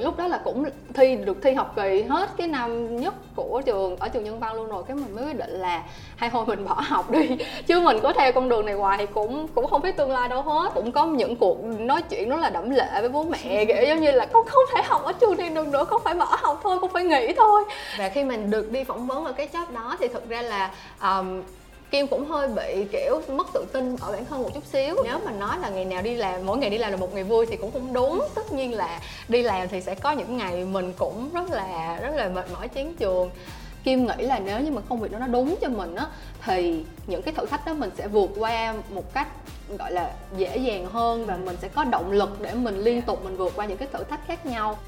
lúc 0.00 0.16
đó 0.16 0.28
là 0.28 0.40
cũng 0.44 0.64
thi 0.94 1.16
được 1.16 1.36
thi 1.42 1.54
học 1.54 1.72
kỳ 1.76 2.02
hết 2.02 2.30
cái 2.36 2.46
năm 2.46 2.96
nhất 3.00 3.14
của 3.34 3.62
trường 3.66 3.96
ở 3.96 4.08
trường 4.08 4.24
nhân 4.24 4.40
văn 4.40 4.54
luôn 4.54 4.68
rồi 4.68 4.82
cái 4.88 4.96
mình 4.96 5.14
mới 5.14 5.24
quyết 5.24 5.36
định 5.36 5.50
là 5.50 5.82
hay 6.16 6.30
thôi 6.30 6.44
mình 6.46 6.64
bỏ 6.64 6.74
học 6.88 7.10
đi. 7.10 7.28
Chứ 7.66 7.80
mình 7.80 7.96
có 8.02 8.12
theo 8.12 8.32
con 8.32 8.48
đường 8.48 8.66
này 8.66 8.74
hoài 8.74 8.98
thì 8.98 9.06
cũng 9.14 9.48
cũng 9.54 9.66
không 9.66 9.82
biết 9.82 9.96
tương 9.96 10.10
lai 10.10 10.28
đâu 10.28 10.42
hết. 10.42 10.70
Cũng 10.74 10.92
có 10.92 11.06
những 11.06 11.36
cuộc 11.36 11.64
nói 11.64 12.02
chuyện 12.02 12.28
rất 12.28 12.40
là 12.40 12.50
đẫm 12.50 12.70
lệ 12.70 13.00
với 13.00 13.08
bố 13.08 13.24
mẹ 13.24 13.64
kiểu 13.68 13.82
giống 13.88 14.00
như 14.00 14.10
là 14.10 14.26
con 14.26 14.46
không 14.46 14.64
thể 14.74 14.82
học 14.82 15.04
ở 15.04 15.12
trường 15.12 15.36
này 15.36 15.50
được 15.50 15.68
nữa 15.68 15.84
con 15.90 16.02
phải 16.04 16.14
bỏ 16.14 16.36
học 16.40 16.60
thôi 16.62 16.78
con 16.80 16.90
phải 16.90 17.04
nghỉ 17.04 17.32
thôi. 17.36 17.64
Và 17.98 18.08
khi 18.08 18.24
mình 18.24 18.50
được 18.50 18.72
đi 18.72 18.84
phỏng 18.84 19.06
vấn 19.06 19.24
ở 19.24 19.32
cái 19.32 19.48
job 19.52 19.72
đó 19.72 19.96
thì 20.00 20.08
thực 20.08 20.28
ra 20.28 20.42
là 20.42 20.70
um, 21.02 21.42
Kim 21.90 22.06
cũng 22.06 22.24
hơi 22.24 22.48
bị 22.48 22.84
kiểu 22.92 23.22
mất 23.28 23.46
tự 23.54 23.64
tin 23.72 23.96
ở 23.96 24.12
bản 24.12 24.24
thân 24.24 24.42
một 24.42 24.50
chút 24.54 24.64
xíu. 24.72 24.96
Nếu 25.04 25.20
mà 25.24 25.32
nói 25.32 25.58
là 25.58 25.68
ngày 25.68 25.84
nào 25.84 26.02
đi 26.02 26.14
làm, 26.14 26.46
mỗi 26.46 26.58
ngày 26.58 26.70
đi 26.70 26.78
làm 26.78 26.90
là 26.90 26.96
một 26.96 27.14
ngày 27.14 27.24
vui 27.24 27.46
thì 27.46 27.56
cũng 27.56 27.72
không 27.72 27.92
đúng. 27.92 28.28
Tất 28.34 28.52
nhiên 28.52 28.74
là 28.74 29.00
đi 29.28 29.42
làm 29.42 29.68
thì 29.68 29.80
sẽ 29.80 29.94
có 29.94 30.12
những 30.12 30.36
ngày 30.36 30.64
mình 30.64 30.92
cũng 30.98 31.30
rất 31.34 31.50
là 31.50 31.98
rất 32.02 32.10
là 32.16 32.28
mệt 32.28 32.46
mỏi 32.52 32.68
chán 32.68 32.94
trường 32.94 33.30
Kim 33.84 34.06
nghĩ 34.06 34.24
là 34.24 34.38
nếu 34.38 34.60
như 34.60 34.70
mà 34.70 34.80
công 34.88 35.00
việc 35.00 35.12
đó 35.12 35.18
nó 35.18 35.26
đúng 35.26 35.56
cho 35.60 35.68
mình 35.68 35.94
á 35.94 36.06
Thì 36.44 36.84
những 37.06 37.22
cái 37.22 37.34
thử 37.34 37.46
thách 37.46 37.66
đó 37.66 37.74
mình 37.74 37.90
sẽ 37.98 38.08
vượt 38.08 38.30
qua 38.38 38.74
một 38.90 39.14
cách 39.14 39.28
gọi 39.78 39.92
là 39.92 40.12
dễ 40.36 40.56
dàng 40.56 40.86
hơn 40.86 41.26
Và 41.26 41.36
mình 41.36 41.56
sẽ 41.62 41.68
có 41.68 41.84
động 41.84 42.12
lực 42.12 42.40
để 42.40 42.54
mình 42.54 42.78
liên 42.78 43.02
tục 43.02 43.24
mình 43.24 43.36
vượt 43.36 43.52
qua 43.56 43.66
những 43.66 43.78
cái 43.78 43.88
thử 43.92 44.04
thách 44.04 44.26
khác 44.26 44.46
nhau. 44.46 44.78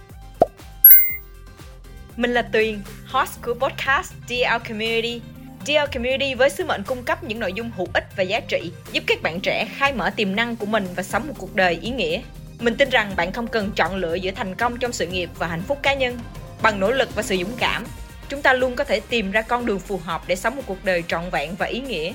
Mình 2.16 2.34
là 2.34 2.42
Tuyền, 2.52 2.82
host 3.06 3.42
của 3.42 3.54
podcast 3.54 4.12
DL 4.28 4.68
Community 4.68 5.20
Dear 5.66 5.88
Community 5.94 6.34
với 6.34 6.50
sứ 6.50 6.64
mệnh 6.64 6.82
cung 6.82 7.04
cấp 7.04 7.24
những 7.24 7.40
nội 7.40 7.52
dung 7.52 7.70
hữu 7.76 7.86
ích 7.94 8.04
và 8.16 8.22
giá 8.22 8.40
trị, 8.40 8.72
giúp 8.92 9.04
các 9.06 9.22
bạn 9.22 9.40
trẻ 9.40 9.68
khai 9.76 9.92
mở 9.92 10.10
tiềm 10.10 10.36
năng 10.36 10.56
của 10.56 10.66
mình 10.66 10.86
và 10.96 11.02
sống 11.02 11.28
một 11.28 11.34
cuộc 11.38 11.54
đời 11.54 11.78
ý 11.82 11.90
nghĩa. 11.90 12.20
Mình 12.60 12.76
tin 12.76 12.90
rằng 12.90 13.12
bạn 13.16 13.32
không 13.32 13.46
cần 13.46 13.70
chọn 13.76 13.96
lựa 13.96 14.14
giữa 14.14 14.30
thành 14.30 14.54
công 14.54 14.78
trong 14.78 14.92
sự 14.92 15.06
nghiệp 15.06 15.30
và 15.38 15.46
hạnh 15.46 15.62
phúc 15.68 15.78
cá 15.82 15.94
nhân. 15.94 16.18
Bằng 16.62 16.80
nỗ 16.80 16.90
lực 16.90 17.14
và 17.14 17.22
sự 17.22 17.36
dũng 17.36 17.56
cảm, 17.58 17.86
chúng 18.28 18.42
ta 18.42 18.52
luôn 18.52 18.76
có 18.76 18.84
thể 18.84 19.00
tìm 19.00 19.30
ra 19.30 19.42
con 19.42 19.66
đường 19.66 19.78
phù 19.78 19.96
hợp 19.96 20.22
để 20.26 20.36
sống 20.36 20.56
một 20.56 20.62
cuộc 20.66 20.84
đời 20.84 21.04
trọn 21.08 21.30
vẹn 21.30 21.54
và 21.58 21.66
ý 21.66 21.80
nghĩa. 21.80 22.12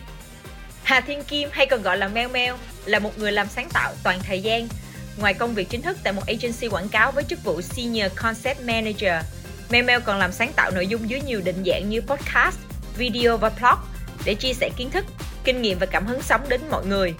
Hà 0.84 1.02
Thiên 1.02 1.23
Kim 1.23 1.50
hay 1.52 1.66
còn 1.66 1.81
gọi 1.81 1.97
là 1.97 2.08
Meo 2.08 2.30
Meo 2.30 2.58
là 2.86 3.00
một 3.00 3.17
người 3.17 3.31
làm 3.31 3.47
sáng 3.47 3.69
tạo 3.73 3.94
toàn 4.03 4.19
thời 4.23 4.41
gian. 4.41 4.67
Ngoài 5.17 5.34
công 5.34 5.53
việc 5.53 5.69
chính 5.69 5.81
thức 5.81 5.97
tại 6.03 6.14
một 6.14 6.23
agency 6.28 6.67
quảng 6.67 6.89
cáo 6.89 7.12
với 7.12 7.23
chức 7.23 7.44
vụ 7.44 7.62
Senior 7.62 8.12
Concept 8.16 8.62
Manager, 8.62 9.25
Meo 9.69 9.84
Meo 9.84 10.00
còn 10.00 10.19
làm 10.19 10.31
sáng 10.31 10.53
tạo 10.53 10.72
nội 10.72 10.88
dung 10.88 11.09
dưới 11.09 11.22
nhiều 11.22 11.41
định 11.45 11.64
dạng 11.66 11.89
như 11.89 12.02
podcast, 12.02 12.58
video 12.97 13.38
và 13.38 13.49
blog 13.49 13.79
để 14.25 14.35
chia 14.35 14.53
sẻ 14.53 14.69
kiến 14.77 14.89
thức, 14.89 15.05
kinh 15.43 15.61
nghiệm 15.61 15.79
và 15.79 15.85
cảm 15.85 16.05
hứng 16.05 16.21
sống 16.21 16.41
đến 16.49 16.61
mọi 16.71 16.85
người. 16.85 17.15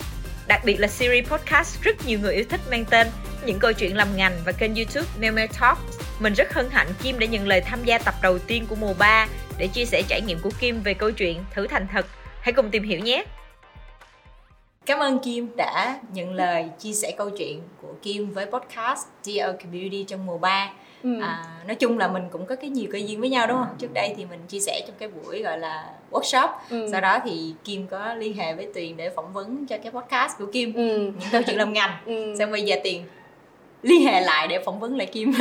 Đặc 0.47 0.61
biệt 0.65 0.79
là 0.79 0.87
series 0.87 1.27
podcast 1.27 1.81
rất 1.81 2.05
nhiều 2.05 2.19
người 2.19 2.33
yêu 2.35 2.45
thích 2.49 2.61
mang 2.71 2.85
tên 2.85 3.07
những 3.45 3.59
câu 3.59 3.73
chuyện 3.73 3.97
làm 3.97 4.15
ngành 4.15 4.37
và 4.45 4.51
kênh 4.51 4.75
YouTube 4.75 5.07
Mailmail 5.19 5.49
Talk. 5.59 5.77
Mình 6.19 6.33
rất 6.33 6.53
hân 6.53 6.69
hạnh 6.71 6.87
Kim 7.03 7.19
đã 7.19 7.25
nhận 7.25 7.47
lời 7.47 7.61
tham 7.61 7.83
gia 7.83 7.97
tập 7.97 8.13
đầu 8.21 8.39
tiên 8.39 8.65
của 8.69 8.75
mùa 8.75 8.93
3 8.99 9.27
để 9.57 9.67
chia 9.67 9.85
sẻ 9.85 10.01
trải 10.07 10.21
nghiệm 10.21 10.39
của 10.39 10.51
Kim 10.59 10.81
về 10.81 10.93
câu 10.93 11.11
chuyện 11.11 11.43
Thử 11.53 11.67
thành 11.67 11.87
thật. 11.91 12.05
Hãy 12.41 12.53
cùng 12.53 12.69
tìm 12.69 12.83
hiểu 12.83 12.99
nhé! 12.99 13.23
Cảm 14.85 14.99
ơn 14.99 15.19
Kim 15.19 15.55
đã 15.57 15.99
nhận 16.13 16.33
lời 16.33 16.69
chia 16.79 16.93
sẻ 16.93 17.11
câu 17.17 17.29
chuyện 17.29 17.61
của 17.81 17.93
Kim 18.01 18.31
với 18.31 18.45
podcast 18.45 19.07
Dear 19.23 19.49
Community 19.63 20.03
trong 20.07 20.25
mùa 20.25 20.37
3 20.37 20.71
ừ. 21.03 21.19
à, 21.21 21.45
nói 21.67 21.75
chung 21.75 21.97
là 21.97 22.07
mình 22.07 22.23
cũng 22.31 22.45
có 22.45 22.55
cái 22.55 22.69
nhiều 22.69 22.88
cơ 22.91 22.97
duyên 22.97 23.19
với 23.19 23.29
nhau 23.29 23.47
đúng 23.47 23.57
không 23.57 23.75
trước 23.79 23.93
đây 23.93 24.13
thì 24.17 24.25
mình 24.25 24.39
chia 24.47 24.59
sẻ 24.59 24.81
trong 24.88 24.95
cái 24.99 25.09
buổi 25.09 25.43
gọi 25.43 25.59
là 25.59 25.89
workshop 26.11 26.47
ừ. 26.69 26.87
sau 26.91 27.02
đó 27.02 27.19
thì 27.25 27.53
kim 27.63 27.87
có 27.87 28.13
liên 28.13 28.37
hệ 28.37 28.53
với 28.53 28.67
tuyền 28.73 28.97
để 28.97 29.09
phỏng 29.09 29.33
vấn 29.33 29.65
cho 29.67 29.77
cái 29.77 29.91
podcast 29.91 30.37
của 30.37 30.45
kim 30.45 30.73
ừ. 30.73 30.97
những 30.97 31.29
câu 31.31 31.41
chuyện 31.47 31.57
làm 31.57 31.73
ngành 31.73 31.97
ừ. 32.05 32.35
xong 32.39 32.52
bây 32.52 32.61
giờ 32.61 32.75
tiền 32.83 33.03
liên 33.81 34.05
hệ 34.05 34.21
lại 34.21 34.47
để 34.47 34.59
phỏng 34.65 34.79
vấn 34.79 34.97
lại 34.97 35.07
kim 35.07 35.33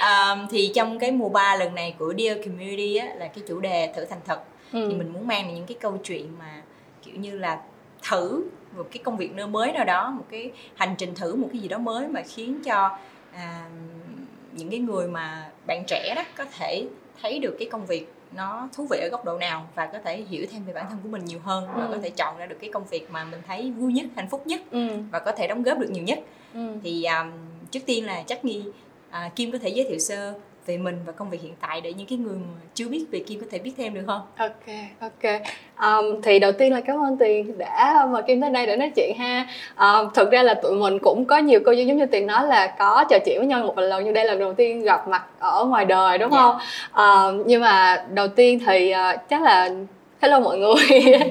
um, 0.00 0.46
thì 0.50 0.72
trong 0.74 0.98
cái 0.98 1.12
mùa 1.12 1.28
3 1.28 1.56
lần 1.56 1.74
này 1.74 1.94
của 1.98 2.14
Dear 2.18 2.38
Community 2.44 2.96
á, 2.96 3.06
là 3.06 3.26
cái 3.26 3.44
chủ 3.48 3.60
đề 3.60 3.92
thử 3.96 4.04
thành 4.04 4.20
thật 4.26 4.40
ừ. 4.72 4.88
thì 4.90 4.94
mình 4.94 5.12
muốn 5.12 5.26
mang 5.26 5.54
những 5.54 5.66
cái 5.66 5.76
câu 5.80 5.98
chuyện 6.04 6.38
mà 6.38 6.62
kiểu 7.02 7.14
như 7.16 7.38
là 7.38 7.58
thử 8.10 8.44
một 8.76 8.86
cái 8.92 9.02
công 9.02 9.16
việc 9.16 9.32
nơi 9.32 9.46
mới 9.46 9.72
nào 9.72 9.84
đó 9.84 10.10
một 10.10 10.24
cái 10.30 10.50
hành 10.74 10.94
trình 10.98 11.14
thử 11.14 11.34
một 11.34 11.48
cái 11.52 11.60
gì 11.60 11.68
đó 11.68 11.78
mới 11.78 12.08
mà 12.08 12.22
khiến 12.22 12.60
cho 12.64 12.98
à, 13.34 13.68
những 14.52 14.70
cái 14.70 14.78
người 14.78 15.08
mà 15.08 15.50
bạn 15.66 15.84
trẻ 15.86 16.14
đó 16.16 16.22
có 16.36 16.44
thể 16.58 16.86
thấy 17.22 17.38
được 17.38 17.56
cái 17.58 17.68
công 17.70 17.86
việc 17.86 18.12
nó 18.36 18.68
thú 18.72 18.86
vị 18.90 18.98
ở 18.98 19.08
góc 19.08 19.24
độ 19.24 19.38
nào 19.38 19.68
và 19.74 19.86
có 19.86 19.98
thể 20.04 20.22
hiểu 20.22 20.46
thêm 20.52 20.64
về 20.64 20.72
bản 20.72 20.86
thân 20.88 20.98
của 21.02 21.08
mình 21.08 21.24
nhiều 21.24 21.38
hơn 21.42 21.68
và 21.76 21.84
ừ. 21.84 21.92
có 21.92 21.98
thể 22.02 22.10
chọn 22.10 22.38
ra 22.38 22.46
được 22.46 22.56
cái 22.60 22.70
công 22.72 22.84
việc 22.84 23.10
mà 23.10 23.24
mình 23.24 23.40
thấy 23.46 23.70
vui 23.70 23.92
nhất 23.92 24.06
hạnh 24.16 24.28
phúc 24.28 24.46
nhất 24.46 24.60
ừ. 24.70 24.88
và 25.10 25.18
có 25.18 25.32
thể 25.32 25.46
đóng 25.46 25.62
góp 25.62 25.78
được 25.78 25.90
nhiều 25.90 26.04
nhất 26.04 26.18
ừ. 26.54 26.74
thì 26.82 27.04
um, 27.04 27.30
trước 27.70 27.80
tiên 27.86 28.06
là 28.06 28.22
chắc 28.26 28.44
nghi 28.44 28.64
uh, 29.08 29.36
kim 29.36 29.52
có 29.52 29.58
thể 29.58 29.68
giới 29.68 29.86
thiệu 29.88 29.98
sơ 29.98 30.34
về 30.66 30.76
mình 30.76 30.98
và 31.06 31.12
công 31.12 31.30
việc 31.30 31.42
hiện 31.42 31.54
tại 31.60 31.80
để 31.80 31.92
những 31.92 32.06
cái 32.06 32.18
người 32.18 32.34
mà 32.34 32.60
chưa 32.74 32.88
biết 32.88 33.04
về 33.10 33.18
Kim 33.18 33.40
có 33.40 33.46
thể 33.50 33.58
biết 33.58 33.72
thêm 33.76 33.94
được 33.94 34.02
không? 34.06 34.20
Ok, 34.36 34.66
ok. 35.00 35.42
Um, 35.80 36.22
thì 36.22 36.38
đầu 36.38 36.52
tiên 36.52 36.72
là 36.72 36.80
cảm 36.80 36.96
ơn 37.04 37.16
Tiền 37.18 37.58
đã 37.58 38.06
mời 38.10 38.22
Kim 38.22 38.40
tới 38.40 38.50
đây 38.50 38.66
để 38.66 38.76
nói 38.76 38.92
chuyện 38.96 39.16
ha. 39.18 39.46
Um, 39.78 40.12
thực 40.14 40.30
ra 40.30 40.42
là 40.42 40.54
tụi 40.54 40.72
mình 40.72 40.98
cũng 40.98 41.24
có 41.24 41.38
nhiều 41.38 41.60
câu 41.64 41.74
giống 41.74 41.96
như 41.96 42.06
Tiền 42.06 42.26
nói 42.26 42.46
là 42.46 42.74
có 42.78 43.04
trò 43.10 43.18
chuyện 43.24 43.38
với 43.38 43.46
nhau 43.46 43.62
một 43.62 43.78
lần 43.78 44.04
nhưng 44.04 44.14
đây 44.14 44.24
là 44.24 44.32
lần 44.32 44.40
đầu 44.40 44.54
tiên 44.54 44.82
gặp 44.82 45.08
mặt 45.08 45.24
ở 45.38 45.64
ngoài 45.64 45.84
đời 45.84 46.18
đúng 46.18 46.32
yeah. 46.32 46.42
Dạ. 46.42 46.66
không? 46.92 47.36
Um, 47.36 47.42
nhưng 47.46 47.60
mà 47.60 48.04
đầu 48.10 48.28
tiên 48.28 48.58
thì 48.66 48.94
uh, 48.94 49.28
chắc 49.28 49.42
là 49.42 49.70
hello 50.22 50.40
mọi 50.40 50.58
người. 50.58 50.74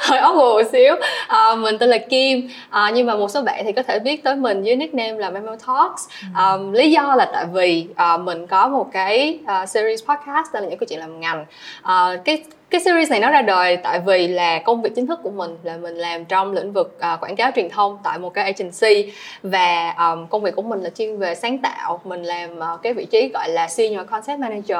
Hơi 0.00 0.18
ốc 0.18 0.36
một 0.36 0.62
xíu. 0.72 0.94
À, 1.26 1.54
mình 1.54 1.78
tên 1.78 1.90
là 1.90 1.98
kim. 1.98 2.48
À, 2.70 2.90
nhưng 2.94 3.06
mà 3.06 3.16
một 3.16 3.30
số 3.30 3.42
bạn 3.42 3.64
thì 3.64 3.72
có 3.72 3.82
thể 3.82 3.98
biết 3.98 4.24
tới 4.24 4.36
mình 4.36 4.62
dưới 4.62 4.76
nickname 4.76 5.12
là 5.12 5.30
Memo 5.30 5.52
Talks. 5.66 6.08
À, 6.34 6.56
lý 6.72 6.90
do 6.90 7.14
là 7.16 7.30
tại 7.32 7.44
vì 7.52 7.86
à, 7.96 8.16
mình 8.16 8.46
có 8.46 8.68
một 8.68 8.88
cái 8.92 9.38
uh, 9.62 9.68
series 9.68 10.04
podcast 10.04 10.52
tên 10.52 10.62
là 10.62 10.68
những 10.68 10.78
câu 10.78 10.86
chuyện 10.90 10.98
làm 10.98 11.20
ngành. 11.20 11.44
À, 11.82 12.16
cái 12.24 12.42
cái 12.70 12.80
series 12.80 13.10
này 13.10 13.20
nó 13.20 13.30
ra 13.30 13.42
đời 13.42 13.76
tại 13.76 14.00
vì 14.06 14.28
là 14.28 14.58
công 14.58 14.82
việc 14.82 14.90
chính 14.96 15.06
thức 15.06 15.20
của 15.22 15.30
mình 15.30 15.56
là 15.62 15.76
mình 15.76 15.94
làm 15.94 16.24
trong 16.24 16.52
lĩnh 16.52 16.72
vực 16.72 16.98
uh, 17.14 17.20
quảng 17.20 17.36
cáo 17.36 17.50
truyền 17.54 17.68
thông 17.68 17.98
tại 18.04 18.18
một 18.18 18.34
cái 18.34 18.44
agency 18.44 19.12
và 19.42 19.94
um, 19.98 20.26
công 20.26 20.42
việc 20.42 20.56
của 20.56 20.62
mình 20.62 20.80
là 20.80 20.90
chuyên 20.90 21.18
về 21.18 21.34
sáng 21.34 21.58
tạo. 21.58 22.00
Mình 22.04 22.22
làm 22.22 22.58
uh, 22.58 22.82
cái 22.82 22.94
vị 22.94 23.04
trí 23.04 23.30
gọi 23.34 23.48
là 23.48 23.68
senior 23.68 24.06
concept 24.10 24.40
manager. 24.40 24.78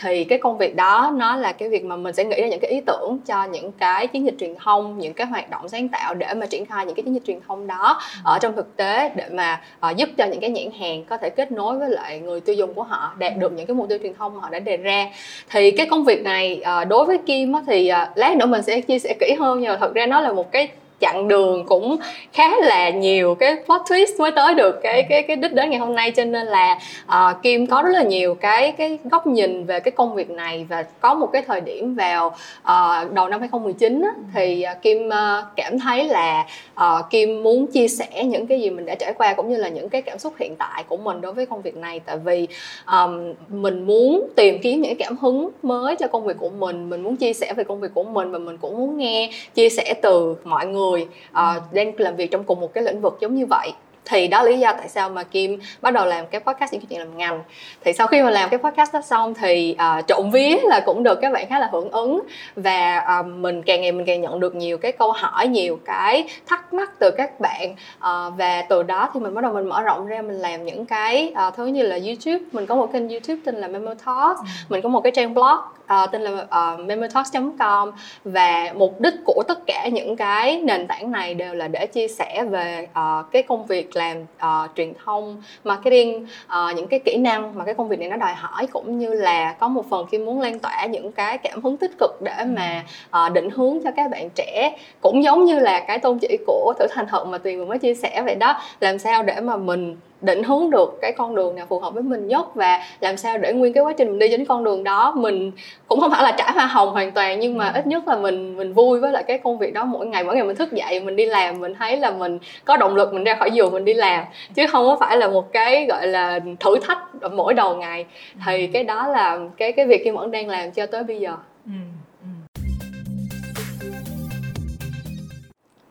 Thì 0.00 0.24
cái 0.24 0.38
công 0.38 0.58
việc 0.58 0.76
đó 0.76 1.12
nó 1.16 1.36
là 1.36 1.52
cái 1.52 1.68
việc 1.68 1.84
mà 1.84 1.96
mình 1.96 2.14
sẽ 2.14 2.24
nghĩ 2.24 2.40
ra 2.40 2.48
những 2.48 2.60
cái 2.60 2.70
ý 2.70 2.80
tưởng 2.86 3.18
cho 3.26 3.44
những 3.44 3.72
cái 3.72 4.06
chiến 4.06 4.24
dịch 4.24 4.34
truyền 4.40 4.54
thông 4.54 4.98
những 4.98 5.14
cái 5.14 5.26
hoạt 5.26 5.50
động 5.50 5.68
sáng 5.68 5.88
tạo 5.88 6.14
để 6.14 6.34
mà 6.34 6.46
triển 6.46 6.66
khai 6.66 6.86
những 6.86 6.94
cái 6.94 7.02
chiến 7.02 7.14
dịch 7.14 7.24
truyền 7.26 7.40
thông 7.48 7.66
đó 7.66 8.00
ở 8.24 8.38
trong 8.38 8.56
thực 8.56 8.76
tế 8.76 9.10
để 9.14 9.24
mà 9.30 9.60
uh, 9.90 9.96
giúp 9.96 10.08
cho 10.16 10.24
những 10.24 10.40
cái 10.40 10.50
nhãn 10.50 10.80
hàng 10.80 11.04
có 11.04 11.16
thể 11.16 11.30
kết 11.30 11.52
nối 11.52 11.78
với 11.78 11.90
lại 11.90 12.20
người 12.20 12.40
tiêu 12.40 12.54
dùng 12.54 12.74
của 12.74 12.82
họ 12.82 13.14
đạt 13.18 13.36
được 13.36 13.52
những 13.52 13.66
cái 13.66 13.74
mục 13.74 13.88
tiêu 13.88 13.98
truyền 14.02 14.14
thông 14.14 14.34
mà 14.34 14.40
họ 14.40 14.50
đã 14.50 14.58
đề 14.58 14.76
ra. 14.76 15.06
Thì 15.50 15.70
cái 15.70 15.86
công 15.90 16.04
việc 16.04 16.22
này 16.22 16.62
uh, 16.82 16.88
đối 16.88 17.04
với 17.06 17.18
Kim 17.26 17.52
á, 17.52 17.62
thì 17.66 17.88
à, 17.88 18.10
lát 18.14 18.36
nữa 18.36 18.46
mình 18.46 18.62
sẽ 18.62 18.80
chia 18.80 18.98
sẻ 18.98 19.14
kỹ 19.20 19.34
hơn 19.38 19.60
nhưng 19.60 19.70
mà 19.70 19.76
thật 19.80 19.94
ra 19.94 20.06
nó 20.06 20.20
là 20.20 20.32
một 20.32 20.52
cái 20.52 20.68
chặng 21.00 21.28
đường 21.28 21.64
cũng 21.66 21.96
khá 22.32 22.50
là 22.60 22.90
nhiều. 22.90 23.34
Cái 23.34 23.56
plot 23.66 23.80
twist 23.80 24.18
mới 24.18 24.30
tới 24.30 24.54
được 24.54 24.80
cái 24.82 25.02
cái 25.02 25.22
cái 25.22 25.36
đích 25.36 25.52
đến 25.52 25.70
ngày 25.70 25.78
hôm 25.78 25.94
nay 25.94 26.10
cho 26.10 26.24
nên 26.24 26.46
là 26.46 26.78
uh, 27.06 27.42
Kim 27.42 27.66
có 27.66 27.82
rất 27.82 27.90
là 27.92 28.02
nhiều 28.02 28.34
cái 28.34 28.72
cái 28.72 28.98
góc 29.04 29.26
nhìn 29.26 29.64
về 29.64 29.80
cái 29.80 29.92
công 29.92 30.14
việc 30.14 30.30
này. 30.30 30.66
Và 30.68 30.84
có 31.00 31.14
một 31.14 31.26
cái 31.32 31.42
thời 31.46 31.60
điểm 31.60 31.94
vào 31.94 32.26
uh, 32.26 33.12
đầu 33.12 33.28
năm 33.28 33.40
2019 33.40 34.02
á, 34.02 34.10
thì 34.34 34.64
uh, 34.76 34.82
Kim 34.82 35.08
uh, 35.08 35.44
cảm 35.56 35.78
thấy 35.78 36.04
là 36.04 36.46
uh, 36.74 37.10
Kim 37.10 37.42
muốn 37.42 37.66
chia 37.66 37.88
sẻ 37.88 38.24
những 38.24 38.46
cái 38.46 38.60
gì 38.60 38.70
mình 38.70 38.86
đã 38.86 38.94
trải 38.94 39.12
qua 39.12 39.34
cũng 39.34 39.50
như 39.50 39.56
là 39.56 39.68
những 39.68 39.88
cái 39.88 40.02
cảm 40.02 40.18
xúc 40.18 40.34
hiện 40.38 40.56
tại 40.56 40.84
của 40.88 40.96
mình 40.96 41.20
đối 41.20 41.32
với 41.32 41.46
công 41.46 41.62
việc 41.62 41.76
này. 41.76 42.00
Tại 42.00 42.16
vì 42.24 42.46
um, 42.86 43.34
mình 43.48 43.86
muốn 43.86 44.28
tìm 44.36 44.58
kiếm 44.62 44.82
những 44.82 44.96
cảm 44.98 45.16
hứng 45.16 45.48
mới 45.62 45.96
cho 45.96 46.06
công 46.06 46.24
việc 46.24 46.36
của 46.38 46.50
mình. 46.50 46.90
Mình 46.90 47.02
muốn 47.02 47.16
chia 47.16 47.32
sẻ 47.32 47.54
về 47.54 47.64
công 47.64 47.80
việc 47.80 47.94
của 47.94 48.04
mình 48.04 48.30
và 48.32 48.38
mình 48.38 48.56
cũng 48.56 48.78
muốn 48.78 48.96
nghe 48.96 49.30
chia 49.54 49.68
sẻ 49.68 49.94
từ 50.02 50.36
mọi 50.44 50.66
người 50.66 50.85
người 50.90 51.08
uh, 51.30 51.72
đang 51.72 51.92
làm 51.96 52.16
việc 52.16 52.30
trong 52.30 52.44
cùng 52.44 52.60
một 52.60 52.74
cái 52.74 52.84
lĩnh 52.84 53.00
vực 53.00 53.18
giống 53.20 53.34
như 53.34 53.46
vậy 53.46 53.72
thì 54.06 54.28
đó 54.28 54.42
lý 54.42 54.58
do 54.58 54.72
tại 54.72 54.88
sao 54.88 55.08
mà 55.08 55.22
Kim 55.22 55.58
bắt 55.80 55.90
đầu 55.94 56.06
làm 56.06 56.26
cái 56.26 56.40
podcast 56.40 56.72
những 56.72 56.86
chuyện 56.86 56.98
làm 56.98 57.18
ngành. 57.18 57.42
Thì 57.84 57.92
sau 57.92 58.06
khi 58.06 58.22
mà 58.22 58.30
làm 58.30 58.48
cái 58.48 58.58
podcast 58.58 58.92
đó 58.92 59.00
xong 59.00 59.34
thì 59.34 59.76
uh, 59.98 60.06
trộm 60.06 60.30
vía 60.30 60.56
là 60.62 60.80
cũng 60.86 61.02
được 61.02 61.18
các 61.22 61.32
bạn 61.32 61.46
khá 61.48 61.58
là 61.58 61.68
hưởng 61.72 61.90
ứng. 61.90 62.20
Và 62.56 63.06
uh, 63.20 63.26
mình 63.26 63.62
càng 63.62 63.80
ngày 63.80 63.92
mình 63.92 64.06
càng 64.06 64.20
nhận 64.20 64.40
được 64.40 64.54
nhiều 64.54 64.78
cái 64.78 64.92
câu 64.92 65.12
hỏi 65.12 65.48
nhiều 65.48 65.78
cái 65.84 66.24
thắc 66.46 66.74
mắc 66.74 66.90
từ 66.98 67.10
các 67.10 67.40
bạn. 67.40 67.72
Uh, 67.96 68.38
và 68.38 68.62
từ 68.68 68.82
đó 68.82 69.10
thì 69.14 69.20
mình 69.20 69.34
bắt 69.34 69.40
đầu 69.44 69.52
mình 69.52 69.68
mở 69.68 69.82
rộng 69.82 70.06
ra 70.06 70.22
mình 70.22 70.36
làm 70.36 70.64
những 70.64 70.86
cái 70.86 71.32
uh, 71.48 71.54
thứ 71.56 71.66
như 71.66 71.82
là 71.82 71.98
YouTube. 72.06 72.44
Mình 72.52 72.66
có 72.66 72.74
một 72.74 72.92
kênh 72.92 73.08
YouTube 73.08 73.40
tên 73.44 73.54
là 73.54 73.68
Memo 73.68 73.94
Talks. 74.06 74.40
Ừ. 74.40 74.44
mình 74.68 74.82
có 74.82 74.88
một 74.88 75.00
cái 75.00 75.12
trang 75.14 75.34
blog 75.34 75.58
uh, 75.86 76.10
tên 76.12 76.22
là 76.22 76.30
uh, 76.30 76.80
memotalks.com 76.80 77.90
và 78.24 78.72
mục 78.74 79.00
đích 79.00 79.14
của 79.24 79.42
tất 79.48 79.66
cả 79.66 79.88
những 79.88 80.16
cái 80.16 80.60
nền 80.60 80.86
tảng 80.86 81.12
này 81.12 81.34
đều 81.34 81.54
là 81.54 81.68
để 81.68 81.86
chia 81.86 82.08
sẻ 82.08 82.44
về 82.50 82.88
uh, 82.90 83.32
cái 83.32 83.42
công 83.42 83.66
việc 83.66 83.95
làm 83.96 84.16
uh, 84.22 84.70
truyền 84.76 84.92
thông 85.04 85.42
marketing 85.64 86.26
uh, 86.46 86.76
những 86.76 86.86
cái 86.86 87.00
kỹ 87.04 87.16
năng 87.16 87.58
mà 87.58 87.64
cái 87.64 87.74
công 87.74 87.88
việc 87.88 87.98
này 87.98 88.08
nó 88.08 88.16
đòi 88.16 88.34
hỏi 88.34 88.66
cũng 88.66 88.98
như 88.98 89.08
là 89.08 89.52
có 89.52 89.68
một 89.68 89.84
phần 89.90 90.06
khi 90.10 90.18
muốn 90.18 90.40
lan 90.40 90.58
tỏa 90.58 90.86
những 90.86 91.12
cái 91.12 91.38
cảm 91.38 91.62
hứng 91.62 91.76
tích 91.76 91.98
cực 91.98 92.22
để 92.22 92.44
mà 92.46 92.84
uh, 93.26 93.32
định 93.32 93.50
hướng 93.50 93.78
cho 93.84 93.90
các 93.96 94.10
bạn 94.10 94.28
trẻ 94.34 94.76
cũng 95.00 95.22
giống 95.24 95.44
như 95.44 95.58
là 95.58 95.84
cái 95.88 95.98
tôn 95.98 96.18
chỉ 96.18 96.38
của 96.46 96.74
thử 96.78 96.86
thành 96.90 97.06
thật 97.08 97.24
mà 97.24 97.38
tuyền 97.38 97.58
vừa 97.58 97.64
mới 97.64 97.78
chia 97.78 97.94
sẻ 97.94 98.22
vậy 98.24 98.34
đó 98.34 98.60
làm 98.80 98.98
sao 98.98 99.22
để 99.22 99.40
mà 99.40 99.56
mình 99.56 99.96
định 100.20 100.42
hướng 100.42 100.70
được 100.70 100.98
cái 101.02 101.12
con 101.12 101.34
đường 101.34 101.54
nào 101.54 101.66
phù 101.68 101.78
hợp 101.78 101.94
với 101.94 102.02
mình 102.02 102.28
nhất 102.28 102.54
và 102.54 102.82
làm 103.00 103.16
sao 103.16 103.38
để 103.38 103.52
nguyên 103.52 103.72
cái 103.72 103.82
quá 103.82 103.92
trình 103.92 104.08
mình 104.08 104.18
đi 104.18 104.28
trên 104.30 104.44
con 104.44 104.64
đường 104.64 104.84
đó 104.84 105.12
mình 105.16 105.52
cũng 105.88 106.00
không 106.00 106.10
phải 106.10 106.22
là 106.22 106.32
trả 106.38 106.50
hoa 106.50 106.66
hồng 106.66 106.92
hoàn 106.92 107.12
toàn 107.12 107.40
nhưng 107.40 107.58
mà 107.58 107.68
ừ. 107.68 107.72
ít 107.74 107.86
nhất 107.86 108.08
là 108.08 108.16
mình 108.16 108.56
mình 108.56 108.72
vui 108.72 109.00
với 109.00 109.12
lại 109.12 109.22
cái 109.22 109.38
công 109.38 109.58
việc 109.58 109.74
đó 109.74 109.84
mỗi 109.84 110.06
ngày 110.06 110.24
mỗi 110.24 110.34
ngày 110.34 110.44
mình 110.44 110.56
thức 110.56 110.72
dậy 110.72 111.00
mình 111.00 111.16
đi 111.16 111.26
làm 111.26 111.60
mình 111.60 111.74
thấy 111.74 111.96
là 111.96 112.10
mình 112.10 112.38
có 112.64 112.76
động 112.76 112.96
lực 112.96 113.14
mình 113.14 113.24
ra 113.24 113.34
khỏi 113.34 113.50
giường 113.50 113.72
mình 113.72 113.84
đi 113.84 113.94
làm 113.94 114.24
chứ 114.54 114.66
không 114.66 114.86
có 114.86 114.96
phải 115.00 115.16
là 115.16 115.28
một 115.28 115.52
cái 115.52 115.86
gọi 115.88 116.06
là 116.06 116.40
thử 116.60 116.76
thách 116.82 116.98
mỗi 117.32 117.54
đầu 117.54 117.76
ngày 117.76 118.06
thì 118.46 118.66
ừ. 118.66 118.70
cái 118.72 118.84
đó 118.84 119.06
là 119.06 119.38
cái 119.56 119.72
cái 119.72 119.86
việc 119.86 120.04
kim 120.04 120.16
vẫn 120.16 120.30
đang 120.30 120.48
làm 120.48 120.70
cho 120.70 120.86
tới 120.86 121.02
bây 121.04 121.18
giờ 121.18 121.36
ừ. 121.66 121.72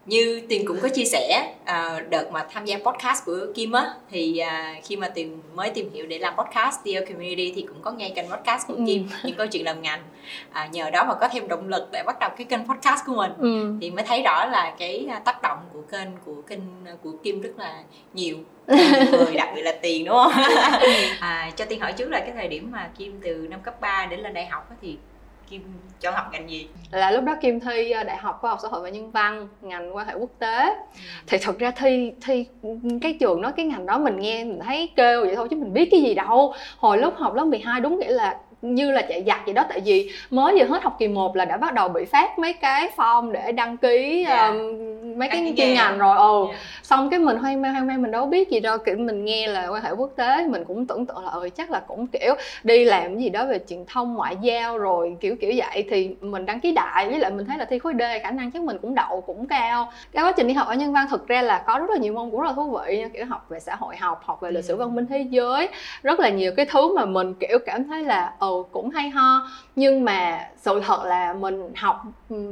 Như 0.06 0.42
tiền 0.50 0.66
cũng 0.66 0.80
có 0.82 0.90
chia 0.90 1.06
sẻ 1.06 1.54
uh, 1.62 2.10
đợt 2.10 2.32
mà 2.32 2.46
tham 2.50 2.66
gia 2.66 2.78
podcast 2.78 3.26
của 3.26 3.38
kim 3.56 3.72
á 3.72 3.94
thì 4.12 4.42
uh, 4.42 4.84
khi 4.86 4.96
mà 4.96 5.10
tìm 5.10 5.42
mới 5.56 5.70
tìm 5.70 5.90
hiểu 5.94 6.06
để 6.06 6.20
làm 6.20 6.34
podcast 6.38 6.80
Dear 6.86 7.04
Community 7.08 7.54
thì 7.56 7.62
cũng 7.62 7.82
có 7.82 7.92
nghe 7.92 8.10
kênh 8.10 8.30
podcast 8.30 8.68
của 8.68 8.74
ừ. 8.74 8.84
kim 8.88 9.08
những 9.24 9.36
câu 9.36 9.48
chuyện 9.48 9.66
làm 9.66 9.82
ngành. 9.82 10.04
Uh, 10.50 10.72
nhờ 10.72 10.90
đó 10.90 11.06
mà 11.08 11.14
có 11.14 11.28
thêm 11.28 11.48
động 11.48 11.68
lực 11.68 11.90
để 11.92 12.04
bắt 12.06 12.20
đầu 12.20 12.30
cái 12.38 12.46
kênh 12.46 12.68
podcast 12.68 13.06
của 13.06 13.16
mình. 13.16 13.32
Ừ. 13.38 13.74
thì 13.82 13.92
mới 13.92 14.04
thấy 14.04 14.22
rõ 14.22 14.46
là 14.46 14.76
cái 14.78 15.08
tác 15.26 15.42
động 15.42 15.60
của 15.74 15.82
kênh 15.82 16.10
của 16.26 16.42
kênh 16.42 16.60
của 17.04 17.12
kim 17.24 17.42
rất 17.42 17.54
là 17.58 17.84
nhiều. 18.14 18.38
Người 19.12 19.36
đặc 19.36 19.50
biệt 19.56 19.62
là 19.62 19.72
tiền 19.82 20.06
đúng 20.06 20.16
không? 20.16 20.32
À, 21.20 21.52
cho 21.56 21.66
tiên 21.66 21.80
hỏi 21.80 21.94
trước 21.94 22.10
là 22.10 22.20
cái 22.20 22.32
thời 22.36 22.48
điểm 22.48 22.72
mà 22.72 22.90
kim 22.98 23.20
từ 23.24 23.48
năm 23.50 23.60
cấp 23.62 23.82
3 23.82 24.06
đến 24.06 24.20
lên 24.20 24.34
đại 24.34 24.46
học 24.46 24.70
thì 24.82 24.98
Kim 25.50 25.62
chọn 26.02 26.14
học 26.14 26.26
ngành 26.32 26.50
gì? 26.50 26.68
Là 26.92 27.12
lúc 27.12 27.24
đó 27.24 27.36
Kim 27.42 27.60
thi 27.60 27.92
ờ, 27.92 28.04
Đại 28.04 28.18
học 28.18 28.38
Khoa 28.42 28.50
học 28.50 28.60
Xã 28.62 28.68
hội 28.68 28.82
và 28.82 28.90
Nhân 28.90 29.12
văn, 29.12 29.48
ngành 29.62 29.96
quan 29.96 30.08
hệ 30.08 30.14
quốc 30.14 30.30
tế. 30.40 30.66
Ừ. 30.66 30.76
Thì 31.28 31.38
thực 31.38 31.60
ra 31.60 31.72
thi 31.72 32.12
thi 32.22 32.46
cái 33.02 33.18
trường 33.20 33.42
đó 33.42 33.52
cái 33.52 33.66
ngành 33.66 33.86
đó 33.86 33.98
mình 33.98 34.20
nghe 34.20 34.44
mình 34.44 34.60
thấy 34.66 34.94
kêu 34.96 35.26
vậy 35.26 35.36
thôi 35.36 35.48
chứ 35.50 35.56
mình 35.56 35.74
biết 35.74 35.88
cái 35.92 36.02
gì 36.02 36.14
đâu. 36.14 36.54
Hồi 36.78 36.98
lúc 36.98 37.14
học 37.18 37.36
lớp 37.36 37.46
12 37.46 37.82
đúng 37.82 38.00
nghĩa 38.00 38.12
là 38.12 38.38
như 38.74 38.92
là 38.92 39.02
chạy 39.02 39.24
giặt 39.28 39.40
vậy 39.46 39.54
đó. 39.54 39.66
Tại 39.70 39.80
vì 39.80 40.12
mới 40.30 40.56
vừa 40.58 40.66
hết 40.66 40.84
học 40.84 40.96
kỳ 41.00 41.08
1 41.08 41.36
là 41.36 41.46
đã 41.46 41.58
bắt 41.58 41.74
đầu 41.74 41.90
bị 41.90 42.06
phát 42.06 42.40
mấy 42.40 42.54
cái 42.54 42.90
form 42.96 43.32
để 43.32 43.52
đăng 43.52 43.78
ký 43.78 44.24
yeah. 44.28 44.50
um, 44.50 45.20
mấy 45.20 45.30
cái 45.30 45.54
chuyên 45.58 45.74
ngành 45.74 45.98
rồi. 45.98 46.18
Ừ 46.18 46.46
yeah. 46.50 46.62
xong 46.84 47.10
cái 47.10 47.20
mình 47.20 47.38
hoang 47.38 47.62
mang 47.62 47.74
hoang 47.74 47.88
mang 47.88 48.02
mình 48.02 48.12
đâu 48.12 48.26
biết 48.26 48.50
gì 48.50 48.60
đâu. 48.60 48.78
Kiểu 48.78 48.98
mình 48.98 49.26
nghe 49.26 49.48
là 49.48 49.68
quan 49.68 49.84
hệ 49.84 49.92
quốc 49.92 50.12
tế 50.16 50.48
mình 50.48 50.64
cũng 50.68 50.86
tưởng 50.86 51.06
tượng 51.06 51.26
là 51.26 51.32
ừ 51.32 51.50
chắc 51.56 51.72
là 51.72 51.80
cũng 51.80 52.08
kiểu 52.08 52.36
đi 52.64 52.86
làm 52.86 53.18
gì 53.18 53.30
đó 53.30 53.46
về 53.46 53.60
truyền 53.70 53.86
thông 53.86 54.14
ngoại 54.14 54.36
giao 54.42 54.78
rồi 54.78 55.18
kiểu 55.22 55.36
kiểu 55.42 55.54
vậy. 55.56 55.86
Thì 55.90 56.16
mình 56.22 56.46
đăng 56.46 56.60
ký 56.60 56.72
đại 56.72 57.10
với 57.10 57.20
lại 57.20 57.32
mình 57.32 57.46
thấy 57.46 57.58
là 57.58 57.66
thi 57.66 57.80
khối 57.80 57.94
D 58.00 58.02
khả 58.24 58.32
năng 58.32 58.52
chắc 58.52 58.62
mình 58.62 58.78
cũng 58.82 58.96
đậu 58.96 59.22
cũng 59.22 59.48
cao. 59.48 59.92
Cái 60.12 60.24
quá 60.24 60.32
trình 60.32 60.48
đi 60.48 60.54
học 60.54 60.68
ở 60.68 60.74
nhân 60.74 60.94
văn 60.94 61.08
thực 61.10 61.28
ra 61.28 61.42
là 61.42 61.64
có 61.68 61.80
rất 61.80 61.90
là 61.90 61.98
nhiều 61.98 62.14
môn 62.14 62.32
cũng 62.32 62.42
rất 62.42 62.48
là 62.48 62.54
thú 62.54 62.70
vị 62.72 62.98
nha 62.98 63.08
kiểu 63.08 63.26
học 63.26 63.46
về 63.50 63.60
xã 63.60 63.76
hội 63.76 63.96
học 63.96 64.22
học 64.26 64.42
về 64.42 64.52
lịch 64.52 64.64
sử 64.64 64.76
văn 64.76 64.96
minh 64.96 65.06
thế 65.06 65.26
giới. 65.30 65.70
Rất 66.04 66.20
là 66.20 66.30
nhiều 66.30 66.52
cái 66.58 66.66
thứ 66.66 66.96
mà 66.96 67.06
mình 67.06 67.34
kiểu 67.34 67.60
cảm 67.66 67.84
thấy 67.84 68.04
là 68.04 68.34
ừ 68.40 68.55
cũng 68.64 68.90
hay 68.90 69.10
ho 69.10 69.48
nhưng 69.76 70.06
mà 70.06 70.48
sự 70.58 70.82
thật 70.86 71.04
là 71.06 71.34
mình 71.34 71.74
học 71.76 72.04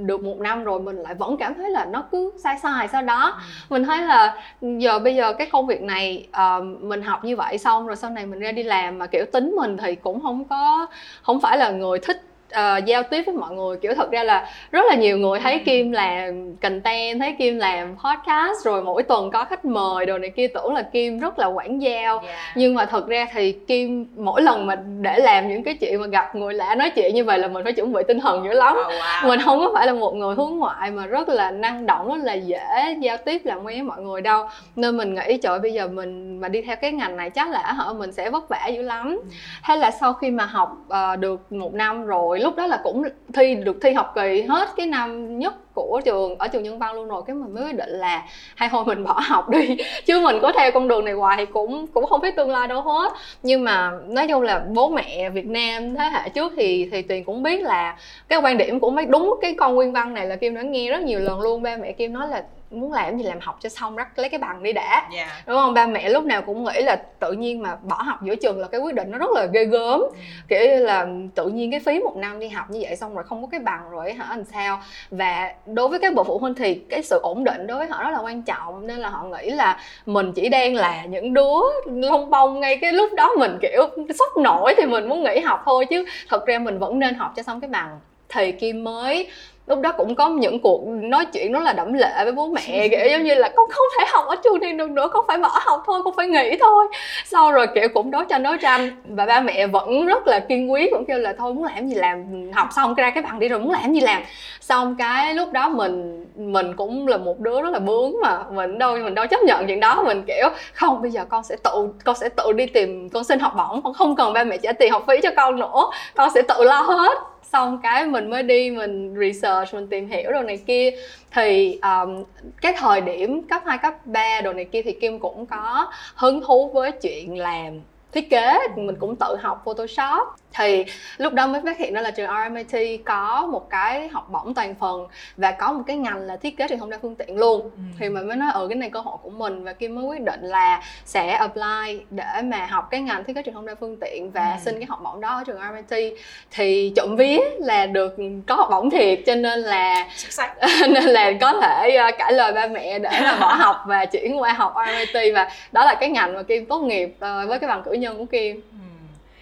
được 0.06 0.24
một 0.24 0.40
năm 0.40 0.64
rồi 0.64 0.80
mình 0.80 0.96
lại 0.96 1.16
vẫn 1.16 1.38
cảm 1.38 1.54
thấy 1.54 1.70
là 1.70 1.86
nó 1.86 2.04
cứ 2.12 2.32
sai 2.44 2.58
sai 2.60 2.88
sau 2.88 3.02
đó 3.02 3.34
ừ. 3.36 3.42
mình 3.70 3.84
thấy 3.84 4.02
là 4.02 4.44
giờ 4.62 5.00
bây 5.00 5.16
giờ 5.16 5.34
cái 5.34 5.50
công 5.52 5.68
việc 5.68 5.82
này 5.82 6.28
uh, 6.30 6.66
mình 6.82 7.02
học 7.02 7.24
như 7.24 7.36
vậy 7.36 7.58
xong 7.58 7.88
rồi 7.88 7.96
sau 7.96 8.10
này 8.10 8.26
mình 8.26 8.40
ra 8.40 8.52
đi 8.52 8.64
làm 8.64 8.98
mà 8.98 9.08
kiểu 9.08 9.26
tính 9.32 9.56
mình 9.58 9.78
thì 9.78 9.96
cũng 9.96 10.22
không 10.22 10.46
có 10.46 10.88
không 11.22 11.42
phải 11.42 11.58
là 11.58 11.72
người 11.72 12.00
thích 12.00 12.33
uh, 12.60 12.86
giao 12.86 13.04
tiếp 13.04 13.24
với 13.26 13.36
mọi 13.36 13.56
người 13.56 13.78
kiểu 13.78 13.94
thật 13.96 14.12
ra 14.12 14.24
là 14.24 14.48
rất 14.72 14.86
là 14.90 14.96
nhiều 14.96 15.18
người 15.18 15.40
thấy 15.40 15.54
ừ. 15.54 15.60
kim 15.66 15.92
làm 15.92 16.56
content 16.56 17.20
thấy 17.20 17.36
kim 17.40 17.58
làm 17.58 17.96
podcast 17.96 18.66
rồi 18.66 18.84
mỗi 18.84 19.04
tuần 19.04 19.32
có 19.32 19.46
khách 19.46 19.66
mời 19.66 20.06
đồ 20.06 20.18
này 20.18 20.30
kia 20.30 20.48
tưởng 20.48 20.74
là 20.74 20.82
kim 20.82 21.20
rất 21.20 21.40
là 21.40 21.46
quảng 21.46 21.82
giao 21.82 22.20
yeah. 22.20 22.40
nhưng 22.56 22.76
mà 22.76 22.86
thật 22.86 23.08
ra 23.08 23.28
thì 23.34 23.52
kim 23.52 24.06
mỗi 24.16 24.42
lần 24.42 24.66
mà 24.66 24.76
để 25.02 25.20
làm 25.20 25.50
những 25.50 25.64
cái 25.64 25.74
chuyện 25.74 26.02
mà 26.02 26.08
gặp 26.08 26.36
người 26.36 26.54
lạ 26.54 26.76
nói 26.76 26.90
chuyện 26.96 27.16
như 27.16 27.24
vậy 27.24 27.40
là 27.40 27.48
mình 27.48 27.64
phải 27.64 27.74
chuẩn 27.74 27.94
bị 27.94 28.02
tinh 28.08 28.20
thần 28.20 28.44
dữ 28.46 28.54
lắm 28.54 28.78
oh, 28.82 28.88
wow. 28.88 29.28
mình 29.28 29.40
không 29.46 29.60
có 29.60 29.72
phải 29.74 29.88
là 29.88 29.94
một 29.94 30.16
người 30.16 30.36
hướng 30.36 30.58
ngoại 30.58 30.92
mà 30.92 31.06
rất 31.06 31.30
là 31.30 31.52
năng 31.52 31.86
động 31.86 32.10
rất 32.10 32.24
là 32.24 32.34
dễ 32.34 32.98
giao 33.00 33.18
tiếp 33.18 33.42
làm 33.46 33.58
quen 33.58 33.76
với 33.76 33.84
mọi 33.84 34.02
người 34.02 34.22
đâu 34.22 34.48
nên 34.76 34.98
mình 34.98 35.14
nghĩ 35.14 35.38
trời 35.38 35.60
bây 35.60 35.74
giờ 35.74 35.88
mình 35.88 36.40
mà 36.42 36.48
đi 36.48 36.62
theo 36.62 36.76
cái 36.76 36.92
ngành 36.92 37.18
này 37.18 37.30
chắc 37.30 37.50
là 37.50 37.60
hả 37.60 37.94
mình 37.98 38.12
sẽ 38.12 38.30
vất 38.30 38.50
vả 38.50 38.68
dữ 38.68 38.82
lắm 38.82 39.08
ừ. 39.08 39.36
hay 39.62 39.78
là 39.78 39.92
sau 39.92 40.14
khi 40.14 40.32
mà 40.32 40.46
học 40.46 40.78
uh, 40.88 41.20
được 41.20 41.52
một 41.52 41.74
năm 41.74 42.06
rồi 42.06 42.40
lúc 42.44 42.56
đó 42.56 42.68
là 42.68 42.80
cũng 42.84 43.04
thi, 43.34 43.56
được 43.56 43.78
thi 43.82 43.94
học 43.94 44.12
kỳ 44.16 44.42
hết 44.42 44.70
cái 44.78 44.86
năm 44.86 45.40
nhất 45.40 45.54
của 45.74 46.02
trường, 46.06 46.36
ở 46.38 46.48
trường 46.48 46.64
nhân 46.64 46.80
văn 46.80 46.96
luôn 46.96 47.08
rồi, 47.08 47.22
cái 47.28 47.36
mình 47.36 47.54
mới 47.54 47.64
quyết 47.64 47.76
định 47.76 47.90
là, 47.90 48.24
hay 48.56 48.70
thôi 48.72 48.84
mình 48.86 49.04
bỏ 49.04 49.20
học 49.28 49.50
đi. 49.50 49.78
Chứ 50.06 50.20
mình 50.20 50.36
có 50.42 50.52
theo 50.52 50.72
con 50.72 50.88
đường 50.88 51.06
này 51.06 51.14
hoài 51.14 51.38
thì 51.38 51.46
cũng 51.46 51.88
cũng 51.88 52.06
không 52.06 52.22
biết 52.22 52.36
tương 52.36 52.52
lai 52.52 52.68
đâu 52.68 52.82
hết. 52.82 53.14
Nhưng 53.44 53.64
mà 53.64 53.92
nói 54.08 54.28
chung 54.28 54.42
là 54.42 54.66
bố 54.74 54.90
mẹ 54.90 55.30
Việt 55.30 55.46
Nam, 55.46 55.96
thế 55.96 56.10
hệ 56.14 56.30
trước 56.30 56.54
thì 56.58 56.90
thì 56.92 57.02
tuyền 57.02 57.24
cũng 57.24 57.44
biết 57.44 57.62
là 57.62 57.98
cái 58.28 58.40
quan 58.40 58.58
điểm 58.58 58.80
của 58.80 58.90
mấy, 58.90 59.06
đúng 59.06 59.36
cái 59.42 59.54
con 59.54 59.76
nguyên 59.76 59.92
văn 59.92 60.14
này 60.14 60.26
là 60.26 60.36
kim 60.36 60.56
đã 60.56 60.62
nghe 60.62 60.90
rất 60.90 61.02
nhiều 61.02 61.20
lần 61.20 61.42
luôn, 61.42 61.64
ba 61.64 61.78
mẹ 61.78 61.92
kim 61.92 62.14
nói 62.14 62.28
là 62.28 62.44
muốn 62.80 62.94
làm 62.94 63.18
gì 63.18 63.24
làm 63.24 63.40
học 63.40 63.58
cho 63.62 63.70
xong 63.70 63.96
rắc 63.96 64.20
lấy 64.20 64.30
cái 64.30 64.40
bằng 64.40 64.64
đi 64.64 64.74
đã 64.74 64.90
yeah. 64.92 65.28
Dạ. 65.30 65.44
đúng 65.48 65.58
không 65.58 65.74
ba 65.74 65.86
mẹ 65.86 66.10
lúc 66.10 66.24
nào 66.24 66.42
cũng 66.42 66.64
nghĩ 66.64 66.82
là 66.82 66.96
tự 67.20 67.32
nhiên 67.32 67.62
mà 67.62 67.76
bỏ 67.76 67.96
học 67.96 68.24
giữa 68.24 68.36
trường 68.36 68.60
là 68.60 68.68
cái 68.68 68.82
quyết 68.82 68.96
định 68.96 69.12
nó 69.12 69.18
rất 69.18 69.30
là 69.36 69.46
ghê 69.54 69.66
gớm 69.66 70.00
mm. 70.00 70.08
kiểu 70.48 70.60
như 70.60 70.76
là 70.76 71.08
tự 71.36 71.48
nhiên 71.48 71.72
cái 71.72 71.80
phí 71.80 72.00
một 72.00 72.16
năm 72.16 72.40
đi 72.40 72.48
học 72.48 72.70
như 72.70 72.80
vậy 72.84 72.96
xong 72.96 73.16
rồi 73.16 73.24
không 73.24 73.42
có 73.42 73.48
cái 73.52 73.60
bằng 73.60 73.90
rồi 73.90 74.14
hả 74.14 74.26
làm 74.30 74.44
sao 74.44 74.82
và 75.12 75.54
đối 75.66 75.88
với 75.88 76.00
các 76.00 76.14
bậc 76.14 76.28
phụ 76.28 76.38
huynh 76.38 76.54
thì 76.54 76.76
cái 76.76 77.04
sự 77.04 77.20
ổn 77.24 77.44
định 77.44 77.68
đối 77.68 77.78
với 77.78 77.88
họ 77.88 78.04
rất 78.04 78.12
là 78.12 78.20
quan 78.20 78.42
trọng 78.42 78.88
nên 78.88 78.98
là 78.98 79.10
họ 79.10 79.24
nghĩ 79.24 79.50
là 79.50 79.80
mình 80.06 80.32
chỉ 80.36 80.50
đang 80.50 80.76
là 80.76 81.06
những 81.06 81.34
đứa 81.34 81.62
lông 81.86 82.30
bông 82.30 82.60
ngay 82.60 82.78
cái 82.78 82.94
lúc 82.94 83.14
đó 83.14 83.32
mình 83.40 83.58
kiểu 83.62 83.90
sốc 84.20 84.38
nổi 84.38 84.74
thì 84.78 84.86
mình 84.86 85.10
muốn 85.10 85.24
nghỉ 85.24 85.40
học 85.40 85.62
thôi 85.66 85.86
chứ 85.86 86.06
thật 86.30 86.46
ra 86.46 86.60
mình 86.60 86.80
vẫn 86.80 87.00
nên 87.00 87.16
học 87.16 87.34
cho 87.36 87.44
xong 87.44 87.62
cái 87.62 87.70
bằng 87.70 88.00
thì 88.30 88.52
kim 88.52 88.84
mới 88.84 89.30
lúc 89.68 89.80
đó 89.80 89.92
cũng 89.98 90.16
có 90.16 90.30
những 90.30 90.60
cuộc 90.60 90.82
nói 90.88 91.26
chuyện 91.26 91.52
rất 91.52 91.60
là 91.64 91.74
đẫm 91.74 91.94
lệ 91.94 92.12
với 92.24 92.32
bố 92.32 92.48
mẹ, 92.48 92.88
kiểu 92.88 93.08
giống 93.12 93.24
như 93.24 93.34
là 93.34 93.50
con 93.56 93.70
không 93.70 93.86
thể 93.98 94.06
học 94.10 94.26
ở 94.28 94.36
trường 94.44 94.60
này 94.60 94.74
được 94.74 94.90
nữa, 94.90 95.10
con 95.14 95.26
phải 95.28 95.38
bỏ 95.38 95.60
học 95.66 95.84
thôi, 95.86 96.02
con 96.06 96.14
phải 96.18 96.28
nghỉ 96.28 96.58
thôi. 96.60 96.86
Sau 97.26 97.52
rồi, 97.52 97.68
kiểu, 97.76 97.88
cũng 97.94 98.12
đấu 98.12 98.24
tranh 98.30 98.44
đấu 98.44 98.54
tranh 98.62 98.92
và 99.06 99.26
ba 99.26 99.40
mẹ 99.40 99.68
vẫn 99.68 100.06
rất 100.06 100.28
là 100.28 100.40
kiên 100.40 100.72
quyết, 100.72 100.92
cũng 100.92 101.06
kêu 101.06 101.20
là 101.20 101.34
thôi, 101.38 101.54
muốn 101.54 101.64
làm 101.64 101.88
gì 101.88 101.96
làm, 101.96 102.52
học 102.52 102.68
xong 102.76 102.94
ra 102.94 103.10
cái 103.10 103.24
bằng 103.24 103.40
đi 103.40 103.50
rồi 103.50 103.60
muốn 103.60 103.72
làm 103.72 103.94
gì 103.94 104.02
làm. 104.02 104.22
Xong 104.62 104.96
cái 105.00 105.34
lúc 105.34 105.52
đó 105.52 105.70
mình 105.70 106.26
mình 106.36 106.76
cũng 106.76 107.08
là 107.08 107.18
một 107.18 107.40
đứa 107.40 107.62
rất 107.62 107.74
là 107.74 107.80
bướng 107.80 108.14
mà 108.22 108.44
mình 108.52 108.78
đâu 108.78 108.98
mình 108.98 109.16
đâu 109.16 109.28
chấp 109.28 109.40
nhận 109.44 109.68
chuyện 109.68 109.80
đó, 109.80 110.04
mình, 110.06 110.24
kiểu, 110.28 110.50
không, 110.74 111.02
bây 111.02 111.12
giờ 111.12 111.26
con 111.30 111.44
sẽ 111.44 111.56
tự, 111.64 111.88
con 112.06 112.16
sẽ 112.16 112.30
tự 112.30 112.52
đi 112.52 112.66
tìm, 112.66 113.10
con 113.10 113.24
xin 113.24 113.40
học 113.40 113.54
bổng, 113.58 113.82
con 113.82 113.94
không 113.94 114.16
cần 114.16 114.34
ba 114.34 114.44
mẹ 114.44 114.58
trả 114.58 114.72
tiền 114.74 114.92
học 114.92 115.04
phí 115.08 115.22
cho 115.24 115.30
con 115.36 115.60
nữa, 115.60 115.90
con 116.16 116.30
sẽ 116.36 116.42
tự 116.42 116.64
lo 116.64 116.82
hết 116.82 117.18
xong 117.54 117.80
cái 117.84 118.06
mình 118.06 118.30
mới 118.30 118.44
đi 118.44 118.72
mình 118.72 119.16
research 119.20 119.74
mình 119.74 119.88
tìm 119.88 120.10
hiểu 120.10 120.32
đồ 120.32 120.42
này 120.42 120.60
kia. 120.68 120.92
Thì 121.32 121.80
um, 121.82 122.24
cái 122.62 122.74
thời 122.78 123.02
điểm 123.02 123.44
cấp 123.48 123.62
2, 123.66 123.78
cấp 123.78 124.06
3 124.06 124.42
đồ 124.42 124.54
này 124.54 124.66
kia 124.66 124.82
thì 124.82 124.92
Kim 124.92 125.20
cũng 125.20 125.46
có 125.46 125.92
hứng 126.16 126.42
thú 126.48 126.72
với 126.74 126.92
chuyện 126.92 127.38
làm 127.38 127.82
thiết 128.14 128.30
kế 128.30 128.60
mình 128.76 128.96
cũng 129.00 129.16
tự 129.16 129.36
học 129.42 129.62
photoshop. 129.66 130.28
Thì 130.56 130.86
lúc 131.18 131.34
đó 131.34 131.48
mới 131.48 131.62
phát 131.66 131.78
hiện 131.78 131.94
ra 131.94 132.02
là 132.02 132.12
trường 132.12 132.30
RMIT 132.30 133.02
có 133.06 133.48
một 133.52 133.70
cái 133.70 134.08
học 134.08 134.30
bổng 134.32 134.54
toàn 134.54 134.76
phần 134.80 135.08
và 135.38 135.52
có 135.52 135.72
một 135.72 135.84
cái 135.88 135.98
ngành 135.98 136.20
là 136.20 136.38
thiết 136.38 136.58
kế 136.58 136.68
truyền 136.68 136.80
thông 136.80 136.90
đa 136.90 136.98
phương 137.02 137.16
tiện 137.16 137.38
luôn. 137.38 137.62
Ừ. 137.62 137.82
thì 138.00 138.10
mình 138.10 138.28
mới 138.28 138.38
nói 138.38 138.52
ở 138.54 138.62
ừ, 138.62 138.68
cái 138.68 138.76
này 138.76 138.90
cơ 138.90 139.00
hội 139.00 139.18
của 139.22 139.30
mình. 139.30 139.64
Và 139.64 139.74
kim 139.74 139.96
mới 139.96 140.06
quyết 140.06 140.22
định 140.22 140.42
là 140.42 140.84
sẽ 141.06 141.32
apply 141.32 142.02
để 142.10 142.42
mà 142.44 142.66
học 142.66 142.88
cái 142.92 143.02
ngành 143.02 143.24
thiết 143.24 143.34
kế 143.36 143.44
truyền 143.44 143.56
thông 143.56 143.66
đa 143.66 143.76
phương 143.80 143.98
tiện 144.02 144.32
và 144.32 144.52
ừ. 144.52 144.58
xin 144.66 144.80
cái 144.80 144.86
học 144.90 145.00
bổng 145.04 145.22
đó 145.22 145.38
ở 145.38 145.44
trường 145.48 145.60
RMIT 145.70 146.14
thì 146.52 146.94
trộm 146.96 147.16
vía 147.16 147.40
là 147.60 147.86
được 147.86 148.16
có 148.48 148.56
học 148.56 148.68
bổng 148.72 148.90
thiệt 148.90 149.20
cho 149.26 149.36
nên 149.36 149.60
là 149.60 150.08
nên 150.90 151.04
là 151.04 151.32
có 151.42 151.54
thể 151.62 152.12
cãi 152.18 152.34
lời 152.34 152.54
ba 152.54 152.68
mẹ 152.68 153.00
để 153.00 153.10
mà 153.22 153.38
bỏ 153.40 153.54
học 153.54 153.76
và 153.88 154.06
chuyển 154.06 154.42
qua 154.42 154.54
học 154.54 154.74
RMIT 154.88 155.34
và 155.36 155.50
đó 155.72 155.86
là 155.86 155.96
cái 155.96 156.10
ngành 156.10 156.34
mà 156.34 156.44
kim 156.44 156.66
tốt 156.66 156.80
nghiệp 156.80 157.16
uh, 157.16 157.50
với 157.50 157.60
cái 157.60 157.68
bằng 157.68 157.84
cử 157.84 157.92
nhân 157.92 158.03
của 158.12 158.26
kim 158.26 158.56
ừ 158.56 158.78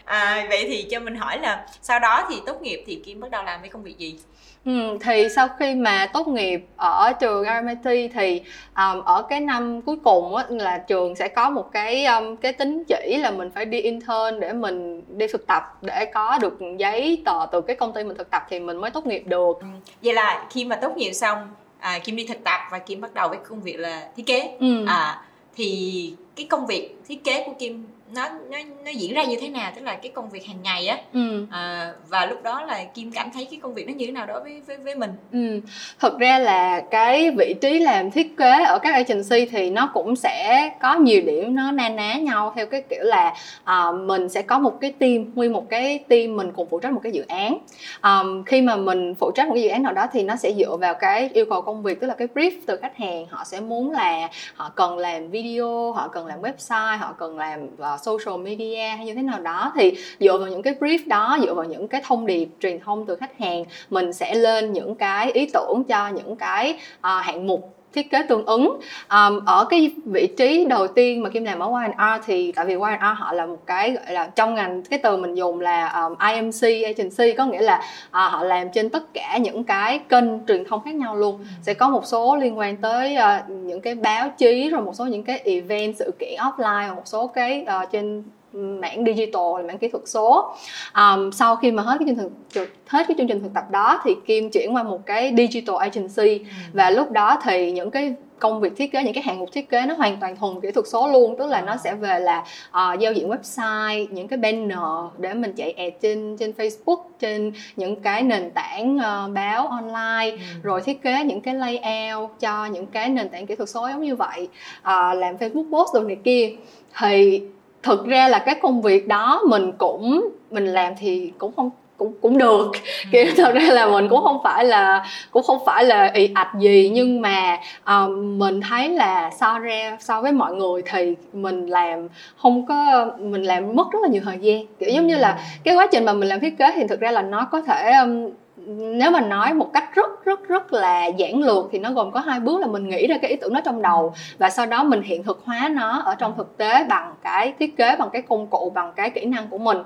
à, 0.06 0.46
vậy 0.50 0.66
thì 0.68 0.84
cho 0.84 1.00
mình 1.00 1.16
hỏi 1.16 1.40
là 1.40 1.66
sau 1.82 2.00
đó 2.00 2.28
thì 2.30 2.36
tốt 2.46 2.62
nghiệp 2.62 2.84
thì 2.88 3.02
kim 3.06 3.20
bắt 3.20 3.32
đầu 3.32 3.44
làm 3.44 3.60
cái 3.62 3.70
công 3.70 3.84
việc 3.84 3.98
gì 3.98 4.20
Ừ, 4.66 4.98
thì 5.02 5.28
sau 5.36 5.48
khi 5.60 5.76
mà 5.76 6.08
tốt 6.14 6.28
nghiệp 6.28 6.66
ở 6.78 7.14
trường 7.20 7.44
RMIT 7.46 8.12
thì 8.14 8.42
um, 8.76 9.02
ở 9.06 9.26
cái 9.30 9.40
năm 9.40 9.82
cuối 9.82 9.96
cùng 10.04 10.36
á, 10.36 10.46
là 10.50 10.78
trường 10.78 11.16
sẽ 11.16 11.28
có 11.28 11.50
một 11.50 11.72
cái 11.72 12.06
um, 12.06 12.36
cái 12.36 12.54
tính 12.54 12.84
chỉ 12.88 13.18
là 13.18 13.32
mình 13.32 13.50
phải 13.56 13.66
đi 13.66 13.82
intern 13.82 14.40
để 14.40 14.54
mình 14.54 15.04
đi 15.18 15.28
thực 15.28 15.48
tập 15.48 15.64
để 15.82 16.06
có 16.06 16.38
được 16.42 16.58
giấy 16.78 17.22
tờ 17.26 17.46
từ 17.52 17.62
cái 17.62 17.76
công 17.76 17.94
ty 17.94 18.04
mình 18.04 18.18
thực 18.18 18.30
tập 18.32 18.44
thì 18.50 18.60
mình 18.60 18.78
mới 18.78 18.92
tốt 18.92 19.06
nghiệp 19.06 19.24
được. 19.26 19.60
Ừ. 19.60 19.68
Vậy 20.04 20.14
là 20.14 20.46
khi 20.50 20.66
mà 20.66 20.76
tốt 20.76 20.98
nghiệp 20.98 21.14
xong 21.14 21.38
à, 21.80 22.00
Kim 22.00 22.16
đi 22.16 22.28
thực 22.28 22.44
tập 22.44 22.60
và 22.72 22.80
Kim 22.80 23.02
bắt 23.02 23.14
đầu 23.14 23.30
với 23.30 23.38
công 23.50 23.62
việc 23.62 23.80
là 23.80 24.08
thiết 24.16 24.24
kế. 24.26 24.58
Ừ. 24.60 24.86
À 24.88 25.22
thì 25.56 26.14
cái 26.36 26.46
công 26.50 26.66
việc 26.66 26.96
thiết 27.08 27.24
kế 27.24 27.44
của 27.46 27.54
Kim 27.60 27.88
nó 28.16 28.30
nó 28.50 28.58
nó 28.86 28.92
diễn 28.92 29.14
ra 29.14 29.24
như 29.24 29.36
thế 29.42 29.50
nào 29.50 29.72
tức 29.76 29.82
là 29.82 29.96
cái 29.96 30.12
công 30.16 30.30
việc 30.30 30.46
hàng 30.46 30.58
ngày 30.64 30.88
á 30.88 30.98
ừ. 31.14 31.46
à, 31.52 31.94
và 32.10 32.26
lúc 32.26 32.44
đó 32.44 32.62
là 32.62 32.84
kim 32.84 33.12
cảm 33.12 33.30
thấy 33.34 33.48
cái 33.52 33.60
công 33.64 33.74
việc 33.74 33.88
nó 33.88 33.94
như 33.94 34.06
thế 34.06 34.12
nào 34.12 34.26
đối 34.26 34.42
với 34.44 34.62
với 34.68 34.78
với 34.78 34.96
mình 34.96 35.12
ừ. 35.32 35.62
thật 36.00 36.20
ra 36.20 36.40
là 36.40 36.82
cái 36.92 37.32
vị 37.32 37.56
trí 37.62 37.80
làm 37.80 38.12
thiết 38.12 38.38
kế 38.38 38.64
ở 38.64 38.80
các 38.80 38.94
agency 38.94 39.46
thì 39.52 39.70
nó 39.70 39.92
cũng 39.94 40.16
sẽ 40.16 40.70
có 40.82 40.96
nhiều 40.96 41.22
điểm 41.26 41.56
nó 41.56 41.72
na 41.72 41.90
ná 41.90 42.14
nhau 42.14 42.54
theo 42.56 42.66
cái 42.66 42.82
kiểu 42.90 43.04
là 43.04 43.34
uh, 43.64 43.96
mình 43.96 44.30
sẽ 44.30 44.42
có 44.42 44.60
một 44.60 44.78
cái 44.82 44.92
team 44.92 45.26
nguyên 45.36 45.54
một 45.54 45.70
cái 45.70 46.00
team 46.08 46.36
mình 46.36 46.52
cùng 46.56 46.68
phụ 46.70 46.80
trách 46.80 46.92
một 46.92 47.02
cái 47.04 47.12
dự 47.12 47.24
án 47.28 47.58
um, 48.04 48.44
khi 48.44 48.62
mà 48.62 48.76
mình 48.76 49.16
phụ 49.16 49.32
trách 49.36 49.48
một 49.48 49.54
cái 49.54 49.64
dự 49.64 49.70
án 49.70 49.84
nào 49.84 49.94
đó 49.94 50.08
thì 50.14 50.24
nó 50.24 50.36
sẽ 50.36 50.54
dựa 50.54 50.78
vào 50.78 50.94
cái 50.94 51.30
yêu 51.34 51.46
cầu 51.50 51.62
công 51.62 51.84
việc 51.84 52.00
tức 52.00 52.08
là 52.08 52.14
cái 52.14 52.28
brief 52.36 52.52
từ 52.66 52.78
khách 52.82 52.98
hàng 52.98 53.26
họ 53.30 53.44
sẽ 53.44 53.60
muốn 53.60 53.92
là 53.92 54.30
họ 54.56 54.70
cần 54.76 54.98
làm 54.98 55.30
video 55.30 55.92
họ 55.92 56.08
cần 56.08 56.26
làm 56.28 56.42
website 56.42 56.98
họ 56.98 57.14
cần 57.18 57.38
làm 57.38 57.66
uh, 57.66 58.01
social 58.04 58.42
media 58.42 58.88
hay 58.98 59.06
như 59.06 59.14
thế 59.14 59.22
nào 59.22 59.40
đó 59.40 59.72
thì 59.76 59.94
dựa 60.20 60.38
vào 60.38 60.48
những 60.48 60.62
cái 60.62 60.74
brief 60.80 61.00
đó 61.08 61.38
dựa 61.42 61.54
vào 61.54 61.66
những 61.66 61.88
cái 61.88 62.02
thông 62.06 62.26
điệp 62.26 62.48
truyền 62.60 62.80
thông 62.80 63.06
từ 63.06 63.16
khách 63.16 63.40
hàng 63.40 63.64
mình 63.90 64.14
sẽ 64.14 64.36
lên 64.36 64.74
những 64.74 64.96
cái 64.96 65.32
ý 65.32 65.50
tưởng 65.54 65.84
cho 65.84 66.08
những 66.08 66.36
cái 66.36 66.72
uh, 66.98 67.02
hạng 67.02 67.48
mục 67.48 67.81
thiết 67.94 68.12
kế 68.12 68.24
tương 68.24 68.46
ứng. 68.46 68.80
Um, 69.10 69.46
ở 69.46 69.66
cái 69.70 69.92
vị 70.06 70.28
trí 70.38 70.66
đầu 70.66 70.88
tiên 70.88 71.24
mà 71.24 71.30
kim 71.30 71.44
làm 71.44 71.60
ở 71.60 71.68
Y&R 71.82 72.26
thì 72.26 72.52
tại 72.52 72.66
vì 72.66 72.74
Y&R 72.74 73.18
họ 73.18 73.34
là 73.34 73.46
một 73.46 73.66
cái 73.66 73.92
gọi 73.92 74.14
là 74.14 74.28
trong 74.28 74.56
ngành 74.56 74.84
cái 74.84 75.00
từ 75.04 75.18
mình 75.18 75.36
dùng 75.36 75.60
là 75.60 75.90
um, 75.90 76.16
IMC 76.34 76.86
agency 76.86 77.34
có 77.38 77.46
nghĩa 77.46 77.62
là 77.62 77.78
uh, 77.78 78.12
họ 78.12 78.44
làm 78.44 78.70
trên 78.70 78.90
tất 78.90 79.14
cả 79.14 79.38
những 79.38 79.64
cái 79.64 80.00
kênh 80.10 80.46
truyền 80.48 80.66
thông 80.66 80.84
khác 80.86 80.96
nhau 80.96 81.16
luôn. 81.16 81.40
Sẽ 81.62 81.74
có 81.74 81.90
một 81.90 82.06
số 82.06 82.36
liên 82.36 82.58
quan 82.58 82.78
tới 82.78 83.18
uh, 83.18 83.50
những 83.50 83.82
cái 83.82 83.96
báo 83.96 84.30
chí 84.38 84.70
rồi 84.70 84.82
một 84.82 84.96
số 84.96 85.06
những 85.06 85.24
cái 85.24 85.42
event 85.46 85.98
sự 85.98 86.12
kiện 86.20 86.36
offline 86.36 86.88
và 86.88 86.94
một 86.94 87.06
số 87.06 87.28
cái 87.28 87.66
uh, 87.82 87.92
trên 87.92 88.24
mảng 88.54 89.06
digital 89.06 89.66
mảng 89.68 89.78
kỹ 89.78 89.88
thuật 89.88 90.04
số. 90.08 90.56
Um, 90.96 91.32
sau 91.32 91.56
khi 91.56 91.72
mà 91.72 91.84
hết 91.84 91.98
cái 92.00 92.08
chương 92.08 92.30
trình 92.50 92.68
hết 92.88 93.06
cái 93.08 93.16
chương 93.18 93.28
trình 93.28 93.40
thực 93.40 93.54
tập 93.54 93.64
đó 93.72 94.02
thì 94.04 94.16
kim 94.26 94.50
chuyển 94.50 94.76
qua 94.76 94.84
một 94.84 95.06
cái 95.06 95.34
digital 95.38 95.76
agency. 95.80 96.40
Ừ. 96.40 96.46
và 96.74 96.90
lúc 96.90 97.12
đó 97.12 97.40
thì 97.44 97.72
những 97.72 97.92
cái 97.92 98.16
công 98.40 98.62
việc 98.62 98.74
thiết 98.78 98.92
kế 98.92 99.04
những 99.04 99.14
cái 99.14 99.24
hạng 99.24 99.40
mục 99.40 99.50
thiết 99.52 99.70
kế 99.70 99.86
nó 99.86 99.94
hoàn 99.94 100.18
toàn 100.18 100.36
thuần 100.36 100.62
kỹ 100.62 100.72
thuật 100.72 100.88
số 100.88 101.08
luôn. 101.08 101.36
Tức 101.38 101.48
là 101.48 101.62
nó 101.62 101.76
sẽ 101.78 101.96
về 101.96 102.20
là 102.20 102.40
uh, 102.70 103.00
giao 103.00 103.14
diện 103.14 103.30
website 103.30 104.08
những 104.12 104.28
cái 104.28 104.38
banner 104.38 104.80
để 105.18 105.34
mình 105.34 105.54
chạy 105.54 105.72
ad 105.72 105.94
trên 106.02 106.38
trên 106.38 106.52
Facebook 106.58 107.02
trên 107.20 107.54
những 107.76 108.02
cái 108.02 108.24
nền 108.24 108.52
tảng 108.52 108.96
uh, 108.98 109.34
báo 109.34 109.68
online. 109.68 110.32
Ừ. 110.32 110.38
rồi 110.64 110.82
thiết 110.82 111.02
kế 111.02 111.24
những 111.24 111.42
cái 111.42 111.54
layout 111.54 112.30
cho 112.40 112.66
những 112.66 112.86
cái 112.86 113.10
nền 113.10 113.30
tảng 113.30 113.46
kỹ 113.46 113.56
thuật 113.56 113.70
số 113.70 113.88
giống 113.88 114.02
như 114.02 114.16
vậy. 114.16 114.48
Uh, 114.80 115.18
làm 115.18 115.38
Facebook 115.38 115.72
post 115.72 115.94
đồ 115.94 116.02
này 116.02 116.18
kia. 116.24 116.52
Thì 117.00 117.42
thực 117.84 118.06
ra 118.06 118.28
là 118.28 118.40
cái 118.40 118.56
công 118.62 118.82
việc 118.82 119.08
đó 119.08 119.42
mình 119.48 119.72
cũng 119.78 120.30
mình 120.52 120.66
làm 120.66 120.94
thì 121.00 121.32
cũng 121.38 121.52
không 121.56 121.70
cũng 122.02 122.14
cũng 122.22 122.38
được 122.38 122.72
kiểu 123.12 123.26
ừ. 123.26 123.32
thật 123.38 123.54
ra 123.56 123.70
là 123.72 123.88
mình 123.88 124.10
cũng 124.10 124.22
không 124.24 124.38
phải 124.44 124.66
là 124.66 125.06
cũng 125.32 125.44
không 125.44 125.66
phải 125.66 125.84
là 125.84 126.12
ị 126.14 126.30
ạch 126.34 126.52
gì 126.60 126.92
nhưng 126.94 127.22
mà 127.22 127.58
uh, 127.82 128.12
mình 128.18 128.62
thấy 128.62 128.90
là 128.90 129.32
so 129.40 129.60
ra 129.60 129.98
so 130.00 130.22
với 130.22 130.32
mọi 130.32 130.54
người 130.54 130.82
thì 130.92 131.16
mình 131.34 131.68
làm 131.68 132.08
không 132.38 132.66
có 132.66 133.06
mình 133.20 133.44
làm 133.44 133.76
mất 133.76 133.92
rất 133.92 134.00
là 134.02 134.08
nhiều 134.08 134.22
thời 134.26 134.38
gian 134.42 134.66
kiểu 134.80 134.90
giống 134.90 135.08
như 135.08 135.16
là 135.16 135.32
ừ. 135.32 135.38
cái 135.64 135.76
quá 135.76 135.88
trình 135.92 136.06
mà 136.06 136.14
mình 136.14 136.30
làm 136.30 136.40
thiết 136.40 136.58
kế 136.58 136.72
thì 136.76 136.88
thực 136.88 137.00
ra 137.00 137.12
là 137.12 137.22
nó 137.22 137.48
có 137.52 137.62
thể 137.62 137.92
um, 137.94 138.30
nếu 138.78 139.12
mà 139.12 139.22
nói 139.22 139.54
một 139.54 139.74
cách 139.74 139.96
rất 139.96 140.26
rất 140.26 140.48
rất 140.48 140.74
là 140.74 141.06
giản 141.06 141.40
lược 141.44 141.66
thì 141.72 141.80
nó 141.80 141.92
gồm 141.92 142.12
có 142.12 142.20
hai 142.20 142.40
bước 142.40 142.62
là 142.62 142.68
mình 142.68 142.90
nghĩ 142.90 143.08
ra 143.08 143.18
cái 143.22 143.32
ý 143.32 143.38
tưởng 143.38 143.54
đó 143.54 143.62
trong 143.66 143.82
đầu 143.82 144.14
và 144.38 144.50
sau 144.50 144.66
đó 144.66 144.84
mình 144.84 145.02
hiện 145.02 145.24
thực 145.24 145.42
hóa 145.46 145.70
nó 145.72 146.02
ở 146.06 146.16
trong 146.16 146.34
thực 146.38 146.58
tế 146.58 146.84
bằng 146.84 147.14
cái 147.24 147.54
thiết 147.60 147.78
kế 147.78 147.96
bằng 147.96 148.10
cái 148.14 148.22
công 148.22 148.48
cụ 148.48 148.72
bằng 148.76 148.94
cái 148.96 149.10
kỹ 149.10 149.26
năng 149.26 149.48
của 149.48 149.58
mình. 149.58 149.78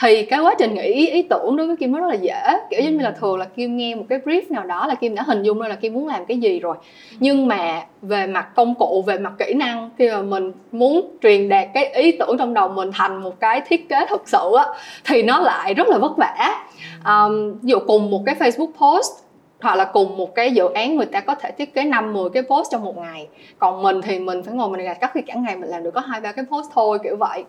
Thì 0.00 0.24
cái 0.24 0.40
quá 0.40 0.54
trình 0.58 0.74
nghĩ 0.74 1.06
ý 1.10 1.22
tưởng 1.22 1.56
đối 1.56 1.66
với 1.66 1.76
kim 1.76 1.92
nó 1.92 2.00
rất 2.00 2.06
là 2.06 2.14
dễ. 2.14 2.42
Kiểu 2.70 2.80
giống 2.84 2.96
như 2.96 3.04
là 3.04 3.10
thường 3.10 3.38
là 3.38 3.44
kim 3.44 3.76
nghe 3.76 3.94
một 3.94 4.04
cái 4.08 4.18
brief 4.18 4.42
nào 4.50 4.64
đó 4.64 4.86
là 4.86 4.94
kim 4.94 5.14
đã 5.14 5.22
hình 5.22 5.42
dung 5.42 5.60
ra 5.60 5.68
là 5.68 5.74
kim 5.74 5.92
muốn 5.92 6.08
làm 6.08 6.26
cái 6.26 6.38
gì 6.38 6.60
rồi. 6.60 6.76
Nhưng 7.20 7.48
mà 7.48 7.82
về 8.02 8.26
mặt 8.26 8.48
công 8.54 8.74
cụ 8.74 9.04
về 9.06 9.18
mặt 9.18 9.32
kỹ 9.38 9.54
năng 9.54 9.90
khi 9.98 10.10
mà 10.10 10.22
mình 10.22 10.52
muốn 10.72 11.16
truyền 11.22 11.48
đạt 11.48 11.68
cái 11.74 11.84
ý 11.84 12.12
tưởng 12.12 12.38
trong 12.38 12.54
đầu 12.54 12.68
mình 12.68 12.90
thành 12.94 13.22
một 13.22 13.40
cái 13.40 13.60
thiết 13.66 13.88
kế 13.88 14.06
thực 14.08 14.28
sự 14.28 14.54
á 14.58 14.64
thì 15.04 15.22
nó 15.22 15.40
lại 15.40 15.74
rất 15.74 15.88
là 15.88 15.98
vất 15.98 16.16
vả 16.16 16.64
um, 17.04 17.58
ví 17.62 17.70
dụ 17.70 17.78
cùng 17.86 18.10
một 18.10 18.22
cái 18.26 18.34
Facebook 18.34 18.72
post 18.72 19.12
hoặc 19.60 19.74
là 19.74 19.84
cùng 19.84 20.16
một 20.16 20.34
cái 20.34 20.52
dự 20.52 20.68
án 20.74 20.96
người 20.96 21.06
ta 21.06 21.20
có 21.20 21.34
thể 21.34 21.50
thiết 21.50 21.74
kế 21.74 21.84
năm 21.84 22.12
10 22.12 22.30
cái 22.30 22.42
post 22.42 22.70
trong 22.72 22.84
một 22.84 22.96
ngày. 22.96 23.28
Còn 23.58 23.82
mình 23.82 24.02
thì 24.02 24.18
mình 24.18 24.42
phải 24.42 24.54
ngồi 24.54 24.68
mình 24.68 24.84
gạch 24.84 25.00
các 25.00 25.10
khi 25.14 25.22
cả 25.22 25.34
ngày 25.34 25.56
mình 25.56 25.70
làm 25.70 25.82
được 25.82 25.90
có 25.94 26.00
hai 26.00 26.20
ba 26.20 26.32
cái 26.32 26.44
post 26.50 26.70
thôi 26.74 26.98
kiểu 27.02 27.16
vậy. 27.16 27.44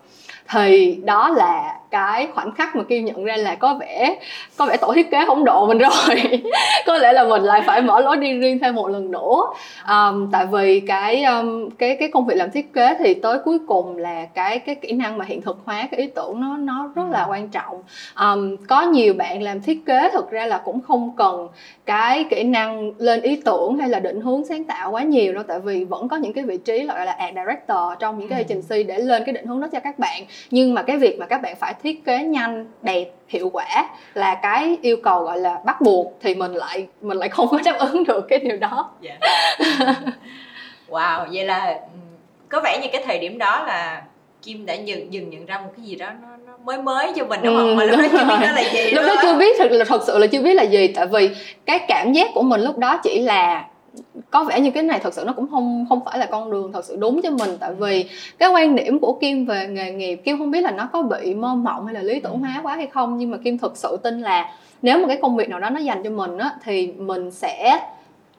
Thì 0.50 0.96
đó 1.04 1.30
là 1.30 1.80
cái 1.92 2.28
khoảnh 2.34 2.52
khắc 2.52 2.76
mà 2.76 2.84
kêu 2.84 3.02
nhận 3.02 3.24
ra 3.24 3.38
là 3.38 3.56
có 3.56 3.74
vẻ 3.74 4.16
có 4.58 4.66
vẻ 4.66 4.78
tổ 4.78 4.94
thiết 4.94 5.12
kế 5.12 5.26
không 5.28 5.46
độ 5.46 5.68
mình 5.68 5.78
rồi. 5.78 6.42
Có 6.86 6.98
lẽ 6.98 7.14
là 7.14 7.24
mình 7.24 7.44
lại 7.44 7.62
phải 7.66 7.82
mở 7.82 8.02
lối 8.02 8.18
đi 8.18 8.34
riêng 8.34 8.60
thêm 8.60 8.76
một 8.76 8.88
lần 8.88 9.12
nữa. 9.12 9.42
Um, 9.90 10.32
tại 10.32 10.46
vì 10.46 10.80
cái 10.80 11.24
um, 11.24 11.70
cái 11.70 11.96
cái 11.96 12.10
công 12.12 12.26
việc 12.26 12.36
làm 12.36 12.52
thiết 12.52 12.74
kế 12.74 12.96
thì 13.00 13.14
tới 13.14 13.40
cuối 13.46 13.60
cùng 13.68 13.98
là 13.98 14.26
cái 14.34 14.60
cái 14.60 14.76
kỹ 14.76 14.92
năng 14.92 15.18
mà 15.18 15.26
hiện 15.26 15.42
thực 15.42 15.58
hóa 15.66 15.88
cái 15.92 16.00
ý 16.00 16.08
tưởng 16.08 16.42
nó 16.42 16.58
nó 16.58 16.90
rất 16.96 17.04
là 17.10 17.26
quan 17.30 17.48
trọng. 17.50 17.84
Um, 18.22 18.58
có 18.68 18.82
nhiều 18.82 19.14
bạn 19.14 19.44
làm 19.44 19.62
thiết 19.62 19.86
kế 19.86 20.10
thực 20.14 20.32
ra 20.32 20.46
là 20.46 20.58
cũng 20.58 20.82
không 20.82 21.12
cần 21.18 21.48
cái 21.86 22.26
kỹ 22.30 22.44
năng 22.44 22.92
lên 22.98 23.22
ý 23.22 23.42
tưởng 23.46 23.78
hay 23.78 23.90
là 23.90 24.00
định 24.00 24.22
hướng 24.22 24.46
sáng 24.46 24.64
tạo 24.64 24.92
quá 24.92 25.04
nhiều 25.04 25.34
đâu 25.34 25.44
tại 25.48 25.60
vì 25.60 25.84
vẫn 25.84 26.08
có 26.08 26.18
những 26.18 26.34
cái 26.34 26.44
vị 26.44 26.58
trí 26.58 26.86
gọi 26.86 27.06
là 27.06 27.12
art 27.12 27.36
director 27.36 28.00
trong 28.00 28.20
những 28.20 28.30
cái 28.30 28.44
ừ. 28.44 28.46
agency 28.50 28.84
để 28.84 29.00
lên 29.00 29.24
cái 29.26 29.34
định 29.34 29.46
hướng 29.46 29.62
đó 29.62 29.68
cho 29.72 29.80
các 29.80 30.00
bạn. 30.00 30.24
Nhưng 30.52 30.74
mà 30.74 30.82
cái 30.82 30.98
việc 30.98 31.20
mà 31.20 31.26
các 31.26 31.42
bạn 31.42 31.56
phải 31.56 31.74
thiết 31.84 32.06
kế 32.06 32.24
nhanh 32.24 32.66
đẹp 32.82 33.06
hiệu 33.28 33.50
quả 33.50 33.90
là 34.14 34.36
cái 34.36 34.78
yêu 34.82 34.98
cầu 35.04 35.24
gọi 35.24 35.40
là 35.40 35.58
bắt 35.66 35.82
buộc 35.82 36.14
thì 36.22 36.36
mình 36.36 36.54
lại 36.54 36.88
mình 37.02 37.18
lại 37.18 37.30
không 37.30 37.48
có 37.48 37.60
đáp 37.66 37.78
ứng 37.80 38.04
được 38.04 38.26
cái 38.30 38.40
điều 38.40 38.58
đó 38.58 38.92
yeah. 39.04 39.20
Dạ. 39.80 39.94
wow 40.90 41.26
vậy 41.34 41.46
là 41.46 41.80
có 42.50 42.62
vẻ 42.64 42.80
như 42.82 42.88
cái 42.92 43.04
thời 43.06 43.20
điểm 43.20 43.38
đó 43.38 43.64
là 43.68 44.02
kim 44.42 44.66
đã 44.66 44.74
dừng 44.74 45.14
dừng 45.14 45.30
nhận 45.30 45.46
ra 45.46 45.58
một 45.58 45.70
cái 45.78 45.86
gì 45.86 45.96
đó 45.96 46.10
nó, 46.22 46.28
nó 46.46 46.54
mới 46.66 46.82
mới 46.82 47.12
cho 47.16 47.26
mình 47.26 47.40
đúng 47.44 47.56
không 47.56 47.68
ừ, 47.68 47.76
mà 47.76 47.86
lúc 47.86 48.00
đó 48.00 48.06
chưa 48.12 48.26
biết 48.26 48.36
nó 48.42 48.52
là 48.52 48.64
gì 48.74 48.92
lúc 48.92 49.06
đó 49.08 49.16
chưa 49.22 49.38
biết 49.38 49.56
thật 49.60 49.72
là 49.72 49.86
thật 49.86 50.02
sự 50.08 50.18
là 50.18 50.28
chưa 50.28 50.42
biết 50.42 50.54
là 50.54 50.64
gì 50.64 50.88
tại 50.88 51.08
vì 51.08 51.30
cái 51.66 51.80
cảm 51.88 52.14
giác 52.14 52.30
của 52.34 52.42
mình 52.42 52.62
lúc 52.62 52.78
đó 52.78 53.00
chỉ 53.04 53.20
là 53.20 53.66
có 54.30 54.44
vẻ 54.44 54.60
như 54.60 54.72
cái 54.72 54.84
này 54.84 55.00
thật 55.04 55.14
sự 55.14 55.24
nó 55.26 55.34
cũng 55.34 55.48
không 55.52 55.86
không 55.90 56.00
phải 56.06 56.20
là 56.20 56.26
con 56.26 56.52
đường 56.52 56.72
thật 56.72 56.86
sự 56.86 56.96
đúng 57.00 57.22
cho 57.22 57.32
mình. 57.32 57.58
Tại 57.60 57.74
vì 57.74 58.10
cái 58.38 58.50
quan 58.50 58.76
điểm 58.76 59.00
của 59.00 59.14
kim 59.22 59.46
về 59.46 59.68
nghề 59.68 59.92
nghiệp 59.92 60.16
kim 60.16 60.38
không 60.38 60.52
biết 60.52 60.62
là 60.62 60.72
nó 60.72 60.90
có 60.94 61.02
bị 61.02 61.34
mơ 61.34 61.56
mộng 61.56 61.86
hay 61.86 61.96
là 61.96 62.02
lý 62.02 62.20
tưởng 62.20 62.40
hóa 62.40 62.60
quá 62.64 62.76
hay 62.76 62.88
không 62.88 63.18
nhưng 63.18 63.32
mà 63.32 63.38
kim 63.38 63.58
thực 63.58 63.78
sự 63.78 63.98
tin 64.04 64.22
là 64.22 64.54
nếu 64.82 64.98
mà 64.98 65.08
cái 65.08 65.20
công 65.22 65.36
việc 65.36 65.50
nào 65.50 65.60
đó 65.60 65.70
nó 65.70 65.80
dành 65.80 66.04
cho 66.04 66.10
mình 66.10 66.38
á 66.38 66.56
thì 66.64 66.88
mình 66.88 67.32
sẽ 67.32 67.80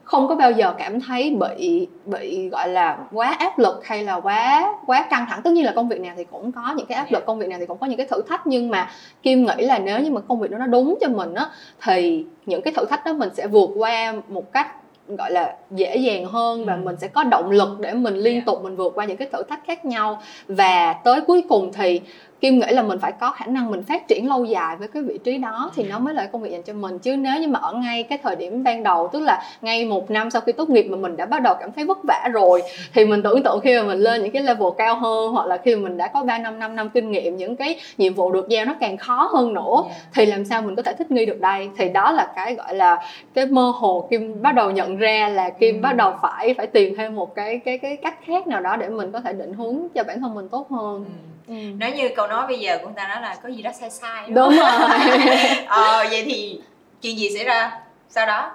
không 0.03 0.27
có 0.27 0.35
bao 0.35 0.51
giờ 0.51 0.73
cảm 0.77 1.01
thấy 1.01 1.37
bị 1.39 1.87
bị 2.05 2.49
gọi 2.49 2.67
là 2.67 2.97
quá 3.11 3.35
áp 3.39 3.59
lực 3.59 3.85
hay 3.85 4.03
là 4.03 4.15
quá 4.15 4.73
quá 4.85 5.05
căng 5.09 5.25
thẳng. 5.29 5.41
Tất 5.43 5.51
nhiên 5.51 5.65
là 5.65 5.71
công 5.75 5.89
việc 5.89 6.01
nào 6.01 6.13
thì 6.17 6.23
cũng 6.23 6.51
có 6.51 6.73
những 6.77 6.85
cái 6.85 6.97
áp 6.97 7.11
lực 7.11 7.25
công 7.25 7.39
việc 7.39 7.49
nào 7.49 7.59
thì 7.59 7.65
cũng 7.65 7.77
có 7.77 7.87
những 7.87 7.97
cái 7.97 8.07
thử 8.09 8.21
thách 8.21 8.47
nhưng 8.47 8.69
mà 8.69 8.89
kim 9.23 9.45
nghĩ 9.45 9.65
là 9.65 9.79
nếu 9.79 9.99
như 9.99 10.11
mà 10.11 10.21
công 10.21 10.39
việc 10.39 10.51
đó 10.51 10.57
nó 10.57 10.67
đúng 10.67 10.97
cho 11.01 11.07
mình 11.09 11.33
á 11.33 11.49
thì 11.81 12.25
những 12.45 12.61
cái 12.61 12.73
thử 12.73 12.85
thách 12.85 13.05
đó 13.05 13.13
mình 13.13 13.29
sẽ 13.33 13.47
vượt 13.47 13.69
qua 13.75 14.13
một 14.27 14.53
cách 14.53 14.67
gọi 15.07 15.31
là 15.31 15.55
dễ 15.71 15.95
dàng 15.95 16.25
hơn 16.25 16.65
và 16.65 16.73
ừ. 16.73 16.81
mình 16.83 16.95
sẽ 16.97 17.07
có 17.07 17.23
động 17.23 17.51
lực 17.51 17.79
để 17.79 17.93
mình 17.93 18.15
liên 18.15 18.41
tục 18.45 18.63
mình 18.63 18.75
vượt 18.75 18.93
qua 18.95 19.05
những 19.05 19.17
cái 19.17 19.29
thử 19.31 19.43
thách 19.43 19.61
khác 19.67 19.85
nhau 19.85 20.21
và 20.47 20.93
tới 20.93 21.21
cuối 21.21 21.43
cùng 21.49 21.71
thì 21.73 22.01
kim 22.43 22.59
nghĩ 22.59 22.67
là 22.69 22.83
mình 22.83 22.99
phải 22.99 23.11
có 23.11 23.31
khả 23.31 23.45
năng 23.45 23.71
mình 23.71 23.83
phát 23.83 24.07
triển 24.07 24.29
lâu 24.29 24.45
dài 24.45 24.75
với 24.75 24.87
cái 24.87 25.03
vị 25.03 25.19
trí 25.23 25.37
đó 25.37 25.71
thì 25.75 25.83
nó 25.83 25.99
mới 25.99 26.13
là 26.13 26.25
công 26.25 26.41
việc 26.41 26.51
dành 26.51 26.63
cho 26.63 26.73
mình. 26.73 26.99
Chứ 26.99 27.15
nếu 27.15 27.41
như 27.41 27.47
mà 27.47 27.59
ở 27.59 27.73
ngay 27.73 28.03
cái 28.03 28.17
thời 28.23 28.35
điểm 28.35 28.63
ban 28.63 28.83
đầu 28.83 29.09
tức 29.13 29.19
là 29.19 29.43
ngay 29.61 29.85
một 29.85 30.11
năm 30.11 30.31
sau 30.31 30.41
khi 30.41 30.51
tốt 30.51 30.69
nghiệp 30.69 30.83
mà 30.83 30.97
mình 30.97 31.17
đã 31.17 31.25
bắt 31.25 31.41
đầu 31.41 31.55
cảm 31.59 31.71
thấy 31.71 31.85
vất 31.85 31.97
vả 32.03 32.29
rồi 32.33 32.61
thì 32.93 33.05
mình 33.05 33.23
tưởng 33.23 33.43
tượng 33.43 33.59
khi 33.63 33.75
mà 33.77 33.83
mình 33.83 33.99
lên 33.99 34.23
những 34.23 34.31
cái 34.31 34.43
level 34.43 34.67
cao 34.77 34.95
hơn 34.95 35.31
hoặc 35.31 35.47
là 35.47 35.57
khi 35.57 35.75
mà 35.75 35.81
mình 35.81 35.97
đã 35.97 36.07
có 36.07 36.23
3 36.23 36.37
năm 36.37 36.59
5 36.59 36.75
năm 36.75 36.89
kinh 36.89 37.11
nghiệm 37.11 37.37
những 37.37 37.55
cái 37.55 37.79
nhiệm 37.97 38.13
vụ 38.13 38.31
được 38.31 38.49
giao 38.49 38.65
nó 38.65 38.75
càng 38.79 38.97
khó 38.97 39.29
hơn 39.33 39.53
nữa 39.53 39.83
thì 40.13 40.25
làm 40.25 40.45
sao 40.45 40.61
mình 40.61 40.75
có 40.75 40.81
thể 40.81 40.93
thích 40.93 41.11
nghi 41.11 41.25
được 41.25 41.41
đây? 41.41 41.69
Thì 41.77 41.89
đó 41.89 42.11
là 42.11 42.33
cái 42.35 42.55
gọi 42.55 42.75
là 42.75 42.97
cái 43.33 43.45
mơ 43.45 43.73
hồ 43.75 44.07
kim 44.09 44.41
bắt 44.41 44.55
đầu 44.55 44.71
nhận 44.71 44.97
ra 44.97 45.29
là 45.29 45.49
kim 45.49 45.75
ừ. 45.75 45.81
bắt 45.81 45.93
đầu 45.95 46.13
phải 46.21 46.53
phải 46.53 46.67
tìm 46.67 46.95
thêm 46.97 47.15
một 47.15 47.35
cái 47.35 47.59
cái 47.65 47.77
cái 47.77 47.97
cách 47.97 48.19
khác 48.25 48.47
nào 48.47 48.61
đó 48.61 48.75
để 48.75 48.89
mình 48.89 49.11
có 49.11 49.19
thể 49.19 49.33
định 49.33 49.53
hướng 49.53 49.77
cho 49.95 50.03
bản 50.03 50.21
thân 50.21 50.35
mình 50.35 50.49
tốt 50.49 50.69
hơn. 50.69 51.05
Ừ 51.07 51.32
ừ. 51.47 51.53
nói 51.79 51.91
như 51.91 52.09
câu 52.15 52.27
nói 52.27 52.47
bây 52.47 52.59
giờ 52.59 52.77
của 52.77 52.85
người 52.85 52.95
ta 52.95 53.07
nói 53.07 53.21
là 53.21 53.35
có 53.43 53.49
gì 53.49 53.61
đó 53.61 53.71
sai 53.79 53.89
sai 53.89 54.23
đúng, 54.27 54.35
đúng 54.35 54.49
rồi. 54.49 54.89
Ờ 55.67 56.05
vậy 56.09 56.23
thì 56.25 56.61
chuyện 57.01 57.17
gì 57.17 57.29
xảy 57.29 57.43
ra 57.43 57.79
sau 58.09 58.25
đó? 58.25 58.51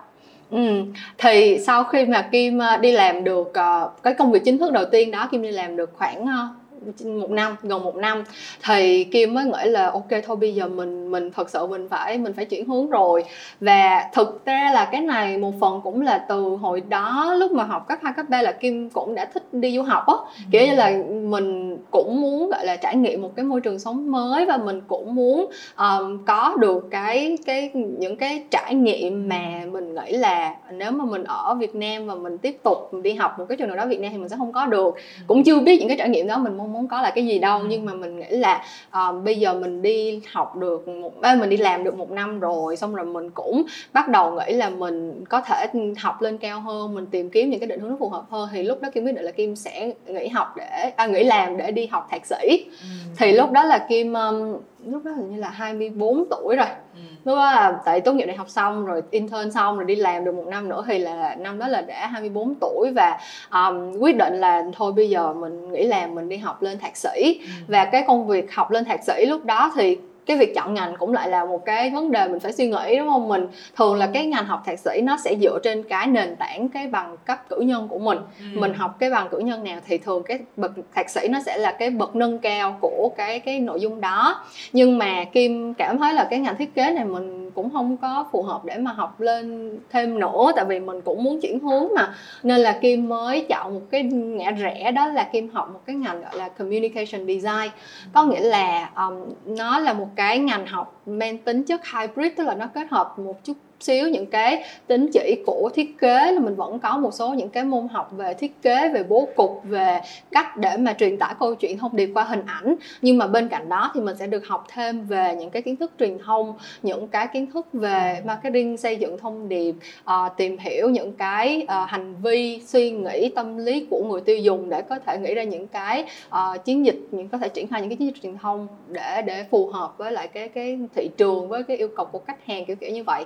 Ừ. 0.51 0.83
thì 1.19 1.59
sau 1.67 1.85
khi 1.85 2.07
mà 2.07 2.29
Kim 2.33 2.59
ờ, 2.59 2.77
đi 2.77 2.93
làm 2.93 3.25
được 3.25 3.49
uh, 3.49 4.03
cái 4.03 4.15
công 4.15 4.33
việc 4.33 4.43
chính 4.45 4.59
thức 4.59 4.73
đầu 4.73 4.85
tiên 4.93 5.11
đó 5.11 5.29
Kim 5.31 5.43
đi 5.43 5.51
làm 5.51 5.77
được 5.77 5.91
khoảng 5.97 6.23
uh, 6.23 6.59
một 7.05 7.31
năm 7.31 7.57
gần 7.63 7.85
một 7.85 7.97
năm 7.97 8.25
thì 8.65 9.05
Kim 9.05 9.35
mới 9.35 9.45
nghĩ 9.45 9.71
là 9.71 9.91
ok 9.91 10.09
thôi 10.27 10.37
bây 10.37 10.55
giờ 10.55 10.69
mình 10.69 11.11
mình 11.11 11.31
thật 11.31 11.51
sự 11.51 11.67
mình 11.67 11.89
phải 11.89 12.19
mình 12.19 12.33
phải 12.33 12.45
chuyển 12.45 12.69
hướng 12.69 12.91
rồi. 12.91 13.25
Và 13.61 14.09
thực 14.13 14.45
ra 14.45 14.71
là 14.75 14.89
cái 14.93 15.01
này 15.01 15.39
một 15.39 15.53
phần 15.61 15.81
cũng 15.85 16.01
là 16.01 16.19
từ 16.19 16.43
hồi 16.43 16.83
đó 16.89 17.35
lúc 17.39 17.53
mà 17.53 17.65
học 17.65 17.89
cấp 17.89 17.99
hai 18.03 18.13
cấp 18.17 18.27
ba 18.29 18.43
là 18.43 18.53
Kim 18.53 18.91
cũng 18.91 19.15
đã 19.15 19.25
thích 19.25 19.43
đi 19.53 19.77
du 19.77 19.83
học 19.83 20.07
á. 20.07 20.15
Kiểu 20.51 20.67
như 20.67 20.75
là 20.75 20.93
mình 21.23 21.68
cũng 21.91 22.21
muốn 22.21 22.51
gọi 22.51 22.67
là 22.67 22.77
trải 22.77 22.97
nghiệm 22.97 23.23
một 23.23 23.37
cái 23.37 23.45
môi 23.45 23.61
trường 23.61 23.79
sống 23.79 24.11
mới 24.11 24.47
và 24.47 24.57
mình 24.57 24.81
cũng 24.89 25.15
muốn 25.15 25.51
um, 25.79 26.25
có 26.25 26.57
được 26.61 26.89
cái 26.91 27.39
cái 27.47 27.71
những 27.75 28.17
cái 28.17 28.45
trải 28.51 28.75
nghiệm 28.75 29.29
mà 29.29 29.63
mình 29.73 29.95
nghĩ 29.95 30.13
là 30.13 30.55
nếu 30.73 30.91
mà 30.91 31.05
mình 31.05 31.25
ở 31.25 31.55
Việt 31.55 31.75
Nam 31.75 32.07
và 32.07 32.15
mình 32.15 32.39
tiếp 32.39 32.59
tục 32.63 32.91
đi 33.03 33.13
học 33.13 33.39
một 33.39 33.45
cái 33.49 33.57
trường 33.57 33.69
nào 33.69 33.77
đó 33.77 33.87
Việt 33.87 34.01
Nam 34.01 34.13
thì 34.13 34.19
mình 34.19 34.29
sẽ 34.29 34.37
không 34.37 34.53
có 34.53 34.67
được. 34.67 34.95
Cũng 35.27 35.45
chưa 35.45 35.61
biết 35.61 35.79
những 35.79 35.89
cái 35.89 35.97
trải 35.97 36.09
nghiệm 36.09 36.27
đó 36.27 36.39
mình 36.39 36.57
mong 36.57 36.73
muốn 36.73 36.89
có 36.89 37.03
là 37.03 37.11
cái 37.11 37.27
gì 37.27 37.39
đâu 37.39 37.61
nhưng 37.69 37.85
mà 37.85 37.95
mình 37.95 38.21
nghĩ 38.21 38.31
là 38.31 38.65
um, 38.93 39.25
bây 39.25 39.39
giờ 39.39 39.55
mình 39.55 39.83
đi 39.83 40.21
học 40.33 40.57
được 40.57 40.89
một 40.89 41.13
mình 41.41 41.51
đi 41.51 41.57
làm 41.57 41.85
được 41.85 41.99
một 41.99 42.11
năm 42.11 42.41
rồi 42.41 42.77
xong 42.77 42.95
rồi 42.95 43.07
mình 43.07 43.31
cũng 43.31 43.65
bắt 43.93 44.09
đầu 44.09 44.31
nghĩ 44.31 44.53
là 44.53 44.71
mình 44.71 45.25
có 45.29 45.41
thể 45.41 45.67
học 45.97 46.23
lên 46.23 46.39
cao 46.39 46.61
hơn 46.61 46.95
mình 46.95 47.07
tìm 47.07 47.31
kiếm 47.31 47.51
những 47.51 47.61
cái 47.61 47.67
định 47.67 47.81
hướng 47.81 47.91
nó 47.91 47.97
phù 48.01 48.09
hợp 48.09 48.25
hơn 48.31 48.49
thì 48.53 48.63
lúc 48.63 48.83
đó 48.83 48.89
kim 48.95 49.05
quyết 49.05 49.13
định 49.13 49.25
là 49.25 49.33
kim 49.33 49.57
sẽ 49.57 49.93
nghỉ 50.07 50.29
học 50.29 50.55
để 50.57 50.93
à, 50.97 51.07
nghỉ 51.07 51.25
làm 51.25 51.57
để 51.57 51.68
đi 51.73 51.87
học 51.87 52.09
thạc 52.11 52.27
sĩ 52.27 52.65
ừ. 52.81 52.87
thì 53.17 53.33
lúc 53.33 53.51
đó 53.53 53.65
là 53.65 53.87
kim 53.89 54.13
um, 54.13 54.57
lúc 54.87 55.05
đó 55.05 55.11
hình 55.11 55.31
như 55.31 55.41
là 55.41 55.49
24 55.49 56.25
tuổi 56.31 56.57
rồi 56.57 56.67
ừ. 56.95 57.01
lúc 57.25 57.37
đó 57.37 57.53
là 57.53 57.81
tại 57.85 58.01
tốt 58.01 58.13
nghiệp 58.13 58.27
đại 58.27 58.37
học 58.37 58.49
xong 58.49 58.87
rồi 58.87 59.03
intern 59.11 59.51
xong 59.51 59.77
rồi 59.77 59.85
đi 59.85 59.97
làm 59.97 60.25
được 60.25 60.35
một 60.35 60.47
năm 60.47 60.69
nữa 60.69 60.85
thì 60.87 60.99
là 60.99 61.35
năm 61.35 61.59
đó 61.59 61.69
là 61.69 61.83
đã 61.83 62.07
24 62.07 62.55
tuổi 62.61 62.93
và 62.95 63.19
um, 63.53 63.99
quyết 63.99 64.17
định 64.17 64.35
là 64.35 64.65
thôi 64.77 64.93
bây 64.93 65.11
giờ 65.11 65.33
mình 65.33 65.73
nghĩ 65.73 65.85
làm 65.85 66.15
mình 66.15 66.29
đi 66.29 66.37
học 66.37 66.63
lên 66.63 66.79
thạc 66.79 66.97
sĩ 66.97 67.41
ừ. 67.41 67.49
và 67.69 67.85
cái 67.85 68.05
công 68.07 68.27
việc 68.27 68.55
học 68.55 68.71
lên 68.71 68.85
thạc 68.85 69.05
sĩ 69.05 69.27
lúc 69.27 69.45
đó 69.45 69.73
thì 69.77 69.99
cái 70.29 70.37
việc 70.37 70.55
chọn 70.55 70.75
ngành 70.75 70.97
cũng 70.99 71.13
lại 71.13 71.29
là 71.29 71.45
một 71.45 71.65
cái 71.65 71.91
vấn 71.91 72.11
đề 72.11 72.29
mình 72.29 72.41
phải 72.41 72.53
suy 72.53 72.69
nghĩ 72.69 72.97
đúng 72.99 73.09
không? 73.09 73.29
Mình 73.29 73.47
thường 73.77 73.95
là 73.95 74.07
cái 74.15 74.27
ngành 74.27 74.45
học 74.45 74.63
thạc 74.67 74.79
sĩ 74.79 75.01
nó 75.03 75.17
sẽ 75.25 75.35
dựa 75.41 75.59
trên 75.63 75.83
cái 75.83 76.07
nền 76.07 76.37
tảng 76.37 76.69
cái 76.69 76.87
bằng 76.87 77.17
cấp 77.25 77.39
cử 77.49 77.61
nhân 77.61 77.89
của 77.89 77.99
mình. 77.99 78.19
Ừ. 78.39 78.61
mình 78.61 78.75
học 78.75 78.97
cái 78.99 79.11
bằng 79.11 79.29
cử 79.31 79.39
nhân 79.39 79.65
nào 79.65 79.81
thì 79.87 79.99
thường 79.99 80.23
cái 80.23 80.39
bậc 80.57 80.73
thạc 80.95 81.11
sĩ 81.11 81.29
nó 81.29 81.41
sẽ 81.47 81.59
là 81.59 81.73
cái 81.73 81.91
bậc 81.91 82.17
nâng 82.17 82.39
cao 82.39 82.79
của 82.81 83.11
cái 83.17 83.41
cái 83.41 83.61
nội 83.61 83.81
dung 83.81 84.01
đó. 84.01 84.45
Nhưng 84.73 84.99
mà 84.99 85.25
kim 85.25 85.75
cảm 85.75 85.99
thấy 85.99 86.15
là 86.15 86.27
cái 86.31 86.39
ngành 86.39 86.57
thiết 86.57 86.75
kế 86.75 86.91
này 86.91 87.05
mình 87.05 87.48
cũng 87.59 87.71
không 87.73 87.97
có 87.97 88.25
phù 88.33 88.43
hợp 88.43 88.65
để 88.65 88.79
mà 88.79 88.93
học 88.93 89.21
lên 89.21 89.71
thêm 89.91 90.21
nữa 90.21 90.53
tại 90.57 90.65
vì 90.65 90.81
mình 90.81 91.01
cũng 91.01 91.25
muốn 91.25 91.41
chuyển 91.41 91.61
hướng 91.61 91.89
mà. 91.95 92.15
Nên 92.43 92.61
là 92.61 92.79
kim 92.81 93.09
mới 93.09 93.47
chọn 93.49 93.75
một 93.75 93.81
cái 93.91 94.03
ngã 94.03 94.51
rẽ 94.51 94.91
đó 94.91 95.07
là 95.07 95.29
kim 95.33 95.49
học 95.49 95.71
một 95.73 95.81
cái 95.87 95.97
ngành 95.97 96.21
gọi 96.21 96.37
là 96.37 96.49
communication 96.49 97.27
design. 97.27 97.71
Có 98.13 98.25
nghĩa 98.25 98.41
là 98.41 98.91
um, 98.97 99.15
nó 99.47 99.79
là 99.79 99.93
một 99.93 100.09
cái 100.17 100.39
ngành 100.39 100.67
học 100.67 101.03
mang 101.07 101.39
tính 101.39 101.63
chất 101.63 101.81
hybrid 101.93 102.33
tức 102.37 102.45
là 102.45 102.55
nó 102.55 102.67
kết 102.75 102.87
hợp 102.91 103.19
một 103.19 103.45
chút 103.45 103.57
xíu 103.81 104.09
những 104.09 104.27
cái 104.27 104.65
tính 104.87 105.11
chỉ 105.13 105.43
của 105.47 105.71
thiết 105.75 105.99
kế 105.99 106.33
là 106.33 106.41
mình 106.41 106.55
vẫn 106.55 106.79
có 106.79 106.97
một 106.97 107.15
số 107.15 107.35
những 107.35 107.49
cái 107.49 107.65
môn 107.65 107.89
học 107.89 108.13
về 108.17 108.35
thiết 108.35 108.63
kế 108.63 108.89
về 108.89 109.03
bố 109.03 109.29
cục 109.37 109.61
về 109.65 110.01
cách 110.31 110.57
để 110.57 110.77
mà 110.77 110.93
truyền 110.93 111.19
tải 111.19 111.35
câu 111.41 111.55
chuyện 111.55 111.79
thông 111.79 111.97
điệp 111.97 112.11
qua 112.15 112.25
hình 112.25 112.43
ảnh. 112.47 112.75
Nhưng 113.03 113.19
mà 113.19 113.27
bên 113.27 113.49
cạnh 113.49 113.69
đó 113.69 113.91
thì 113.95 114.01
mình 114.01 114.17
sẽ 114.17 114.27
được 114.27 114.47
học 114.47 114.67
thêm 114.75 115.07
về 115.07 115.37
những 115.39 115.51
cái 115.51 115.63
kiến 115.63 115.77
thức 115.77 115.93
truyền 115.99 116.19
thông 116.19 116.55
những 116.83 117.09
cái 117.09 117.27
kiến 117.33 117.47
thức 117.51 117.67
về 117.73 118.23
marketing 118.25 118.77
xây 118.77 118.97
dựng 118.97 119.19
thông 119.19 119.49
điệp 119.49 119.75
uh, 120.01 120.37
tìm 120.37 120.59
hiểu 120.59 120.91
những 120.91 121.13
cái 121.13 121.63
uh, 121.63 121.89
hành 121.89 122.15
vi 122.23 122.63
suy 122.67 122.91
nghĩ 122.91 123.29
tâm 123.35 123.57
lý 123.57 123.87
của 123.91 124.05
người 124.05 124.21
tiêu 124.21 124.37
dùng 124.37 124.69
để 124.69 124.83
có 124.83 124.99
thể 125.07 125.19
nghĩ 125.19 125.35
ra 125.35 125.43
những 125.43 125.69
cái 125.69 126.05
uh, 126.29 126.65
chiến 126.65 126.87
dịch 126.87 127.01
những 127.11 127.29
có 127.29 127.39
thể 127.39 127.49
triển 127.49 127.69
khai 127.69 127.81
những 127.81 127.91
cái 127.91 127.97
chiến 127.97 128.09
dịch 128.09 128.23
truyền 128.23 128.39
thông 128.39 128.67
để 128.89 129.23
để 129.23 129.45
phù 129.51 129.67
hợp 129.67 129.99
với 129.99 130.13
lại 130.13 130.29
cái 130.29 130.49
cái 130.49 130.79
thị 130.95 131.09
trường 131.17 131.49
với 131.49 131.63
cái 131.63 131.77
yêu 131.77 131.89
cầu 131.97 132.07
của 132.07 132.21
khách 132.27 132.47
hàng 132.47 132.65
kiểu 132.65 132.77
kiểu 132.77 132.91
như 132.91 133.05
vậy 133.07 133.25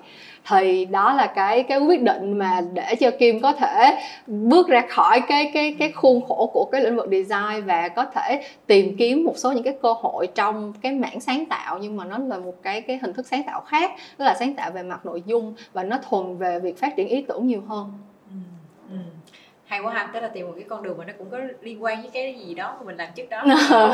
thì 0.49 0.85
đó 0.85 1.13
là 1.13 1.27
cái 1.27 1.63
cái 1.63 1.79
quyết 1.79 2.03
định 2.03 2.39
mà 2.39 2.61
để 2.73 2.95
cho 3.01 3.11
kim 3.11 3.41
có 3.41 3.53
thể 3.53 3.99
bước 4.27 4.69
ra 4.69 4.83
khỏi 4.89 5.21
cái 5.29 5.51
cái 5.55 5.77
cái 5.79 5.93
khuôn 5.93 6.21
khổ 6.29 6.51
của 6.53 6.69
cái 6.73 6.81
lĩnh 6.81 6.97
vực 6.97 7.09
design 7.11 7.65
và 7.67 7.89
có 7.89 8.05
thể 8.05 8.45
tìm 8.67 8.97
kiếm 8.99 9.25
một 9.25 9.35
số 9.37 9.53
những 9.53 9.63
cái 9.63 9.77
cơ 9.83 9.93
hội 9.93 10.27
trong 10.27 10.73
cái 10.83 10.93
mảng 10.93 11.21
sáng 11.21 11.47
tạo. 11.47 11.79
Nhưng 11.79 11.97
mà 11.97 12.05
nó 12.05 12.19
là 12.19 12.39
một 12.39 12.55
cái 12.63 12.81
cái 12.81 12.99
hình 13.03 13.13
thức 13.13 13.27
sáng 13.27 13.43
tạo 13.43 13.61
khác 13.61 13.91
đó 14.19 14.25
là 14.25 14.35
sáng 14.39 14.55
tạo 14.55 14.71
về 14.71 14.83
mặt 14.83 15.07
nội 15.07 15.23
dung 15.27 15.55
và 15.73 15.85
nó 15.85 15.99
thuần 16.09 16.37
về 16.37 16.61
việc 16.61 16.79
phát 16.79 16.97
triển 16.97 17.09
ý 17.09 17.23
tưởng 17.23 17.47
nhiều 17.47 17.63
hơn 17.69 17.93
hay 19.73 19.81
quá 19.81 19.93
ha. 19.93 20.09
Tức 20.15 20.21
là 20.21 20.29
tìm 20.29 20.47
một 20.47 20.53
cái 20.57 20.65
con 20.69 20.83
đường 20.83 20.99
mà 20.99 21.05
nó 21.05 21.13
cũng 21.19 21.31
có 21.31 21.39
liên 21.63 21.85
quan 21.85 22.03
với 22.03 22.11
cái 22.15 22.35
gì 22.47 22.55
đó 22.55 22.75
mà 22.79 22.87
mình 22.87 22.97
làm 22.97 23.09
trước 23.15 23.23
đó. 23.31 23.43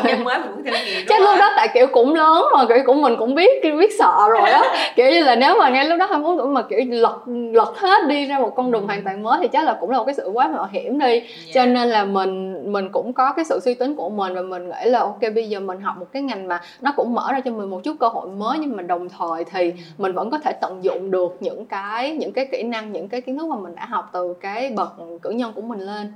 Cái 0.04 0.16
mới 0.16 0.38
mình 0.38 0.50
cũng 0.54 0.64
theo 0.64 0.74
nghiệm 0.86 1.06
chắc 1.08 1.20
lúc 1.20 1.34
đó 1.38 1.50
tại 1.56 1.68
kiểu 1.74 1.86
cũng 1.86 2.14
lớn 2.14 2.44
rồi 2.56 2.66
kiểu 2.68 2.78
cũng 2.86 3.02
mình 3.02 3.16
cũng 3.18 3.34
biết 3.34 3.62
biết 3.62 3.90
sợ 3.98 4.28
rồi 4.28 4.50
á. 4.50 4.62
Kiểu 4.96 5.10
như 5.10 5.22
là 5.22 5.36
nếu 5.36 5.56
mà 5.58 5.68
ngay 5.68 5.84
lúc 5.84 5.98
đó 5.98 6.06
24 6.06 6.38
tuổi 6.38 6.46
mà 6.46 6.62
kiểu 6.62 6.78
lật 6.88 7.18
lật 7.52 7.78
hết 7.78 8.08
đi 8.08 8.26
ra 8.26 8.38
một 8.38 8.52
con 8.56 8.72
đường 8.72 8.86
hoàn 8.86 9.04
toàn 9.04 9.22
mới 9.22 9.38
thì 9.42 9.48
chắc 9.48 9.64
là 9.64 9.76
cũng 9.80 9.90
là 9.90 9.98
một 9.98 10.04
cái 10.04 10.14
sự 10.14 10.30
quá 10.32 10.48
mạo 10.48 10.68
hiểm 10.72 10.98
đi. 10.98 11.06
Yeah. 11.06 11.22
Dạ. 11.46 11.52
cho 11.54 11.66
nên 11.66 11.88
là 11.88 12.04
mình 12.04 12.47
mình 12.72 12.88
cũng 12.92 13.12
có 13.12 13.32
cái 13.32 13.44
sự 13.44 13.60
suy 13.64 13.74
tính 13.74 13.94
của 13.94 14.10
mình 14.10 14.34
và 14.34 14.42
mình 14.42 14.68
nghĩ 14.68 14.90
là 14.90 14.98
ok 14.98 15.20
bây 15.34 15.48
giờ 15.48 15.60
mình 15.60 15.80
học 15.80 15.94
một 15.98 16.06
cái 16.12 16.22
ngành 16.22 16.48
mà 16.48 16.60
nó 16.80 16.92
cũng 16.96 17.14
mở 17.14 17.32
ra 17.32 17.40
cho 17.40 17.50
mình 17.50 17.70
một 17.70 17.80
chút 17.84 17.96
cơ 18.00 18.08
hội 18.08 18.28
mới 18.28 18.58
nhưng 18.58 18.76
mà 18.76 18.82
đồng 18.82 19.08
thời 19.08 19.44
thì 19.44 19.72
mình 19.98 20.12
vẫn 20.12 20.30
có 20.30 20.38
thể 20.38 20.52
tận 20.60 20.84
dụng 20.84 21.10
được 21.10 21.36
những 21.40 21.66
cái 21.66 22.10
những 22.12 22.32
cái 22.32 22.48
kỹ 22.52 22.62
năng 22.62 22.92
những 22.92 23.08
cái 23.08 23.20
kiến 23.20 23.38
thức 23.38 23.46
mà 23.46 23.56
mình 23.56 23.74
đã 23.74 23.86
học 23.86 24.10
từ 24.12 24.34
cái 24.40 24.70
bậc 24.70 24.92
cử 25.22 25.30
nhân 25.30 25.52
của 25.52 25.62
mình 25.62 25.80
lên 25.80 26.12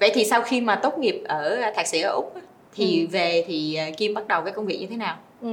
vậy 0.00 0.10
thì 0.14 0.24
sau 0.24 0.42
khi 0.42 0.60
mà 0.60 0.74
tốt 0.76 0.98
nghiệp 0.98 1.22
ở 1.28 1.56
thạc 1.76 1.86
sĩ 1.86 2.00
ở 2.00 2.12
úc 2.12 2.34
thì 2.74 3.00
ừ. 3.00 3.06
về 3.12 3.44
thì 3.46 3.74
à, 3.74 3.86
kim 3.96 4.14
bắt 4.14 4.28
đầu 4.28 4.42
cái 4.42 4.52
công 4.52 4.66
việc 4.66 4.78
như 4.80 4.86
thế 4.86 4.96
nào 4.96 5.16
Ừ. 5.42 5.50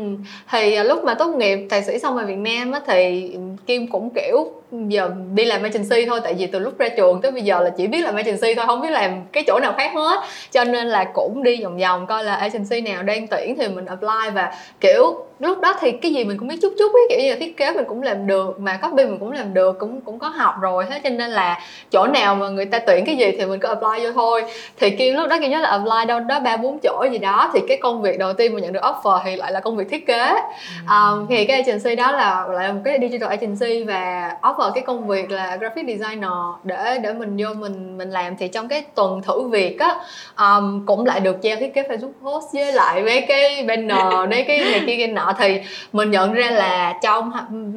thì 0.52 0.74
à, 0.76 0.84
lúc 0.84 1.04
mà 1.04 1.13
tốt 1.13 1.36
nghiệp 1.36 1.67
thạc 1.70 1.86
sĩ 1.86 2.00
xong 2.00 2.17
ở 2.17 2.26
Việt 2.26 2.36
Nam 2.38 2.72
á, 2.72 2.82
thì 2.88 3.32
Kim 3.65 3.88
cũng 3.88 4.10
kiểu 4.15 4.52
giờ 4.72 5.12
đi 5.34 5.46
làm 5.46 5.64
agency 5.64 6.06
thôi 6.06 6.20
tại 6.24 6.34
vì 6.34 6.48
từ 6.48 6.60
lúc 6.60 6.78
ra 6.78 6.90
trường 6.90 7.22
tới 7.22 7.32
bây 7.32 7.42
giờ 7.42 7.60
là 7.60 7.70
chỉ 7.70 7.88
biết 7.88 8.02
làm 8.02 8.16
agency 8.16 8.56
thôi 8.56 8.66
không 8.68 8.82
biết 8.82 8.90
làm 8.90 9.22
cái 9.32 9.44
chỗ 9.48 9.60
nào 9.60 9.74
khác 9.78 9.92
hết. 9.96 10.24
Cho 10.52 10.64
nên 10.64 10.88
là 10.88 11.04
cũng 11.04 11.44
đi 11.44 11.64
vòng 11.64 11.78
vòng 11.78 12.08
coi 12.08 12.24
là 12.24 12.36
agency 12.36 12.82
nào 12.82 13.04
đang 13.04 13.28
tuyển 13.28 13.56
thì 13.58 13.68
mình 13.68 13.86
apply 13.86 14.30
và 14.34 14.54
kiểu 14.80 15.26
lúc 15.40 15.60
đó 15.60 15.76
thì 15.80 15.92
cái 15.92 16.14
gì 16.14 16.24
mình 16.24 16.38
cũng 16.38 16.48
biết 16.48 16.60
chút 16.62 16.74
chút 16.80 16.92
ấy 16.94 17.08
kiểu 17.10 17.20
như 17.20 17.30
là 17.30 17.36
thiết 17.40 17.58
kế 17.58 17.72
mình 17.72 17.86
cũng 17.88 18.02
làm 18.02 18.28
được 18.28 18.60
mà 18.60 18.78
copy 18.78 19.06
mình 19.06 19.20
cũng 19.20 19.32
làm 19.32 19.54
được 19.54 19.80
cũng 19.80 20.02
cũng 20.02 20.20
có 20.20 20.28
học 20.28 20.56
rồi 20.62 20.86
thế 20.90 21.00
cho 21.04 21.10
nên 21.10 21.30
là 21.30 21.60
chỗ 21.92 22.08
nào 22.08 22.36
mà 22.36 22.50
người 22.50 22.66
ta 22.66 22.80
tuyển 22.80 23.06
cái 23.06 23.16
gì 23.16 23.32
thì 23.32 23.46
mình 23.46 23.60
cứ 23.60 23.68
apply 23.68 24.04
vô 24.04 24.12
thôi. 24.12 24.44
Thì 24.80 24.90
kim 24.90 25.16
lúc 25.16 25.30
đó 25.30 25.38
kim 25.42 25.52
nhớ 25.52 25.60
là 25.60 25.70
apply 25.70 26.06
đâu 26.08 26.20
đó 26.20 26.40
ba 26.40 26.58
bốn 26.58 26.80
chỗ 26.80 27.06
gì 27.12 27.18
đó 27.18 27.50
thì 27.54 27.60
cái 27.68 27.78
công 27.78 28.02
việc 28.02 28.20
đầu 28.20 28.34
tiên 28.34 28.54
mà 28.54 28.60
nhận 28.60 28.74
được 28.74 28.84
offer 28.84 29.20
thì 29.24 29.36
lại 29.36 29.52
là 29.52 29.60
công 29.60 29.76
việc 29.76 29.90
thiết 29.90 30.08
kế. 30.08 30.34
Um, 30.90 31.28
thì 31.30 31.46
cái 31.46 31.62
agency 31.62 31.96
đó 31.96 32.12
là 32.12 32.46
lại 32.50 32.68
là 32.68 32.74
một 32.74 32.82
cái 32.84 33.00
digital 33.02 33.30
agency 33.30 33.84
và 33.84 34.32
offer 34.42 34.61
cái 34.76 34.84
công 34.88 35.08
việc 35.08 35.32
là 35.32 35.58
graphic 35.58 35.86
designer 35.88 36.32
để 36.63 37.00
để 37.04 37.13
mình 37.13 37.38
vô 37.39 37.54
mình 37.54 37.97
mình 37.97 38.10
làm. 38.10 38.38
Thì 38.38 38.47
trong 38.47 38.67
cái 38.67 38.82
tuần 38.95 39.21
thử 39.21 39.47
việc 39.47 39.80
á 39.80 39.95
um, 40.38 40.86
cũng 40.86 41.06
lại 41.06 41.19
được 41.19 41.38
treo 41.43 41.58
thiết 41.58 41.74
kế 41.74 41.84
facebook 41.84 42.12
post 42.24 42.54
với 42.54 42.74
lại 42.74 43.04
mấy 43.04 43.26
cái 43.28 43.63
banner 43.63 44.06
mấy 44.30 44.43
cái 44.47 44.60
này 44.60 44.84
kia 44.88 44.95
kia 44.97 45.08
nọ. 45.08 45.34
Thì 45.39 45.62
mình 45.93 46.12
nhận 46.12 46.34
ra 46.34 46.52
là 46.52 46.93
trong 47.02 47.32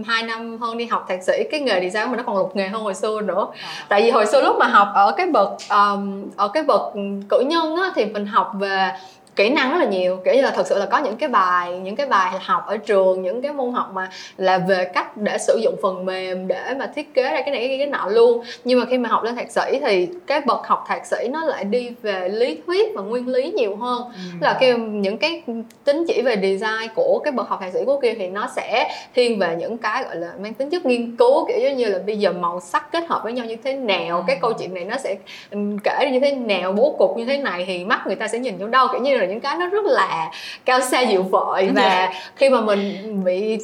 hai 0.06 0.22
năm 0.22 0.58
hơn 0.58 0.78
đi 0.78 0.86
học 0.86 1.04
thạc 1.08 1.22
sĩ 1.22 1.32
cái 1.50 1.60
nghề 1.60 1.80
design 1.80 2.10
mình 2.10 2.16
nó 2.16 2.22
còn 2.26 2.36
lục 2.36 2.56
nghề 2.56 2.68
hơn 2.68 2.82
hồi 2.82 2.94
xưa 2.94 3.20
nữa. 3.20 3.46
À. 3.62 3.68
tại 3.88 4.02
vì 4.02 4.10
hồi 4.10 4.26
xưa 4.26 4.42
lúc 4.42 4.56
mà 4.58 4.66
học 4.66 4.88
ở 4.94 5.14
cái 5.16 5.26
bậc 5.26 5.48
um, 5.70 6.24
ở 6.36 6.48
cái 6.48 6.62
bậc 6.62 6.82
cử 7.28 7.40
nhân 7.40 7.76
á 7.76 7.92
thì 7.94 8.04
mình 8.04 8.26
học 8.26 8.52
về 8.58 8.90
kỹ 9.36 9.50
năng 9.50 9.70
rất 9.70 9.78
là 9.78 9.84
nhiều 9.84 10.16
kiểu 10.24 10.34
như 10.34 10.40
là 10.40 10.50
thật 10.50 10.66
sự 10.66 10.78
là 10.78 10.86
có 10.86 10.98
những 10.98 11.16
cái 11.16 11.28
bài 11.28 11.78
những 11.78 11.96
cái 11.96 12.06
bài 12.06 12.32
học 12.40 12.64
ở 12.66 12.76
trường 12.76 13.22
những 13.22 13.42
cái 13.42 13.52
môn 13.52 13.72
học 13.72 13.90
mà 13.94 14.10
là 14.36 14.58
về 14.58 14.84
cách 14.84 15.16
để 15.16 15.38
sử 15.38 15.60
dụng 15.62 15.74
phần 15.82 16.04
mềm 16.04 16.48
để 16.48 16.74
mà 16.78 16.86
thiết 16.86 17.14
kế 17.14 17.22
ra 17.22 17.40
cái 17.40 17.50
này 17.50 17.68
cái, 17.68 17.78
cái 17.78 17.86
nọ 17.86 18.06
luôn 18.08 18.44
nhưng 18.64 18.80
mà 18.80 18.86
khi 18.90 18.98
mà 18.98 19.08
học 19.08 19.22
lên 19.22 19.36
thạc 19.36 19.50
sĩ 19.50 19.80
thì 19.80 20.08
cái 20.26 20.40
bậc 20.40 20.66
học 20.66 20.84
thạc 20.88 21.06
sĩ 21.06 21.28
nó 21.30 21.44
lại 21.44 21.64
đi 21.64 21.90
về 22.02 22.28
lý 22.28 22.58
thuyết 22.66 22.92
và 22.94 23.02
nguyên 23.02 23.28
lý 23.28 23.50
nhiều 23.50 23.76
hơn 23.76 24.02
ừ. 24.02 24.20
là 24.40 24.56
khi 24.60 24.74
những 24.76 25.18
cái 25.18 25.42
tính 25.84 26.04
chỉ 26.08 26.22
về 26.22 26.36
design 26.36 26.94
của 26.94 27.20
cái 27.24 27.32
bậc 27.32 27.48
học 27.48 27.60
thạc 27.60 27.72
sĩ 27.72 27.80
của 27.86 28.00
kia 28.00 28.14
thì 28.18 28.28
nó 28.28 28.48
sẽ 28.56 28.90
thiên 29.14 29.38
về 29.38 29.56
những 29.58 29.78
cái 29.78 30.04
gọi 30.04 30.16
là 30.16 30.32
mang 30.38 30.54
tính 30.54 30.70
chất 30.70 30.86
nghiên 30.86 31.16
cứu 31.16 31.46
kiểu 31.48 31.72
như 31.72 31.84
là 31.84 31.98
bây 32.06 32.18
giờ 32.18 32.32
màu 32.32 32.60
sắc 32.60 32.92
kết 32.92 33.04
hợp 33.08 33.20
với 33.24 33.32
nhau 33.32 33.46
như 33.46 33.56
thế 33.64 33.74
nào 33.74 34.16
ừ. 34.16 34.22
cái 34.26 34.38
câu 34.40 34.52
chuyện 34.52 34.74
này 34.74 34.84
nó 34.84 34.96
sẽ 34.96 35.16
ừ, 35.50 35.58
kể 35.84 36.10
như 36.12 36.20
thế 36.20 36.34
nào 36.34 36.72
bố 36.72 36.94
cục 36.98 37.16
như 37.16 37.24
thế 37.24 37.38
này 37.38 37.64
thì 37.66 37.84
mắt 37.84 38.06
người 38.06 38.16
ta 38.16 38.28
sẽ 38.28 38.38
nhìn 38.38 38.56
vô 38.58 38.66
đâu 38.66 38.86
kiểu 38.92 39.00
như 39.00 39.18
là 39.18 39.23
là 39.24 39.30
những 39.30 39.40
cái 39.40 39.56
nó 39.56 39.66
rất 39.66 39.84
là 39.84 40.30
cao 40.64 40.80
xa 40.80 41.00
dịu 41.00 41.22
vợi 41.22 41.70
và 41.74 42.12
khi 42.36 42.50
mà 42.50 42.60
mình 42.60 42.94
bị 43.24 43.58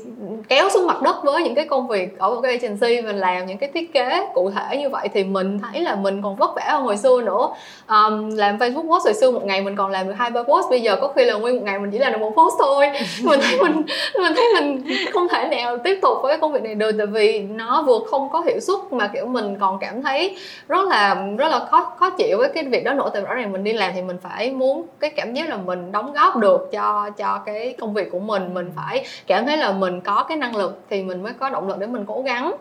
kéo 0.49 0.69
xuống 0.71 0.87
mặt 0.87 1.03
đất 1.03 1.17
với 1.25 1.43
những 1.43 1.55
cái 1.55 1.69
công 1.69 1.89
việc 1.89 2.19
ở 2.19 2.35
một 2.35 2.41
cái 2.41 2.53
agency 2.53 3.01
mình 3.03 3.17
làm 3.17 3.47
những 3.47 3.59
cái 3.59 3.71
thiết 3.75 3.93
kế 3.93 4.27
cụ 4.35 4.51
thể 4.51 4.77
như 4.77 4.89
vậy 4.89 5.09
thì 5.15 5.25
mình 5.25 5.59
thấy 5.59 5.83
là 5.83 5.95
mình 5.95 6.23
còn 6.23 6.37
vất 6.37 6.51
vả 6.57 6.63
hơn 6.67 6.83
hồi 6.83 6.97
xưa 6.97 7.21
nữa. 7.23 7.49
Um, 7.89 8.37
làm 8.37 8.59
facebook 8.59 8.89
post 8.89 9.05
hồi 9.05 9.15
xưa 9.15 9.31
một 9.31 9.45
ngày 9.45 9.63
mình 9.63 9.77
còn 9.77 9.91
làm 9.91 10.09
được 10.09 10.15
hai 10.19 10.31
ba 10.31 10.43
post 10.43 10.71
bây 10.71 10.81
giờ 10.81 10.97
có 11.01 11.09
khi 11.09 11.25
là 11.25 11.35
nguyên 11.35 11.57
một 11.57 11.63
ngày 11.65 11.79
mình 11.79 11.91
chỉ 11.91 11.99
làm 11.99 12.13
được 12.13 12.19
một 12.19 12.33
post 12.37 12.55
thôi. 12.59 12.91
Mình 13.25 13.41
thấy 13.43 13.59
mình 13.59 13.83
mình 14.21 14.33
thấy 14.37 14.45
mình 14.55 14.85
không 15.13 15.29
thể 15.29 15.49
nào 15.49 15.79
tiếp 15.79 15.99
tục 16.03 16.19
với 16.23 16.33
cái 16.33 16.39
công 16.41 16.53
việc 16.53 16.63
này 16.63 16.75
được 16.75 16.93
tại 16.99 17.07
vì 17.07 17.41
nó 17.41 17.83
vừa 17.83 17.99
không 18.11 18.29
có 18.33 18.41
hiệu 18.41 18.61
suất 18.61 18.93
mà 18.93 19.11
kiểu 19.15 19.27
mình 19.27 19.57
còn 19.61 19.79
cảm 19.81 20.03
thấy 20.03 20.37
rất 20.69 20.89
là 20.89 21.17
rất 21.39 21.49
là 21.49 21.59
khó 21.71 21.93
khó 21.97 22.11
chịu 22.11 22.39
với 22.39 22.49
cái 22.55 22.65
việc 22.65 22.85
đó 22.85 22.93
nữa. 22.93 23.11
Tại 23.13 23.23
rõ 23.23 23.35
ràng 23.35 23.53
mình 23.53 23.65
đi 23.65 23.73
làm 23.73 23.93
thì 23.95 24.03
mình 24.03 24.17
phải 24.23 24.51
muốn 24.51 24.87
cái 25.01 25.11
cảm 25.11 25.35
giác 25.35 25.49
là 25.51 25.57
mình 25.57 25.93
đóng 25.93 26.13
góp 26.13 26.37
được 26.37 26.69
cho 26.73 27.11
cho 27.17 27.43
cái 27.47 27.75
công 27.81 27.95
việc 27.95 28.11
của 28.11 28.19
mình 28.19 28.55
mình 28.55 28.71
phải 28.77 29.05
cảm 29.27 29.47
thấy 29.47 29.57
là 29.57 29.73
mình 29.73 30.01
có 30.01 30.25
cái 30.29 30.37
năng 30.37 30.57
lực 30.57 30.81
thì 30.91 31.03
mình 31.03 31.23
mới 31.23 31.33
có 31.33 31.51
động 31.51 31.69
lực 31.69 31.79
để 31.79 31.87
mình 31.87 32.05
cố 32.07 32.23
gắng. 32.23 32.55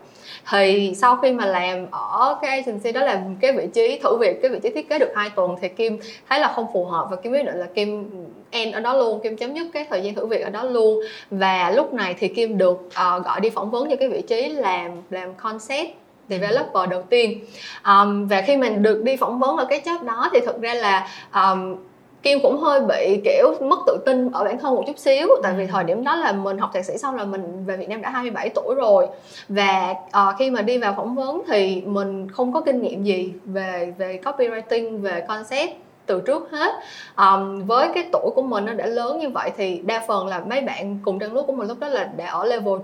Thì 0.50 0.94
sau 0.96 1.16
khi 1.16 1.32
mà 1.32 1.46
làm 1.46 1.86
ở 1.90 2.38
cái 2.42 2.50
agency 2.50 2.92
đó 2.92 3.00
là 3.00 3.22
cái 3.40 3.52
vị 3.52 3.68
trí 3.74 3.98
thử 4.02 4.16
việc 4.16 4.42
cái 4.42 4.50
vị 4.50 4.58
trí 4.62 4.70
thiết 4.70 4.88
kế 4.88 4.98
được 4.98 5.12
hai 5.14 5.30
tuần 5.30 5.56
thì 5.60 5.68
kim 5.68 5.98
thấy 6.28 6.40
là 6.40 6.52
không 6.54 6.66
phù 6.72 6.84
hợp 6.84 7.06
và 7.10 7.16
kim 7.16 7.32
quyết 7.32 7.42
định 7.42 7.56
là 7.56 7.66
kim 7.74 8.10
end 8.50 8.74
ở 8.74 8.80
đó 8.80 8.96
luôn 8.96 9.20
kim 9.22 9.36
chấm 9.36 9.54
dứt 9.54 9.66
cái 9.72 9.86
thời 9.90 10.02
gian 10.02 10.14
thử 10.14 10.26
việc 10.26 10.44
ở 10.44 10.50
đó 10.50 10.62
luôn. 10.62 11.00
Và 11.30 11.70
lúc 11.70 11.94
này 11.94 12.14
thì 12.18 12.28
kim 12.28 12.58
được 12.58 12.80
uh, 12.86 13.24
gọi 13.24 13.40
đi 13.40 13.50
phỏng 13.50 13.70
vấn 13.70 13.90
cho 13.90 13.96
cái 13.96 14.08
vị 14.08 14.22
trí 14.22 14.48
làm 14.48 14.90
làm 15.10 15.34
concept 15.34 15.90
developer 16.28 16.90
đầu 16.90 17.02
tiên. 17.02 17.40
Um, 17.86 18.26
và 18.26 18.42
khi 18.42 18.56
mình 18.56 18.82
được 18.82 19.02
đi 19.02 19.16
phỏng 19.16 19.38
vấn 19.38 19.56
ở 19.56 19.64
cái 19.64 19.80
job 19.80 20.04
đó 20.04 20.30
thì 20.32 20.40
thực 20.46 20.60
ra 20.60 20.74
là 20.74 21.08
um, 21.34 21.76
Kim 22.22 22.38
cũng 22.42 22.58
hơi 22.58 22.80
bị 22.80 23.20
kiểu 23.24 23.54
mất 23.60 23.78
tự 23.86 23.98
tin 24.06 24.30
ở 24.30 24.44
bản 24.44 24.58
thân 24.58 24.74
một 24.74 24.84
chút 24.86 24.98
xíu 24.98 25.28
tại 25.42 25.52
vì 25.56 25.64
ừ. 25.64 25.68
thời 25.72 25.84
điểm 25.84 26.04
đó 26.04 26.16
là 26.16 26.32
mình 26.32 26.58
học 26.58 26.70
thạc 26.74 26.84
sĩ 26.84 26.98
xong 26.98 27.16
là 27.16 27.24
mình 27.24 27.64
về 27.66 27.76
Việt 27.76 27.88
Nam 27.88 28.02
đã 28.02 28.10
27 28.10 28.48
tuổi 28.48 28.74
rồi 28.74 29.06
và 29.48 29.94
uh, 30.06 30.36
khi 30.38 30.50
mà 30.50 30.62
đi 30.62 30.78
vào 30.78 30.94
phỏng 30.96 31.14
vấn 31.14 31.42
thì 31.48 31.82
mình 31.86 32.28
không 32.30 32.52
có 32.52 32.60
kinh 32.60 32.82
nghiệm 32.82 33.04
gì 33.04 33.32
về 33.44 33.94
về 33.98 34.20
copywriting 34.24 35.00
về 35.00 35.24
concept 35.28 35.70
từ 36.06 36.20
trước 36.20 36.50
hết. 36.50 36.74
Um, 37.16 37.66
với 37.66 37.88
cái 37.94 38.08
tuổi 38.12 38.30
của 38.34 38.42
mình 38.42 38.64
nó 38.64 38.72
đã 38.72 38.86
lớn 38.86 39.18
như 39.18 39.28
vậy 39.28 39.50
thì 39.56 39.78
đa 39.78 40.04
phần 40.08 40.26
là 40.26 40.40
mấy 40.40 40.60
bạn 40.60 40.98
cùng 41.04 41.18
trang 41.18 41.32
lứa 41.32 41.42
của 41.42 41.52
mình 41.52 41.68
lúc 41.68 41.78
đó 41.80 41.88
là 41.88 42.04
đã 42.04 42.26
ở 42.26 42.44
level 42.44 42.74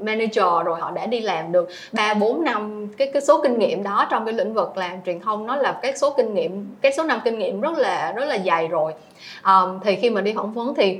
manager 0.00 0.64
rồi 0.64 0.80
họ 0.80 0.90
đã 0.90 1.06
đi 1.06 1.20
làm 1.20 1.52
được 1.52 1.68
ba 1.92 2.14
bốn 2.14 2.44
năm 2.44 2.88
cái 2.96 3.10
cái 3.12 3.22
số 3.22 3.42
kinh 3.42 3.58
nghiệm 3.58 3.82
đó 3.82 4.06
trong 4.10 4.24
cái 4.24 4.34
lĩnh 4.34 4.54
vực 4.54 4.76
làm 4.76 5.02
truyền 5.06 5.20
thông. 5.20 5.46
Nó 5.46 5.56
là 5.56 5.78
cái 5.82 5.96
số 5.96 6.10
kinh 6.16 6.34
nghiệm 6.34 6.66
cái 6.80 6.92
số 6.92 7.04
năm 7.04 7.20
kinh 7.24 7.38
nghiệm 7.38 7.60
rất 7.60 7.78
là 7.78 8.12
rất 8.12 8.24
là 8.24 8.38
dày 8.46 8.68
rồi. 8.68 8.92
Um, 9.44 9.80
thì 9.84 9.96
khi 9.96 10.10
mà 10.10 10.20
đi 10.20 10.32
phỏng 10.36 10.52
vấn 10.52 10.74
thì 10.74 10.98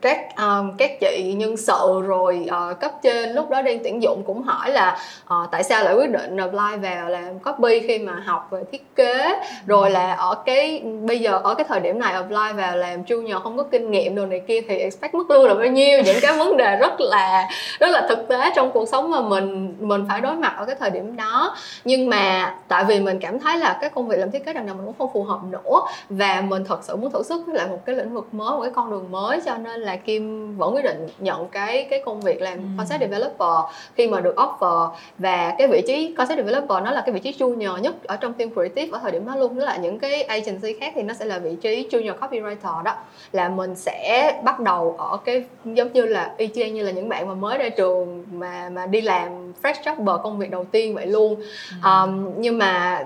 các 0.00 0.18
um, 0.36 0.76
các 0.76 1.00
chị 1.00 1.34
nhân 1.36 1.56
sự 1.56 2.02
rồi 2.06 2.46
uh, 2.70 2.80
cấp 2.80 2.92
trên 3.02 3.32
lúc 3.32 3.50
đó 3.50 3.62
đang 3.62 3.78
tuyển 3.84 4.02
dụng 4.02 4.22
cũng 4.26 4.42
hỏi 4.42 4.70
là 4.70 4.98
uh, 5.24 5.50
tại 5.50 5.64
sao 5.64 5.84
lại 5.84 5.94
quyết 5.94 6.10
định 6.10 6.36
apply 6.36 6.76
vào 6.82 7.08
làm 7.08 7.38
copy 7.38 7.80
khi 7.80 7.98
mà 7.98 8.22
học 8.26 8.48
về 8.50 8.62
thiết 8.72 8.96
kế? 8.96 9.40
Rồi 9.66 9.90
là 9.90 10.14
ở 10.14 10.34
cái 10.46 10.82
bây 11.02 11.18
giờ 11.18 11.40
ở 11.44 11.54
cái 11.54 11.66
thời 11.68 11.80
điểm 11.80 11.98
này 11.98 12.12
apply 12.12 12.52
vào 12.56 12.76
làm 12.76 13.02
junior 13.02 13.40
không 13.40 13.56
có 13.56 13.62
kinh 13.62 13.90
nghiệm 13.90 14.14
đồ 14.14 14.26
này 14.26 14.40
kia 14.48 14.60
thì 14.68 14.78
expect 14.78 15.14
mức 15.14 15.30
lương 15.30 15.44
là 15.44 15.54
bao 15.54 15.66
nhiêu? 15.66 16.02
Những 16.04 16.16
cái 16.22 16.38
vấn 16.38 16.56
đề 16.56 16.76
rất 16.76 17.00
là 17.00 17.48
rất 17.80 17.90
là 17.90 18.06
thực 18.08 18.28
tế 18.28 18.50
trong 18.56 18.70
cuộc 18.70 18.88
sống 18.88 19.10
mà 19.10 19.20
mình 19.20 19.74
mình 19.80 20.04
phải 20.08 20.20
đối 20.20 20.34
mặt 20.34 20.54
ở 20.56 20.64
cái 20.64 20.74
thời 20.78 20.90
điểm 20.90 21.16
đó. 21.16 21.56
Nhưng 21.84 22.10
mà 22.10 22.54
tại 22.68 22.84
vì 22.84 23.00
mình 23.00 23.18
cảm 23.20 23.38
thấy 23.38 23.58
là 23.58 23.78
cái 23.80 23.90
công 23.90 24.08
việc 24.08 24.16
làm 24.18 24.30
thiết 24.30 24.44
kế 24.44 24.52
đằng 24.52 24.66
nào 24.66 24.74
mình 24.74 24.86
cũng 24.86 24.94
không 24.98 25.10
phù 25.12 25.24
hợp 25.24 25.40
nữa 25.50 25.80
và 26.08 26.40
mình 26.48 26.64
thật 26.64 26.78
sự 26.82 26.96
muốn 26.96 27.10
thử 27.10 27.22
sức 27.22 27.42
với 27.46 27.54
lại 27.54 27.66
một 27.68 27.80
cái 27.86 27.94
lĩnh 27.94 28.14
vực 28.14 28.34
mới 28.34 28.50
một 28.50 28.62
cái 28.62 28.70
con 28.74 28.90
đường 28.90 29.10
mới 29.10 29.40
cho 29.46 29.56
nên 29.56 29.80
là 29.80 29.87
kim 29.96 30.56
vẫn 30.56 30.74
quyết 30.74 30.84
định 30.84 31.06
nhận 31.18 31.48
cái 31.48 31.86
cái 31.90 32.02
công 32.04 32.20
việc 32.20 32.42
làm 32.42 32.58
ừ. 32.58 32.62
concept 32.78 33.00
developer 33.00 33.74
khi 33.94 34.08
mà 34.08 34.20
được 34.20 34.34
offer 34.36 34.90
và 35.18 35.54
cái 35.58 35.66
vị 35.66 35.82
trí 35.86 36.14
concept 36.14 36.38
developer 36.38 36.82
nó 36.84 36.90
là 36.90 37.02
cái 37.06 37.12
vị 37.12 37.20
trí 37.20 37.32
junior 37.32 37.78
nhất 37.78 37.94
ở 38.06 38.16
trong 38.16 38.32
team 38.32 38.50
creative 38.54 38.92
ở 38.92 38.98
thời 39.02 39.12
điểm 39.12 39.26
đó 39.26 39.36
luôn 39.36 39.54
tức 39.56 39.64
là 39.64 39.76
những 39.76 39.98
cái 39.98 40.22
agency 40.22 40.72
khác 40.80 40.92
thì 40.96 41.02
nó 41.02 41.14
sẽ 41.14 41.24
là 41.24 41.38
vị 41.38 41.56
trí 41.62 41.88
junior 41.90 42.18
copywriter 42.18 42.82
đó 42.82 42.94
là 43.32 43.48
mình 43.48 43.74
sẽ 43.74 44.32
bắt 44.44 44.60
đầu 44.60 44.94
ở 44.98 45.18
cái 45.24 45.44
giống 45.64 45.92
như 45.92 46.06
là 46.06 46.32
y 46.36 46.48
chang 46.54 46.74
như 46.74 46.82
là 46.82 46.90
những 46.90 47.08
bạn 47.08 47.28
mà 47.28 47.34
mới 47.34 47.58
ra 47.58 47.68
trường 47.68 48.24
mà 48.32 48.68
mà 48.68 48.86
đi 48.86 49.00
làm 49.00 49.52
fresh 49.62 49.82
jobber 49.84 50.18
công 50.18 50.38
việc 50.38 50.50
đầu 50.50 50.64
tiên 50.64 50.94
vậy 50.94 51.06
luôn 51.06 51.36
ừ. 51.82 51.90
um, 51.90 52.30
nhưng 52.36 52.58
mà 52.58 53.04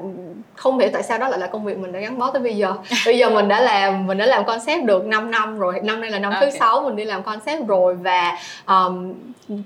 không 0.55 0.79
hiểu 0.79 0.89
tại 0.93 1.03
sao 1.03 1.19
đó 1.19 1.29
lại 1.29 1.39
là 1.39 1.47
công 1.47 1.65
việc 1.65 1.79
mình 1.79 1.93
đã 1.93 2.01
gắn 2.01 2.19
bó 2.19 2.31
tới 2.31 2.43
bây 2.43 2.57
giờ 2.57 2.75
bây 3.07 3.19
giờ 3.19 3.31
mình 3.31 3.49
đã 3.49 3.61
làm 3.61 4.07
mình 4.07 4.19
đã 4.19 4.27
làm 4.27 4.45
concept 4.45 4.85
được 4.85 5.07
5 5.07 5.31
năm 5.31 5.59
rồi 5.59 5.81
năm 5.83 6.01
nay 6.01 6.11
là 6.11 6.19
năm 6.19 6.33
okay. 6.33 6.51
thứ 6.51 6.59
sáu 6.59 6.72
mình 6.81 6.97
đi 6.97 7.05
làm 7.05 7.23
concept 7.23 7.67
rồi 7.67 7.95
và 7.95 8.39
um, 8.67 9.15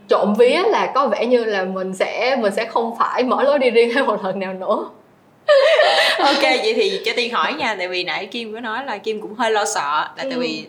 trộm 0.09 0.35
vía 0.38 0.62
là 0.66 0.92
có 0.95 1.07
vẻ 1.07 1.27
như 1.27 1.45
là 1.45 1.64
mình 1.64 1.95
sẽ 1.95 2.37
mình 2.40 2.53
sẽ 2.57 2.64
không 2.64 2.99
phải 2.99 3.23
mở 3.23 3.42
lối 3.42 3.59
đi 3.59 3.71
riêng 3.71 3.90
thêm 3.95 4.07
một 4.07 4.25
lần 4.25 4.38
nào 4.38 4.53
nữa 4.53 4.88
ok 6.19 6.42
vậy 6.42 6.73
thì 6.77 7.01
cho 7.05 7.12
tiên 7.16 7.33
hỏi 7.33 7.53
nha 7.53 7.75
tại 7.79 7.88
vì 7.88 8.05
nãy 8.05 8.27
kim 8.27 8.53
có 8.53 8.61
nói 8.61 8.85
là 8.85 8.99
kim 8.99 9.21
cũng 9.21 9.35
hơi 9.35 9.51
lo 9.51 9.64
sợ 9.64 10.09
là 10.16 10.23
tại 10.23 10.31
ừ. 10.31 10.40
vì 10.40 10.66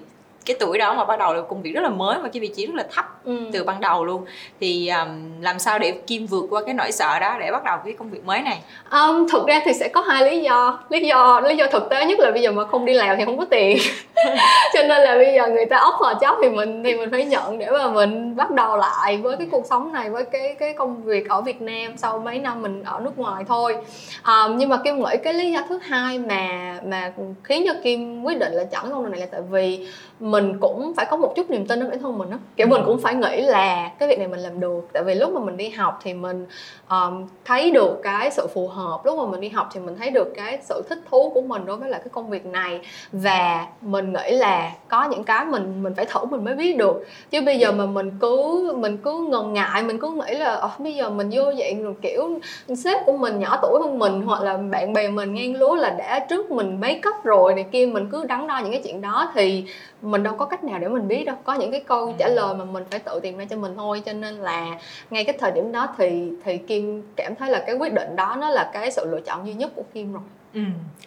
cái 0.48 0.58
tuổi 0.60 0.78
đó 0.78 0.94
mà 0.94 1.06
bắt 1.06 1.20
đầu 1.20 1.34
là 1.34 1.42
công 1.50 1.62
việc 1.62 1.72
rất 1.72 1.82
là 1.82 1.90
mới 1.90 2.20
và 2.24 2.30
cái 2.34 2.42
vị 2.42 2.48
trí 2.56 2.66
rất 2.66 2.76
là 2.76 2.84
thấp 2.96 3.06
ừ. 3.26 3.38
từ 3.54 3.64
ban 3.64 3.82
đầu 3.82 4.06
luôn. 4.06 4.26
Thì 4.60 4.90
um, 4.90 5.42
làm 5.42 5.60
sao 5.60 5.80
để 5.80 5.92
kim 5.92 6.26
vượt 6.26 6.48
qua 6.50 6.62
cái 6.66 6.74
nỗi 6.74 6.92
sợ 6.92 7.20
đó 7.20 7.38
để 7.40 7.52
bắt 7.52 7.64
đầu 7.64 7.78
cái 7.86 7.94
công 7.94 8.10
việc 8.10 8.26
mới 8.26 8.42
này? 8.42 8.60
Um, 8.92 9.28
thực 9.32 9.48
ra 9.48 9.62
thì 9.66 9.74
sẽ 9.74 9.88
có 9.88 10.02
hai 10.02 10.32
lý 10.32 10.42
do. 10.42 10.80
Lý 10.90 11.00
do 11.00 11.40
lý 11.40 11.56
do 11.56 11.66
thực 11.72 11.90
tế 11.90 12.06
nhất 12.06 12.20
là 12.20 12.32
bây 12.32 12.42
giờ 12.42 12.52
mà 12.52 12.66
không 12.66 12.86
đi 12.86 12.94
làm 12.94 13.18
thì 13.18 13.26
không 13.26 13.38
có 13.38 13.46
tiền. 13.46 13.78
Cho 14.74 14.84
nên 14.84 15.04
là 15.04 15.16
bây 15.16 15.34
giờ 15.34 15.48
người 15.48 15.66
ta 15.66 15.78
offer 15.78 16.18
job 16.18 16.36
thì 16.44 16.50
mình 16.50 16.84
thì 16.84 16.96
mình 16.96 17.12
phải 17.12 17.26
nhận 17.26 17.60
để 17.60 17.68
mà 17.72 17.88
mình 17.88 18.36
bắt 18.36 18.52
đầu 18.52 18.78
lại 18.78 19.18
với 19.18 19.38
cái 19.38 19.48
cuộc 19.52 19.66
sống 19.70 19.94
này 19.94 20.10
với 20.10 20.26
cái 20.26 20.56
cái 20.60 20.74
công 20.74 21.04
việc 21.04 21.30
ở 21.30 21.42
Việt 21.42 21.62
Nam 21.62 21.98
sau 21.98 22.20
mấy 22.20 22.40
năm 22.40 22.62
mình 22.62 22.84
ở 22.84 23.00
nước 23.00 23.18
ngoài 23.20 23.44
thôi. 23.48 23.76
Um, 24.26 24.58
nhưng 24.58 24.70
mà 24.70 24.78
kim 24.84 25.00
nghĩ 25.00 25.18
cái 25.24 25.34
lý 25.34 25.52
do 25.52 25.60
thứ 25.70 25.80
hai 25.84 26.20
mà 26.20 26.78
mà 26.86 27.12
khiến 27.44 27.64
cho 27.68 27.74
kim 27.84 28.24
quyết 28.24 28.40
định 28.40 28.54
là 28.54 28.64
chọn 28.64 28.92
công 28.92 29.04
việc 29.04 29.10
này 29.12 29.20
là 29.20 29.28
tại 29.32 29.42
vì 29.50 29.88
mình 30.20 30.37
cũng 30.60 30.94
phải 30.98 31.06
có 31.10 31.18
một 31.18 31.34
chút 31.36 31.50
niềm 31.50 31.66
tin 31.68 31.80
ở 31.80 31.90
bản 31.90 32.00
thân 32.00 32.18
mình 32.18 32.30
á. 32.30 32.38
Kiểu 32.56 32.68
mình 32.68 32.82
cũng 32.86 33.00
phải 33.00 33.16
nghĩ 33.16 33.42
là 33.42 33.92
cái 34.00 34.10
việc 34.10 34.20
này 34.20 34.28
mình 34.28 34.40
làm 34.40 34.60
được. 34.60 34.88
Tại 34.94 35.04
vì 35.04 35.16
lúc 35.16 35.34
mà 35.34 35.40
mình 35.40 35.58
đi 35.58 35.70
học 35.70 36.00
thì 36.04 36.14
mình 36.14 36.46
um, 36.90 37.28
thấy 37.46 37.72
được 37.72 38.00
cái 38.04 38.32
sự 38.32 38.48
phù 38.54 38.68
hợp. 38.68 39.06
Lúc 39.06 39.18
mà 39.18 39.26
mình 39.26 39.42
đi 39.42 39.50
học 39.50 39.70
thì 39.74 39.80
mình 39.80 39.96
thấy 39.98 40.10
được 40.10 40.34
cái 40.36 40.60
sự 40.62 40.84
thích 40.90 41.00
thú 41.10 41.32
của 41.34 41.42
mình 41.42 41.66
đối 41.66 41.78
với 41.78 41.90
lại 41.90 42.02
cái 42.04 42.10
công 42.12 42.30
việc 42.30 42.46
này. 42.46 42.80
Và 43.12 43.68
mình 43.82 44.14
nghĩ 44.14 44.32
là 44.32 44.72
có 44.88 45.08
những 45.10 45.24
cái 45.24 45.46
mình 45.46 45.84
mình 45.84 45.94
phải 45.96 46.06
thử 46.06 46.26
mình 46.26 46.46
mới 46.46 46.56
biết 46.56 46.78
được. 46.78 47.06
Chứ 47.30 47.42
bây 47.42 47.60
giờ 47.60 47.72
mà 47.72 47.86
mình 47.86 48.12
cứ 48.22 48.74
mình 48.78 48.98
cứ 48.98 49.28
ngần 49.30 49.54
ngại 49.54 49.84
mình 49.84 50.00
cứ 50.00 50.10
nghĩ 50.10 50.36
là 50.36 50.62
oh, 50.66 50.80
bây 50.80 50.96
giờ 50.96 51.10
mình 51.10 51.30
vô 51.32 51.54
dạng 51.60 51.84
rồi 51.84 51.94
kiểu 52.02 52.40
sếp 52.78 53.06
của 53.06 53.18
mình 53.18 53.40
nhỏ 53.40 53.60
tuổi 53.62 53.80
hơn 53.84 54.00
mình 54.00 54.22
hoặc 54.22 54.44
là 54.44 54.58
bạn 54.58 54.94
bè 54.94 55.10
mình 55.10 55.34
ngang 55.34 55.56
lúa 55.56 55.76
là 55.76 55.90
đã 55.90 56.20
trước 56.20 56.52
mình 56.52 56.82
mấy 56.82 57.00
cấp 57.00 57.14
rồi 57.24 57.56
này 57.56 57.66
kia 57.72 57.86
mình 57.86 58.10
cứ 58.12 58.24
đắn 58.24 58.48
đo 58.48 58.60
những 58.60 58.72
cái 58.72 58.82
chuyện 58.84 59.02
đó. 59.02 59.32
Thì 59.36 59.66
mình 60.02 60.17
đâu 60.24 60.36
có 60.38 60.46
cách 60.46 60.64
nào 60.64 60.80
để 60.80 60.88
mình 60.88 61.08
biết 61.08 61.24
đâu 61.26 61.36
có 61.44 61.54
những 61.54 61.72
cái 61.72 61.80
câu 61.80 62.16
trả 62.20 62.28
lời 62.28 62.56
mà 62.56 62.66
mình 62.66 62.84
phải 62.92 63.00
tự 63.00 63.20
tìm 63.24 63.38
ra 63.38 63.46
cho 63.50 63.56
mình 63.56 63.74
thôi 63.76 64.02
cho 64.06 64.14
nên 64.14 64.36
là 64.36 64.66
ngay 65.10 65.24
cái 65.24 65.38
thời 65.40 65.52
điểm 65.52 65.72
đó 65.72 65.88
thì 65.98 66.30
thì 66.44 66.58
kim 66.58 67.04
cảm 67.16 67.36
thấy 67.36 67.50
là 67.50 67.64
cái 67.68 67.76
quyết 67.76 67.94
định 67.94 68.16
đó 68.16 68.36
nó 68.40 68.50
là 68.50 68.70
cái 68.74 68.92
sự 68.92 69.06
lựa 69.12 69.22
chọn 69.22 69.48
duy 69.48 69.54
nhất 69.54 69.72
của 69.76 69.84
kim 69.94 70.14
rồi 70.14 70.22
Ừ. 70.54 70.62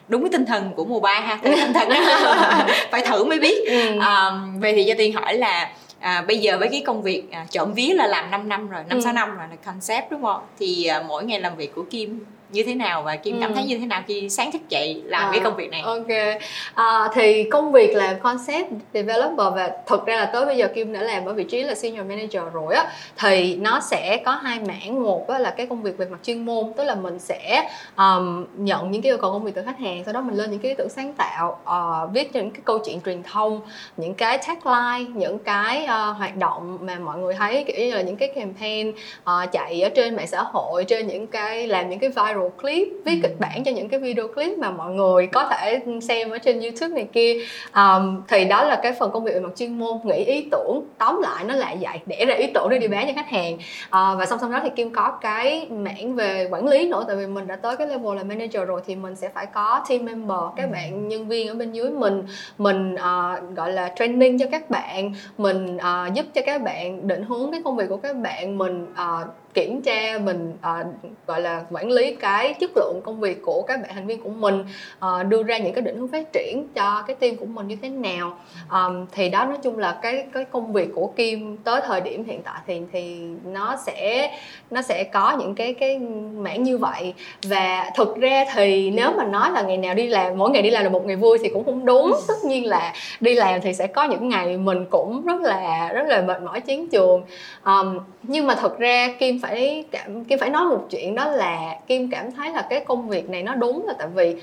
đúng 0.08 0.22
cái 0.22 0.30
tinh 0.32 0.46
thần 0.46 0.72
của 0.76 0.84
mùa 0.84 1.00
ba 1.00 1.20
ha 1.20 1.38
tinh 1.42 1.72
thần 1.74 1.88
phải 2.90 3.02
thử 3.06 3.24
mới 3.24 3.40
biết 3.40 3.68
ừ. 3.68 3.98
à, 4.00 4.30
vậy 4.60 4.72
thì 4.72 4.84
cho 4.88 4.94
tiên 4.98 5.12
hỏi 5.12 5.34
là 5.34 5.70
à, 6.00 6.24
bây 6.28 6.38
giờ 6.38 6.58
với 6.58 6.68
cái 6.68 6.82
công 6.86 7.02
việc 7.02 7.22
à, 7.30 7.46
trộm 7.50 7.72
vía 7.74 7.94
là 7.94 8.06
làm 8.06 8.30
5 8.30 8.48
năm 8.48 8.68
rồi 8.68 8.82
năm 8.88 8.98
ừ. 8.98 9.02
sáu 9.04 9.12
năm 9.12 9.36
rồi 9.36 9.46
là 9.50 9.56
concept 9.56 10.10
đúng 10.10 10.22
không 10.22 10.40
thì 10.58 10.84
à, 10.84 11.02
mỗi 11.08 11.24
ngày 11.24 11.40
làm 11.40 11.56
việc 11.56 11.74
của 11.74 11.82
kim 11.90 12.24
như 12.52 12.62
thế 12.62 12.74
nào 12.74 13.02
và 13.02 13.16
kim 13.16 13.40
cảm 13.40 13.50
ừ. 13.50 13.54
thấy 13.54 13.64
như 13.64 13.78
thế 13.78 13.86
nào 13.86 14.02
khi 14.06 14.28
sáng 14.28 14.52
thức 14.52 14.68
dậy 14.68 15.02
làm 15.04 15.24
à, 15.24 15.30
cái 15.32 15.40
công 15.44 15.56
việc 15.56 15.70
này? 15.70 15.80
ok. 15.80 16.40
À, 16.74 17.08
thì 17.14 17.44
công 17.50 17.72
việc 17.72 17.96
làm 17.96 18.20
concept 18.20 18.70
developer 18.94 19.54
và 19.54 19.70
thực 19.86 20.06
ra 20.06 20.16
là 20.16 20.26
tới 20.26 20.46
bây 20.46 20.56
giờ 20.56 20.68
kim 20.74 20.92
đã 20.92 21.02
làm 21.02 21.24
ở 21.24 21.32
vị 21.32 21.44
trí 21.44 21.62
là 21.62 21.74
senior 21.74 22.06
manager 22.06 22.42
rồi 22.52 22.74
á 22.74 22.92
thì 23.18 23.56
nó 23.56 23.80
sẽ 23.80 24.22
có 24.24 24.32
hai 24.32 24.60
mảng. 24.60 25.02
Một 25.02 25.28
đó 25.28 25.38
là 25.38 25.50
cái 25.50 25.66
công 25.66 25.82
việc 25.82 25.98
về 25.98 26.06
mặt 26.10 26.18
chuyên 26.22 26.44
môn 26.44 26.72
tức 26.76 26.84
là 26.84 26.94
mình 26.94 27.18
sẽ 27.18 27.70
um, 27.96 28.46
nhận 28.56 28.90
những 28.90 29.02
cái 29.02 29.12
yêu 29.12 29.18
cầu 29.18 29.32
công 29.32 29.44
việc 29.44 29.54
từ 29.54 29.62
khách 29.62 29.78
hàng 29.78 30.04
sau 30.04 30.14
đó 30.14 30.20
mình 30.20 30.36
lên 30.36 30.50
những 30.50 30.60
cái 30.60 30.70
ý 30.70 30.74
tưởng 30.74 30.88
sáng 30.88 31.12
tạo 31.14 31.58
uh, 31.62 32.12
viết 32.12 32.34
những 32.34 32.50
cái 32.50 32.60
câu 32.64 32.78
chuyện 32.78 33.00
truyền 33.04 33.22
thông 33.22 33.60
những 33.96 34.14
cái 34.14 34.38
tagline 34.38 35.10
những 35.14 35.38
cái 35.38 35.84
uh, 35.84 36.16
hoạt 36.16 36.36
động 36.36 36.78
mà 36.80 36.98
mọi 36.98 37.18
người 37.18 37.34
thấy 37.34 37.64
kiểu 37.64 37.76
như 37.86 37.94
là 37.94 38.02
những 38.02 38.16
cái 38.16 38.32
campaign 38.34 38.90
uh, 38.90 39.52
chạy 39.52 39.82
ở 39.82 39.88
trên 39.88 40.16
mạng 40.16 40.26
xã 40.26 40.42
hội 40.42 40.84
trên 40.84 41.06
những 41.06 41.26
cái 41.26 41.66
làm 41.66 41.90
những 41.90 41.98
cái 41.98 42.10
viral 42.10 42.39
viral 42.40 42.60
clip 42.60 42.88
viết 43.04 43.14
ừ. 43.14 43.18
kịch 43.22 43.36
bản 43.40 43.64
cho 43.64 43.70
những 43.70 43.88
cái 43.88 44.00
video 44.00 44.28
clip 44.28 44.58
mà 44.58 44.70
mọi 44.70 44.92
người 44.92 45.26
có 45.26 45.48
thể 45.48 45.80
xem 46.02 46.30
ở 46.30 46.38
trên 46.38 46.60
youtube 46.60 46.94
này 46.94 47.08
kia 47.12 47.36
um, 47.74 48.22
thì 48.28 48.44
đó 48.44 48.64
là 48.64 48.80
cái 48.82 48.92
phần 48.92 49.10
công 49.10 49.24
việc 49.24 49.34
về 49.34 49.40
mặt 49.40 49.50
chuyên 49.56 49.78
môn 49.78 49.98
nghĩ 50.04 50.24
ý 50.24 50.48
tưởng 50.50 50.84
tóm 50.98 51.20
lại 51.22 51.44
nó 51.44 51.54
lại 51.54 51.78
vậy 51.80 51.98
để 52.06 52.24
ra 52.24 52.34
ý 52.34 52.46
tưởng 52.54 52.68
để 52.70 52.78
đi 52.78 52.88
bán 52.88 53.06
cho 53.06 53.12
khách 53.16 53.28
hàng 53.28 53.54
uh, 53.54 54.18
và 54.18 54.26
song 54.26 54.38
song 54.40 54.52
đó 54.52 54.60
thì 54.62 54.70
kim 54.76 54.90
có 54.90 55.10
cái 55.20 55.66
mảng 55.70 56.14
về 56.14 56.48
quản 56.50 56.68
lý 56.68 56.88
nữa 56.88 57.04
tại 57.06 57.16
vì 57.16 57.26
mình 57.26 57.46
đã 57.46 57.56
tới 57.56 57.76
cái 57.76 57.86
level 57.86 58.16
là 58.16 58.22
manager 58.22 58.68
rồi 58.68 58.80
thì 58.86 58.96
mình 58.96 59.16
sẽ 59.16 59.28
phải 59.28 59.46
có 59.46 59.84
team 59.88 60.04
member 60.04 60.38
các 60.56 60.64
ừ. 60.64 60.72
bạn 60.72 61.08
nhân 61.08 61.28
viên 61.28 61.48
ở 61.48 61.54
bên 61.54 61.72
dưới 61.72 61.90
mình 61.90 62.24
mình 62.58 62.94
uh, 62.94 63.56
gọi 63.56 63.72
là 63.72 63.92
training 63.96 64.38
cho 64.38 64.46
các 64.52 64.70
bạn 64.70 65.12
mình 65.38 65.76
uh, 65.76 66.14
giúp 66.14 66.26
cho 66.34 66.40
các 66.46 66.62
bạn 66.62 67.08
định 67.08 67.24
hướng 67.24 67.52
cái 67.52 67.60
công 67.64 67.76
việc 67.76 67.88
của 67.88 67.96
các 67.96 68.16
bạn 68.16 68.58
mình 68.58 68.86
uh, 68.92 69.28
kiểm 69.54 69.82
tra 69.82 70.18
mình 70.24 70.52
uh, 70.52 70.86
gọi 71.26 71.40
là 71.40 71.62
quản 71.70 71.90
lý 71.90 72.14
cái 72.14 72.54
chất 72.54 72.70
lượng 72.76 73.00
công 73.04 73.20
việc 73.20 73.42
của 73.42 73.62
các 73.62 73.80
bạn 73.82 73.90
thành 73.94 74.06
viên 74.06 74.22
của 74.22 74.30
mình 74.30 74.64
uh, 74.98 75.26
đưa 75.28 75.42
ra 75.42 75.58
những 75.58 75.74
cái 75.74 75.82
định 75.82 75.96
hướng 75.96 76.08
phát 76.08 76.32
triển 76.32 76.68
cho 76.74 77.02
cái 77.06 77.16
team 77.16 77.36
của 77.36 77.46
mình 77.46 77.68
như 77.68 77.76
thế 77.82 77.88
nào. 77.88 78.38
Um, 78.70 79.06
thì 79.12 79.28
đó 79.28 79.44
nói 79.44 79.58
chung 79.62 79.78
là 79.78 79.98
cái 80.02 80.26
cái 80.32 80.44
công 80.44 80.72
việc 80.72 80.88
của 80.94 81.06
Kim 81.06 81.56
tới 81.56 81.80
thời 81.86 82.00
điểm 82.00 82.24
hiện 82.24 82.42
tại 82.42 82.60
thì 82.66 82.80
thì 82.92 83.20
nó 83.44 83.76
sẽ 83.86 84.30
nó 84.70 84.82
sẽ 84.82 85.04
có 85.04 85.36
những 85.38 85.54
cái 85.54 85.74
cái 85.74 85.98
mảng 86.34 86.62
như 86.62 86.78
vậy. 86.78 87.14
Và 87.42 87.90
thực 87.96 88.16
ra 88.16 88.44
thì 88.54 88.90
nếu 88.90 89.12
mà 89.12 89.24
nói 89.24 89.50
là 89.50 89.62
ngày 89.62 89.76
nào 89.76 89.94
đi 89.94 90.06
làm 90.06 90.38
mỗi 90.38 90.50
ngày 90.50 90.62
đi 90.62 90.70
làm 90.70 90.84
là 90.84 90.90
một 90.90 91.06
ngày 91.06 91.16
vui 91.16 91.38
thì 91.42 91.48
cũng 91.48 91.64
không 91.64 91.84
đúng. 91.84 92.12
Tất 92.28 92.44
nhiên 92.44 92.66
là 92.66 92.92
đi 93.20 93.34
làm 93.34 93.60
thì 93.60 93.74
sẽ 93.74 93.86
có 93.86 94.04
những 94.04 94.28
ngày 94.28 94.56
mình 94.56 94.86
cũng 94.90 95.26
rất 95.26 95.40
là 95.40 95.92
rất 95.92 96.08
là 96.08 96.22
mệt 96.22 96.42
mỏi 96.42 96.60
chiến 96.60 96.88
trường 96.88 97.22
um, 97.64 97.98
nhưng 98.22 98.46
mà 98.46 98.54
thật 98.54 98.78
ra 98.78 99.08
Kim 99.18 99.39
phải 99.40 99.84
cảm 99.90 100.24
Kim 100.24 100.38
phải 100.38 100.50
nói 100.50 100.64
một 100.64 100.86
chuyện 100.90 101.14
đó 101.14 101.28
là 101.28 101.78
Kim 101.86 102.10
cảm 102.10 102.32
thấy 102.32 102.52
là 102.52 102.66
cái 102.70 102.84
công 102.84 103.08
việc 103.08 103.30
này 103.30 103.42
nó 103.42 103.54
đúng 103.54 103.86
là 103.86 103.94
tại 103.98 104.08
vì 104.14 104.36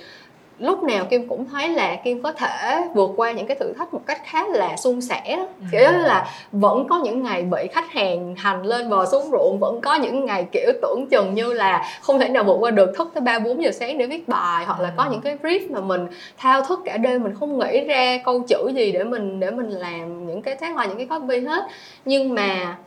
lúc 0.59 0.83
nào 0.83 1.05
kim 1.05 1.27
cũng 1.27 1.45
thấy 1.45 1.69
là 1.69 1.95
kim 2.03 2.21
có 2.21 2.31
thể 2.31 2.81
vượt 2.93 3.09
qua 3.15 3.31
những 3.31 3.47
cái 3.47 3.57
thử 3.59 3.73
thách 3.73 3.93
một 3.93 4.01
cách 4.05 4.21
khá 4.25 4.47
là 4.47 4.77
suôn 4.77 5.01
sẻ 5.01 5.21
ừ. 5.37 5.65
kiểu 5.71 5.91
là 5.91 6.27
vẫn 6.51 6.87
có 6.89 6.99
những 7.03 7.23
ngày 7.23 7.41
bị 7.41 7.67
khách 7.71 7.91
hàng 7.91 8.35
hành 8.37 8.63
lên 8.63 8.89
bờ 8.89 9.05
xuống 9.05 9.31
ruộng 9.31 9.57
vẫn 9.59 9.81
có 9.81 9.95
những 9.95 10.25
ngày 10.25 10.47
kiểu 10.51 10.71
tưởng 10.81 11.07
chừng 11.09 11.33
như 11.33 11.53
là 11.53 11.85
không 12.01 12.19
thể 12.19 12.29
nào 12.29 12.43
vượt 12.43 12.57
qua 12.59 12.71
được 12.71 12.97
thức 12.97 13.11
tới 13.13 13.21
ba 13.21 13.39
bốn 13.39 13.63
giờ 13.63 13.71
sáng 13.71 13.97
để 13.97 14.05
viết 14.05 14.27
bài 14.27 14.65
hoặc 14.65 14.79
là 14.79 14.93
có 14.97 15.03
ừ. 15.03 15.09
những 15.11 15.21
cái 15.21 15.37
brief 15.43 15.73
mà 15.73 15.79
mình 15.79 16.07
thao 16.37 16.61
thức 16.61 16.79
cả 16.85 16.97
đêm 16.97 17.23
mình 17.23 17.33
không 17.39 17.59
nghĩ 17.59 17.81
ra 17.81 18.17
câu 18.25 18.43
chữ 18.47 18.71
gì 18.75 18.91
để 18.91 19.03
mình 19.03 19.39
để 19.39 19.51
mình 19.51 19.69
làm 19.69 20.27
những 20.27 20.41
cái 20.41 20.55
tagline 20.55 20.87
những 20.87 21.07
cái 21.07 21.19
copy 21.19 21.39
hết 21.39 21.63
nhưng 22.05 22.35
mà 22.35 22.77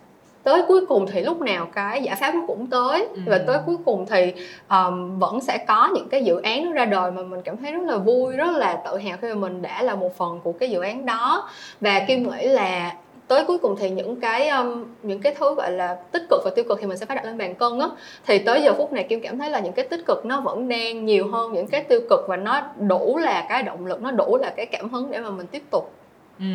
tới 0.42 0.62
cuối 0.68 0.86
cùng 0.86 1.06
thì 1.06 1.22
lúc 1.22 1.40
nào 1.40 1.66
cái 1.74 2.02
giải 2.02 2.16
pháp 2.20 2.34
nó 2.34 2.40
cũng 2.46 2.66
tới. 2.66 3.08
Ừ. 3.14 3.20
và 3.26 3.38
tới 3.46 3.58
cuối 3.66 3.76
cùng 3.84 4.06
thì 4.06 4.32
um, 4.70 5.18
vẫn 5.18 5.40
sẽ 5.40 5.58
có 5.68 5.88
những 5.94 6.08
cái 6.08 6.24
dự 6.24 6.40
án 6.42 6.64
nó 6.64 6.72
ra 6.72 6.84
đời 6.84 7.10
mà 7.10 7.22
mình 7.22 7.42
cảm 7.42 7.56
thấy 7.56 7.72
rất 7.72 7.82
là 7.82 7.96
vui 7.96 8.36
rất 8.36 8.50
là 8.56 8.82
tự 8.84 8.96
hào 8.96 9.18
khi 9.22 9.28
mà 9.28 9.34
mình 9.34 9.62
đã 9.62 9.82
là 9.82 9.94
một 9.94 10.16
phần 10.16 10.40
của 10.44 10.52
cái 10.52 10.70
dự 10.70 10.80
án 10.80 11.06
đó. 11.06 11.48
Và 11.80 12.00
kim 12.08 12.30
nghĩ 12.30 12.46
là 12.46 12.92
tới 13.28 13.44
cuối 13.44 13.58
cùng 13.58 13.76
thì 13.78 13.90
những 13.90 14.20
cái 14.20 14.48
um, 14.48 14.84
những 15.02 15.20
cái 15.20 15.34
thứ 15.34 15.54
gọi 15.54 15.72
là 15.72 15.94
tích 16.12 16.22
cực 16.30 16.40
và 16.44 16.50
tiêu 16.56 16.64
cực 16.68 16.78
thì 16.80 16.86
mình 16.86 16.98
sẽ 16.98 17.06
phải 17.06 17.16
đặt 17.16 17.24
lên 17.24 17.38
bàn 17.38 17.54
cân 17.54 17.78
á. 17.78 17.86
Thì 18.26 18.38
tới 18.38 18.62
giờ 18.62 18.74
phút 18.74 18.92
này 18.92 19.06
kim 19.08 19.20
cảm 19.20 19.38
thấy 19.38 19.50
là 19.50 19.60
những 19.60 19.72
cái 19.72 19.84
tích 19.84 20.06
cực 20.06 20.26
nó 20.26 20.40
vẫn 20.40 20.68
đang 20.68 21.04
nhiều 21.04 21.28
hơn 21.28 21.52
những 21.52 21.66
cái 21.66 21.82
tiêu 21.82 22.00
cực 22.10 22.20
và 22.28 22.36
nó 22.36 22.62
đủ 22.78 23.16
là 23.16 23.46
cái 23.48 23.62
động 23.62 23.86
lực 23.86 24.02
nó 24.02 24.10
đủ 24.10 24.38
là 24.40 24.52
cái 24.56 24.66
cảm 24.66 24.88
hứng 24.88 25.10
để 25.10 25.18
mà 25.18 25.30
mình 25.30 25.46
tiếp 25.46 25.62
tục 25.70 25.92
Ừ. 26.40 26.46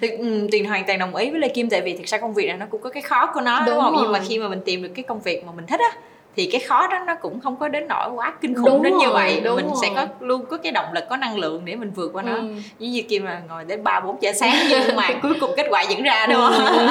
Thì, 0.00 0.08
ừ, 0.08 0.48
Tuyền 0.52 0.64
hoàn 0.64 0.86
toàn 0.86 0.98
đồng 0.98 1.14
ý 1.14 1.30
với 1.30 1.40
Lê 1.40 1.48
Kim 1.48 1.70
tại 1.70 1.80
vì 1.80 1.96
thực 1.96 2.06
ra 2.06 2.18
công 2.18 2.34
việc 2.34 2.46
này 2.46 2.56
nó 2.56 2.66
cũng 2.70 2.82
có 2.82 2.90
cái 2.90 3.02
khó 3.02 3.30
của 3.34 3.40
nó 3.40 3.60
đúng, 3.60 3.74
đúng 3.74 3.84
không? 3.84 3.92
Rồi. 3.92 4.02
Nhưng 4.02 4.12
mà 4.12 4.20
khi 4.28 4.38
mà 4.38 4.48
mình 4.48 4.60
tìm 4.64 4.82
được 4.82 4.92
cái 4.94 5.02
công 5.02 5.20
việc 5.20 5.44
mà 5.44 5.52
mình 5.56 5.66
thích 5.66 5.80
á 5.80 5.98
thì 6.38 6.48
cái 6.52 6.60
khó 6.60 6.86
đó 6.86 6.98
nó 7.06 7.14
cũng 7.14 7.40
không 7.40 7.56
có 7.56 7.68
đến 7.68 7.88
nỗi 7.88 8.10
quá 8.10 8.34
kinh 8.40 8.54
khủng 8.54 8.64
đúng 8.64 8.82
đến 8.82 8.92
rồi, 8.92 9.02
như 9.02 9.10
vậy 9.10 9.40
đúng 9.44 9.56
mình 9.56 9.66
rồi. 9.66 9.76
sẽ 9.82 9.88
có 9.96 10.06
luôn 10.20 10.46
có 10.46 10.56
cái 10.56 10.72
động 10.72 10.92
lực 10.92 11.04
có 11.10 11.16
năng 11.16 11.36
lượng 11.36 11.64
để 11.64 11.76
mình 11.76 11.90
vượt 11.90 12.10
qua 12.12 12.22
nó 12.22 12.34
ừ. 12.34 12.42
giống 12.78 12.90
như 12.90 13.02
kim 13.02 13.24
mà 13.24 13.42
ngồi 13.48 13.64
đến 13.64 13.84
ba 13.84 14.00
bốn 14.00 14.22
giờ 14.22 14.32
sáng 14.32 14.66
nhưng 14.68 14.96
mà 14.96 15.10
cuối 15.22 15.34
cùng 15.40 15.50
kết 15.56 15.66
quả 15.70 15.84
vẫn 15.88 16.02
ra 16.02 16.26
đúng 16.26 16.36
không 16.36 16.64
ừ. 16.64 16.86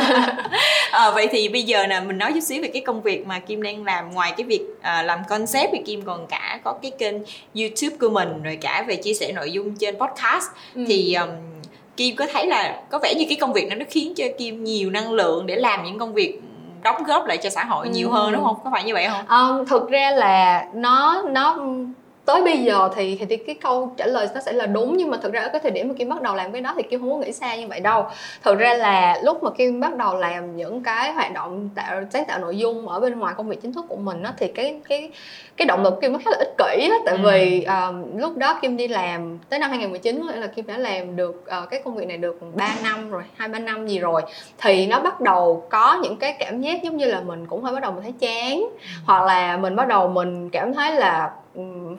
à, 0.91 1.11
vậy 1.15 1.27
thì 1.31 1.49
bây 1.49 1.63
giờ 1.63 1.87
nè 1.87 1.99
mình 1.99 2.17
nói 2.17 2.33
chút 2.33 2.39
xíu 2.39 2.61
về 2.61 2.67
cái 2.67 2.81
công 2.85 3.01
việc 3.01 3.27
mà 3.27 3.39
kim 3.39 3.63
đang 3.63 3.83
làm 3.83 4.13
ngoài 4.13 4.33
cái 4.37 4.45
việc 4.45 4.61
à, 4.81 5.03
làm 5.03 5.19
concept 5.29 5.69
thì 5.71 5.81
kim 5.85 6.01
còn 6.01 6.27
cả 6.27 6.59
có 6.63 6.73
cái 6.81 6.91
kênh 6.99 7.15
youtube 7.55 7.97
của 7.99 8.09
mình 8.09 8.43
rồi 8.43 8.57
cả 8.61 8.85
về 8.87 8.95
chia 8.95 9.13
sẻ 9.13 9.31
nội 9.31 9.51
dung 9.51 9.75
trên 9.75 9.95
podcast 9.95 10.45
ừ. 10.75 10.85
thì 10.87 11.13
um, 11.13 11.29
Kim 11.97 12.15
có 12.15 12.25
thấy 12.33 12.47
là 12.47 12.81
có 12.89 12.99
vẻ 12.99 13.13
như 13.17 13.25
cái 13.29 13.37
công 13.41 13.53
việc 13.53 13.69
đó 13.69 13.75
nó 13.75 13.85
khiến 13.89 14.13
cho 14.15 14.25
Kim 14.37 14.63
nhiều 14.63 14.89
năng 14.89 15.11
lượng 15.11 15.45
để 15.45 15.55
làm 15.55 15.83
những 15.83 15.99
công 15.99 16.13
việc 16.13 16.41
đóng 16.83 17.03
góp 17.03 17.25
lại 17.25 17.37
cho 17.37 17.49
xã 17.49 17.63
hội 17.63 17.89
nhiều 17.89 18.09
hơn 18.09 18.33
đúng 18.33 18.43
không? 18.43 18.55
Có 18.63 18.69
phải 18.73 18.83
như 18.83 18.93
vậy 18.93 19.07
không? 19.07 19.57
Um, 19.57 19.65
thực 19.65 19.89
ra 19.89 20.11
là 20.11 20.65
nó 20.73 21.23
nó 21.27 21.57
tới 22.27 22.41
bây 22.41 22.57
giờ 22.57 22.89
thì 22.95 23.17
thì 23.29 23.37
cái 23.37 23.55
câu 23.61 23.93
trả 23.97 24.05
lời 24.05 24.27
nó 24.35 24.41
sẽ 24.41 24.51
là 24.51 24.65
đúng 24.65 24.97
nhưng 24.97 25.09
mà 25.11 25.17
thực 25.21 25.33
ra 25.33 25.41
ở 25.41 25.49
cái 25.49 25.61
thời 25.61 25.71
điểm 25.71 25.87
mà 25.87 25.93
kim 25.97 26.09
bắt 26.09 26.21
đầu 26.21 26.35
làm 26.35 26.51
cái 26.51 26.61
đó 26.61 26.73
thì 26.77 26.83
kim 26.83 26.99
không 26.99 27.11
có 27.11 27.17
nghĩ 27.17 27.31
xa 27.31 27.55
như 27.55 27.67
vậy 27.67 27.79
đâu 27.79 28.05
thực 28.43 28.59
ra 28.59 28.73
là 28.73 29.19
lúc 29.23 29.43
mà 29.43 29.49
kim 29.57 29.79
bắt 29.79 29.95
đầu 29.95 30.17
làm 30.17 30.55
những 30.57 30.83
cái 30.83 31.13
hoạt 31.13 31.33
động 31.33 31.69
tạo 31.75 32.01
sáng 32.13 32.25
tạo 32.27 32.39
nội 32.39 32.57
dung 32.57 32.87
ở 32.87 32.99
bên 32.99 33.19
ngoài 33.19 33.33
công 33.37 33.49
việc 33.49 33.61
chính 33.61 33.73
thức 33.73 33.85
của 33.89 33.95
mình 33.95 34.23
đó 34.23 34.29
thì 34.37 34.47
cái 34.47 34.79
cái 34.89 35.09
cái 35.57 35.65
động 35.65 35.83
lực 35.83 36.01
kim 36.01 36.13
nó 36.13 36.19
khá 36.25 36.31
là 36.31 36.37
ích 36.37 36.53
kỷ 36.57 36.89
á 36.89 36.97
tại 37.05 37.15
ừ. 37.15 37.21
vì 37.23 37.63
um, 37.63 38.17
lúc 38.17 38.37
đó 38.37 38.59
kim 38.61 38.77
đi 38.77 38.87
làm 38.87 39.39
tới 39.49 39.59
năm 39.59 39.69
2019 39.69 40.21
là 40.35 40.47
kim 40.47 40.67
đã 40.67 40.77
làm 40.77 41.15
được 41.15 41.45
uh, 41.63 41.69
cái 41.69 41.81
công 41.85 41.95
việc 41.95 42.07
này 42.07 42.17
được 42.17 42.39
3 42.55 42.75
năm 42.83 43.11
rồi 43.11 43.23
hai 43.35 43.47
ba 43.47 43.59
năm 43.59 43.87
gì 43.87 43.99
rồi 43.99 44.21
thì 44.57 44.87
nó 44.87 44.99
bắt 44.99 45.21
đầu 45.21 45.67
có 45.69 45.99
những 46.03 46.17
cái 46.17 46.35
cảm 46.39 46.61
giác 46.61 46.83
giống 46.83 46.97
như 46.97 47.05
là 47.05 47.21
mình 47.21 47.45
cũng 47.45 47.63
hơi 47.63 47.73
bắt 47.73 47.81
đầu 47.81 47.91
mình 47.91 48.03
thấy 48.03 48.13
chán 48.19 48.59
ừ. 48.59 48.67
hoặc 49.05 49.23
là 49.23 49.57
mình 49.57 49.75
bắt 49.75 49.87
đầu 49.87 50.07
mình 50.07 50.49
cảm 50.49 50.73
thấy 50.73 50.95
là 50.95 51.31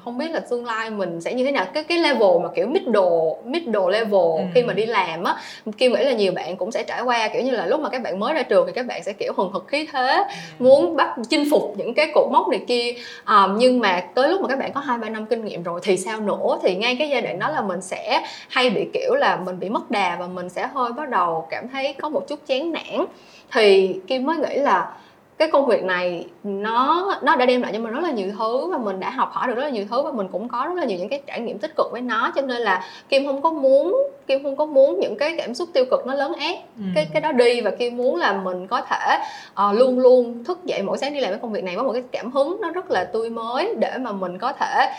không 0.04 0.18
biết 0.18 0.30
là 0.30 0.40
tương 0.40 0.66
lai 0.66 0.90
mình 0.90 1.20
sẽ 1.20 1.34
như 1.34 1.44
thế 1.44 1.52
nào 1.52 1.66
cái 1.74 1.84
cái 1.84 1.98
level 1.98 2.42
mà 2.42 2.48
kiểu 2.54 2.66
middle 2.66 3.00
middle 3.44 3.90
level 3.90 4.38
ừ. 4.38 4.44
khi 4.54 4.62
mà 4.62 4.72
đi 4.72 4.87
làm 4.87 5.24
á 5.24 5.37
kim 5.78 5.92
nghĩ 5.92 6.04
là 6.04 6.12
nhiều 6.12 6.32
bạn 6.32 6.56
cũng 6.56 6.72
sẽ 6.72 6.82
trải 6.82 7.02
qua 7.02 7.28
kiểu 7.28 7.42
như 7.42 7.50
là 7.50 7.66
lúc 7.66 7.80
mà 7.80 7.88
các 7.88 8.02
bạn 8.02 8.20
mới 8.20 8.34
ra 8.34 8.42
trường 8.42 8.66
thì 8.66 8.72
các 8.72 8.87
bạn 8.87 9.02
sẽ 9.02 9.12
kiểu 9.12 9.32
hừng 9.37 9.52
hực 9.52 9.68
khí 9.68 9.87
thế 9.92 10.16
ừ. 10.16 10.24
muốn 10.58 10.96
bắt 10.96 11.14
chinh 11.30 11.50
phục 11.50 11.74
những 11.76 11.94
cái 11.94 12.11
cột 12.14 12.32
mốc 12.32 12.48
này 12.48 12.61
kia 12.68 12.94
um, 13.26 13.58
nhưng 13.58 13.80
mà 13.80 14.04
tới 14.14 14.28
lúc 14.28 14.40
mà 14.40 14.48
các 14.48 14.58
bạn 14.58 14.72
có 14.72 14.80
hai 14.80 14.98
ba 14.98 15.08
năm 15.08 15.26
kinh 15.26 15.44
nghiệm 15.44 15.62
rồi 15.62 15.80
thì 15.82 15.96
sao 15.96 16.20
nữa 16.20 16.58
thì 16.62 16.74
ngay 16.74 16.96
cái 16.98 17.08
giai 17.08 17.22
đoạn 17.22 17.38
đó 17.38 17.50
là 17.50 17.61
mình 17.61 17.80
sẽ 17.80 18.22
hay 18.48 18.70
bị 18.70 18.87
kiểu 18.92 19.14
là 19.14 19.37
mình 19.37 19.61
bị 19.61 19.68
mất 19.68 19.90
đà 19.90 20.16
và 20.20 20.26
mình 20.26 20.48
sẽ 20.48 20.68
hơi 20.74 20.92
bắt 20.92 21.08
đầu 21.08 21.46
cảm 21.50 21.68
thấy 21.68 21.92
có 21.92 22.08
một 22.08 22.28
chút 22.28 22.40
chán 22.46 22.72
nản 22.72 23.04
thì 23.52 23.96
kim 24.06 24.24
mới 24.24 24.37
nghĩ 24.37 24.56
là 24.56 24.92
cái 25.38 25.48
công 25.51 25.66
việc 25.66 25.85
này 25.85 26.27
nó 26.44 27.11
nó 27.22 27.37
đã 27.37 27.46
đem 27.46 27.62
lại 27.62 27.72
cho 27.72 27.79
mình 27.79 27.92
rất 27.92 28.03
là 28.03 28.11
nhiều 28.11 28.29
thứ 28.38 28.66
và 28.66 28.79
mình 28.79 29.01
đã 29.01 29.11
học 29.11 29.31
hỏi 29.33 29.48
được 29.48 29.55
rất 29.55 29.62
là 29.62 29.68
nhiều 29.68 29.85
thứ 29.90 30.03
và 30.03 30.12
mình 30.12 30.29
cũng 30.33 30.48
có 30.48 30.64
rất 30.68 30.74
là 30.77 30.85
nhiều 30.85 30.98
những 30.98 31.09
cái 31.09 31.22
trải 31.27 31.40
nghiệm 31.40 31.59
tích 31.59 31.77
cực 31.77 31.87
với 31.92 32.01
nó. 32.01 32.33
Cho 32.35 32.42
nên 32.42 32.62
là 32.62 32.85
kim 33.09 33.27
không 33.27 33.42
có 33.42 33.51
muốn 33.51 34.11
kim 34.27 34.42
không 34.42 34.57
có 34.57 34.66
muốn 34.66 35.01
những 35.01 35.16
cái 35.16 35.35
cảm 35.38 35.55
xúc 35.55 35.68
tiêu 35.72 35.85
cực 35.90 36.07
nó 36.07 36.14
lớn 36.14 36.33
ép 36.38 36.59
ừ. 36.77 36.83
cái 36.94 37.09
cái 37.12 37.20
đó 37.20 37.33
đi 37.33 37.61
và 37.61 37.70
kim 37.70 37.96
muốn 37.96 38.16
là 38.16 38.33
mình 38.33 38.66
có 38.66 38.81
thể 38.81 39.18
uh, 39.68 39.79
luôn 39.79 39.98
luôn 39.98 40.44
thức 40.44 40.64
dậy 40.64 40.83
mỗi 40.83 40.98
sáng 40.98 41.14
đi 41.14 41.20
làm 41.20 41.31
cái 41.31 41.38
công 41.42 41.53
việc 41.53 41.64
này 41.64 41.77
với 41.77 41.85
một 41.85 41.92
cái 41.92 42.03
cảm 42.12 42.33
hứng 42.33 42.61
nó 42.61 42.70
rất 42.70 42.90
là 42.90 43.05
tươi 43.05 43.31
mới 43.31 43.74
để 43.79 43.98
mà 43.98 44.12
mình 44.12 44.38
có 44.38 44.53
thể 44.53 44.92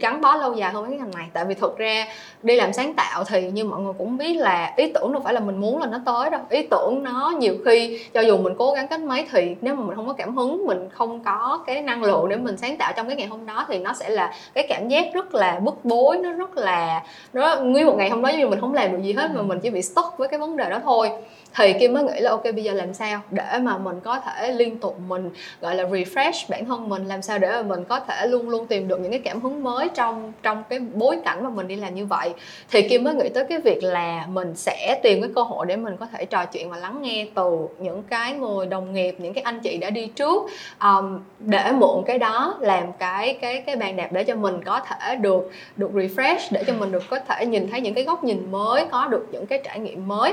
gắn 0.00 0.20
bó 0.20 0.36
lâu 0.36 0.54
dài 0.54 0.72
hơn 0.72 0.82
với 0.82 0.90
cái 0.90 0.98
ngành 0.98 1.14
này. 1.16 1.26
Tại 1.32 1.44
vì 1.44 1.54
thực 1.54 1.78
ra 1.78 2.06
đi 2.42 2.56
làm 2.56 2.72
sáng 2.72 2.94
tạo 2.94 3.24
thì 3.24 3.50
như 3.50 3.64
mọi 3.64 3.80
người 3.80 3.92
cũng 3.98 4.16
biết 4.16 4.34
là 4.34 4.72
ý 4.76 4.92
tưởng 4.92 5.12
đâu 5.12 5.22
phải 5.24 5.34
là 5.34 5.40
mình 5.40 5.60
muốn 5.60 5.80
là 5.80 5.86
nó 5.86 5.98
tới 6.06 6.30
đâu. 6.30 6.40
Ý 6.50 6.66
tưởng 6.70 7.02
nó 7.02 7.32
nhiều 7.38 7.54
khi 7.64 8.00
cho 8.14 8.20
dù 8.20 8.38
mình 8.38 8.54
cố 8.58 8.72
gắng 8.72 8.88
cách 8.88 9.00
mấy 9.00 9.26
thì 9.30 9.56
nếu 9.60 9.74
mà 9.78 9.84
mình 9.86 9.96
không 9.96 10.06
có 10.06 10.12
cảm 10.12 10.36
hứng 10.36 10.66
mình 10.66 10.88
không 10.90 11.24
có 11.24 11.62
cái 11.66 11.82
năng 11.82 12.02
lượng 12.02 12.28
để 12.28 12.36
mình 12.36 12.56
sáng 12.56 12.76
tạo 12.76 12.92
trong 12.96 13.06
cái 13.06 13.16
ngày 13.16 13.26
hôm 13.26 13.46
đó 13.46 13.64
thì 13.68 13.78
nó 13.78 13.92
sẽ 13.92 14.08
là 14.08 14.32
cái 14.54 14.66
cảm 14.68 14.88
giác 14.88 15.06
rất 15.14 15.34
là 15.34 15.60
bức 15.60 15.84
bối 15.84 16.18
nó 16.18 16.32
rất 16.32 16.56
là 16.56 17.02
nó 17.32 17.56
nguyên 17.56 17.86
một 17.86 17.94
ngày 17.98 18.10
hôm 18.10 18.22
đó 18.22 18.28
như 18.28 18.48
mình 18.48 18.60
không 18.60 18.74
làm 18.74 18.92
được 18.92 19.02
gì 19.02 19.12
hết 19.12 19.30
mà 19.34 19.42
mình 19.42 19.60
chỉ 19.60 19.70
bị 19.70 19.82
stuck 19.82 20.18
với 20.18 20.28
cái 20.28 20.40
vấn 20.40 20.56
đề 20.56 20.70
đó 20.70 20.80
thôi 20.84 21.10
thì 21.58 21.72
kim 21.72 21.94
mới 21.94 22.04
nghĩ 22.04 22.20
là 22.20 22.30
ok 22.30 22.44
bây 22.44 22.64
giờ 22.64 22.72
làm 22.72 22.94
sao 22.94 23.20
để 23.30 23.58
mà 23.62 23.78
mình 23.78 24.00
có 24.00 24.20
thể 24.20 24.52
liên 24.52 24.78
tục 24.78 24.96
mình 25.08 25.30
gọi 25.60 25.74
là 25.74 25.84
refresh 25.84 26.46
bản 26.48 26.64
thân 26.64 26.88
mình? 26.88 27.04
Làm 27.06 27.22
sao 27.22 27.38
để 27.38 27.48
mà 27.50 27.62
mình 27.62 27.84
có 27.84 28.00
thể 28.00 28.26
luôn 28.26 28.48
luôn 28.48 28.66
tìm 28.66 28.88
được 28.88 29.00
những 29.00 29.10
cái 29.10 29.20
cảm 29.20 29.40
hứng 29.40 29.62
mới 29.64 29.88
trong 29.94 30.32
trong 30.42 30.62
cái 30.68 30.78
bối 30.78 31.18
cảnh 31.24 31.44
mà 31.44 31.50
mình 31.50 31.68
đi 31.68 31.76
làm 31.76 31.94
như 31.94 32.06
vậy? 32.06 32.30
Thì 32.70 32.88
kim 32.88 33.04
mới 33.04 33.14
nghĩ 33.14 33.28
tới 33.28 33.44
cái 33.44 33.58
việc 33.58 33.82
là 33.82 34.26
mình 34.28 34.54
sẽ 34.56 35.00
tìm 35.02 35.20
cái 35.20 35.30
cơ 35.34 35.42
hội 35.42 35.66
để 35.66 35.76
mình 35.76 35.96
có 35.96 36.06
thể 36.12 36.24
trò 36.24 36.44
chuyện 36.44 36.70
và 36.70 36.76
lắng 36.76 37.02
nghe 37.02 37.26
từ 37.34 37.68
những 37.78 38.02
cái 38.02 38.32
người 38.32 38.66
đồng 38.66 38.92
nghiệp 38.92 39.14
những 39.18 39.34
cái 39.34 39.42
anh 39.42 39.60
chị 39.60 39.76
đã 39.76 39.90
đi 39.90 40.06
trước 40.06 40.42
um, 40.80 41.20
để 41.38 41.72
mượn 41.72 42.02
cái 42.06 42.18
đó 42.18 42.56
làm 42.60 42.92
cái 42.92 43.38
cái 43.40 43.60
cái 43.60 43.76
bàn 43.76 43.96
đạp 43.96 44.08
để 44.12 44.24
cho 44.24 44.34
mình 44.34 44.64
có 44.64 44.80
thể 44.80 45.16
được 45.16 45.50
được 45.76 45.90
refresh 45.94 46.38
để 46.50 46.64
cho 46.66 46.72
mình 46.72 46.92
được 46.92 47.02
có 47.10 47.18
thể 47.18 47.46
nhìn 47.46 47.70
thấy 47.70 47.80
những 47.80 47.94
cái 47.94 48.04
góc 48.04 48.24
nhìn 48.24 48.50
mới 48.50 48.84
có 48.90 49.06
được 49.06 49.26
những 49.32 49.46
cái 49.46 49.60
trải 49.64 49.78
nghiệm 49.78 50.08
mới. 50.08 50.32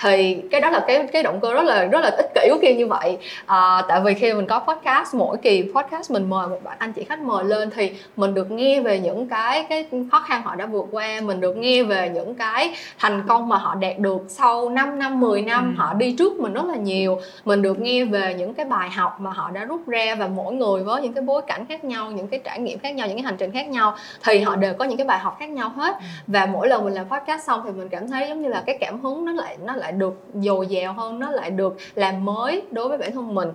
Thì 0.00 0.42
cái 0.50 0.60
đó 0.64 0.70
là 0.70 0.84
cái 0.86 1.06
cái 1.12 1.22
động 1.22 1.40
cơ 1.40 1.54
rất 1.54 1.64
là 1.64 1.84
rất 1.84 2.00
là 2.00 2.10
ích 2.16 2.30
kỷ 2.34 2.48
của 2.50 2.58
kia 2.62 2.74
như 2.74 2.86
vậy 2.86 3.18
à, 3.46 3.82
tại 3.88 4.00
vì 4.04 4.14
khi 4.14 4.32
mình 4.32 4.46
có 4.46 4.58
podcast 4.58 5.14
mỗi 5.14 5.36
kỳ 5.36 5.72
podcast 5.74 6.10
mình 6.10 6.30
mời 6.30 6.48
một 6.48 6.58
bạn 6.64 6.76
anh 6.78 6.92
chị 6.92 7.04
khách 7.04 7.22
mời 7.22 7.44
lên 7.44 7.70
thì 7.70 7.92
mình 8.16 8.34
được 8.34 8.50
nghe 8.50 8.80
về 8.80 8.98
những 8.98 9.28
cái 9.28 9.66
cái 9.68 9.86
khó 10.12 10.20
khăn 10.20 10.42
họ 10.44 10.54
đã 10.54 10.66
vượt 10.66 10.86
qua 10.90 11.20
mình 11.22 11.40
được 11.40 11.56
nghe 11.56 11.82
về 11.82 12.10
những 12.14 12.34
cái 12.34 12.74
thành 12.98 13.22
công 13.28 13.48
mà 13.48 13.56
họ 13.56 13.74
đạt 13.74 13.98
được 13.98 14.22
sau 14.28 14.70
5 14.70 14.98
năm 14.98 15.20
10 15.20 15.42
năm 15.42 15.74
ừ. 15.76 15.80
họ 15.80 15.94
đi 15.94 16.14
trước 16.18 16.40
mình 16.40 16.52
rất 16.52 16.64
là 16.64 16.76
nhiều 16.76 17.20
mình 17.44 17.62
được 17.62 17.80
nghe 17.80 18.04
về 18.04 18.34
những 18.34 18.54
cái 18.54 18.66
bài 18.66 18.90
học 18.90 19.20
mà 19.20 19.30
họ 19.30 19.50
đã 19.50 19.64
rút 19.64 19.88
ra 19.88 20.14
và 20.14 20.28
mỗi 20.28 20.54
người 20.54 20.82
với 20.82 21.02
những 21.02 21.12
cái 21.12 21.24
bối 21.24 21.42
cảnh 21.46 21.66
khác 21.66 21.84
nhau 21.84 22.10
những 22.10 22.28
cái 22.28 22.40
trải 22.44 22.58
nghiệm 22.58 22.78
khác 22.78 22.94
nhau 22.94 23.06
những 23.06 23.16
cái 23.16 23.24
hành 23.24 23.36
trình 23.38 23.52
khác 23.52 23.68
nhau 23.68 23.96
thì 24.24 24.40
họ 24.40 24.56
đều 24.56 24.74
có 24.74 24.84
những 24.84 24.98
cái 24.98 25.06
bài 25.06 25.18
học 25.18 25.36
khác 25.38 25.50
nhau 25.50 25.68
hết 25.68 25.94
ừ. 25.94 26.04
và 26.26 26.46
mỗi 26.46 26.68
lần 26.68 26.84
mình 26.84 26.94
làm 26.94 27.08
podcast 27.08 27.46
xong 27.46 27.60
thì 27.64 27.70
mình 27.70 27.88
cảm 27.88 28.08
thấy 28.08 28.28
giống 28.28 28.42
như 28.42 28.48
là 28.48 28.62
cái 28.66 28.78
cảm 28.80 29.00
hứng 29.00 29.24
nó 29.24 29.32
lại 29.32 29.56
nó 29.64 29.76
lại 29.76 29.92
được 29.92 30.14
dồi 30.44 30.66
dào 30.66 30.92
hơn 30.92 31.18
nó 31.18 31.30
lại 31.30 31.50
được 31.50 31.76
làm 31.94 32.24
mới 32.24 32.62
đối 32.70 32.88
với 32.88 32.98
bản 32.98 33.12
thân 33.12 33.34
mình. 33.34 33.48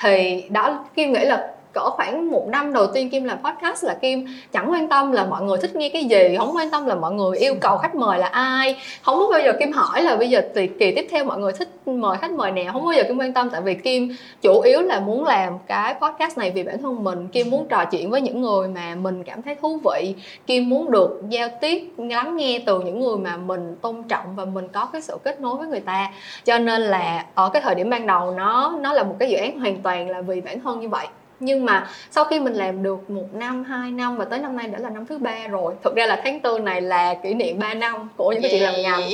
Thì 0.00 0.44
đó 0.50 0.84
kim 0.94 1.12
nghĩ 1.12 1.24
là 1.24 1.53
cỡ 1.74 1.90
khoảng 1.90 2.30
một 2.30 2.46
năm 2.48 2.72
đầu 2.72 2.86
tiên 2.86 3.10
kim 3.10 3.24
làm 3.24 3.38
podcast 3.44 3.84
là 3.84 3.94
kim 3.94 4.26
chẳng 4.52 4.72
quan 4.72 4.88
tâm 4.88 5.12
là 5.12 5.24
mọi 5.24 5.42
người 5.42 5.58
thích 5.58 5.76
nghe 5.76 5.88
cái 5.88 6.04
gì 6.04 6.36
không 6.38 6.56
quan 6.56 6.70
tâm 6.70 6.86
là 6.86 6.94
mọi 6.94 7.12
người 7.12 7.38
yêu 7.38 7.54
cầu 7.60 7.78
khách 7.78 7.94
mời 7.94 8.18
là 8.18 8.26
ai. 8.26 8.76
Không 9.02 9.18
có 9.18 9.28
bao 9.30 9.40
giờ 9.40 9.52
kim 9.58 9.72
hỏi 9.72 10.02
là 10.02 10.16
bây 10.16 10.30
giờ 10.30 10.42
kỳ, 10.54 10.66
kỳ 10.66 10.92
tiếp 10.94 11.06
theo 11.10 11.24
mọi 11.24 11.38
người 11.38 11.52
thích 11.52 11.68
mời 11.86 12.18
khách 12.18 12.30
mời 12.30 12.50
nào 12.50 12.72
không 12.72 12.84
bao 12.84 12.92
giờ 12.92 13.02
kim 13.02 13.18
quan 13.18 13.32
tâm. 13.32 13.50
Tại 13.50 13.60
vì 13.60 13.74
kim 13.74 14.16
chủ 14.42 14.60
yếu 14.60 14.80
là 14.80 15.00
muốn 15.00 15.24
làm 15.24 15.52
cái 15.66 15.94
podcast 15.94 16.38
này 16.38 16.50
vì 16.50 16.62
bản 16.62 16.82
thân 16.82 17.04
mình. 17.04 17.28
Kim 17.28 17.50
muốn 17.50 17.66
trò 17.68 17.84
chuyện 17.84 18.10
với 18.10 18.20
những 18.20 18.40
người 18.40 18.68
mà 18.68 18.94
mình 18.94 19.24
cảm 19.24 19.42
thấy 19.42 19.54
thú 19.54 19.80
vị. 19.84 20.14
Kim 20.46 20.68
muốn 20.68 20.90
được 20.90 21.22
giao 21.28 21.48
tiếp 21.60 21.92
lắng 21.98 22.36
nghe 22.36 22.62
từ 22.66 22.80
những 22.80 23.00
người 23.00 23.16
mà 23.16 23.36
mình 23.36 23.76
tôn 23.82 24.02
trọng 24.02 24.36
và 24.36 24.44
mình 24.44 24.68
có 24.68 24.88
cái 24.92 25.02
sự 25.02 25.18
kết 25.24 25.40
nối 25.40 25.56
với 25.56 25.68
người 25.68 25.80
ta. 25.80 26.10
Cho 26.44 26.58
nên 26.58 26.82
là 26.82 27.26
ở 27.34 27.48
cái 27.48 27.62
thời 27.62 27.74
điểm 27.74 27.90
ban 27.90 28.06
đầu 28.06 28.30
nó 28.30 28.74
nó 28.80 28.92
là 28.92 29.02
một 29.02 29.16
cái 29.18 29.30
dự 29.30 29.36
án 29.36 29.58
hoàn 29.58 29.82
toàn 29.82 30.10
là 30.10 30.20
vì 30.20 30.40
bản 30.40 30.60
thân 30.60 30.80
như 30.80 30.88
vậy 30.88 31.06
nhưng 31.40 31.64
mà 31.64 31.88
sau 32.10 32.24
khi 32.24 32.40
mình 32.40 32.54
làm 32.54 32.82
được 32.82 33.10
một 33.10 33.34
năm 33.34 33.64
hai 33.64 33.90
năm 33.90 34.16
và 34.16 34.24
tới 34.24 34.38
năm 34.38 34.56
nay 34.56 34.68
đã 34.68 34.78
là 34.78 34.90
năm 34.90 35.06
thứ 35.06 35.18
ba 35.18 35.48
rồi. 35.48 35.74
Thực 35.82 35.94
ra 35.96 36.06
là 36.06 36.20
tháng 36.24 36.40
tư 36.40 36.58
này 36.58 36.80
là 36.80 37.14
kỷ 37.14 37.34
niệm 37.34 37.58
3 37.58 37.74
năm 37.74 38.08
của 38.16 38.32
những 38.32 38.42
cái 38.42 38.50
chuyện 38.50 38.62
làm 38.62 38.82
ngành 38.82 39.10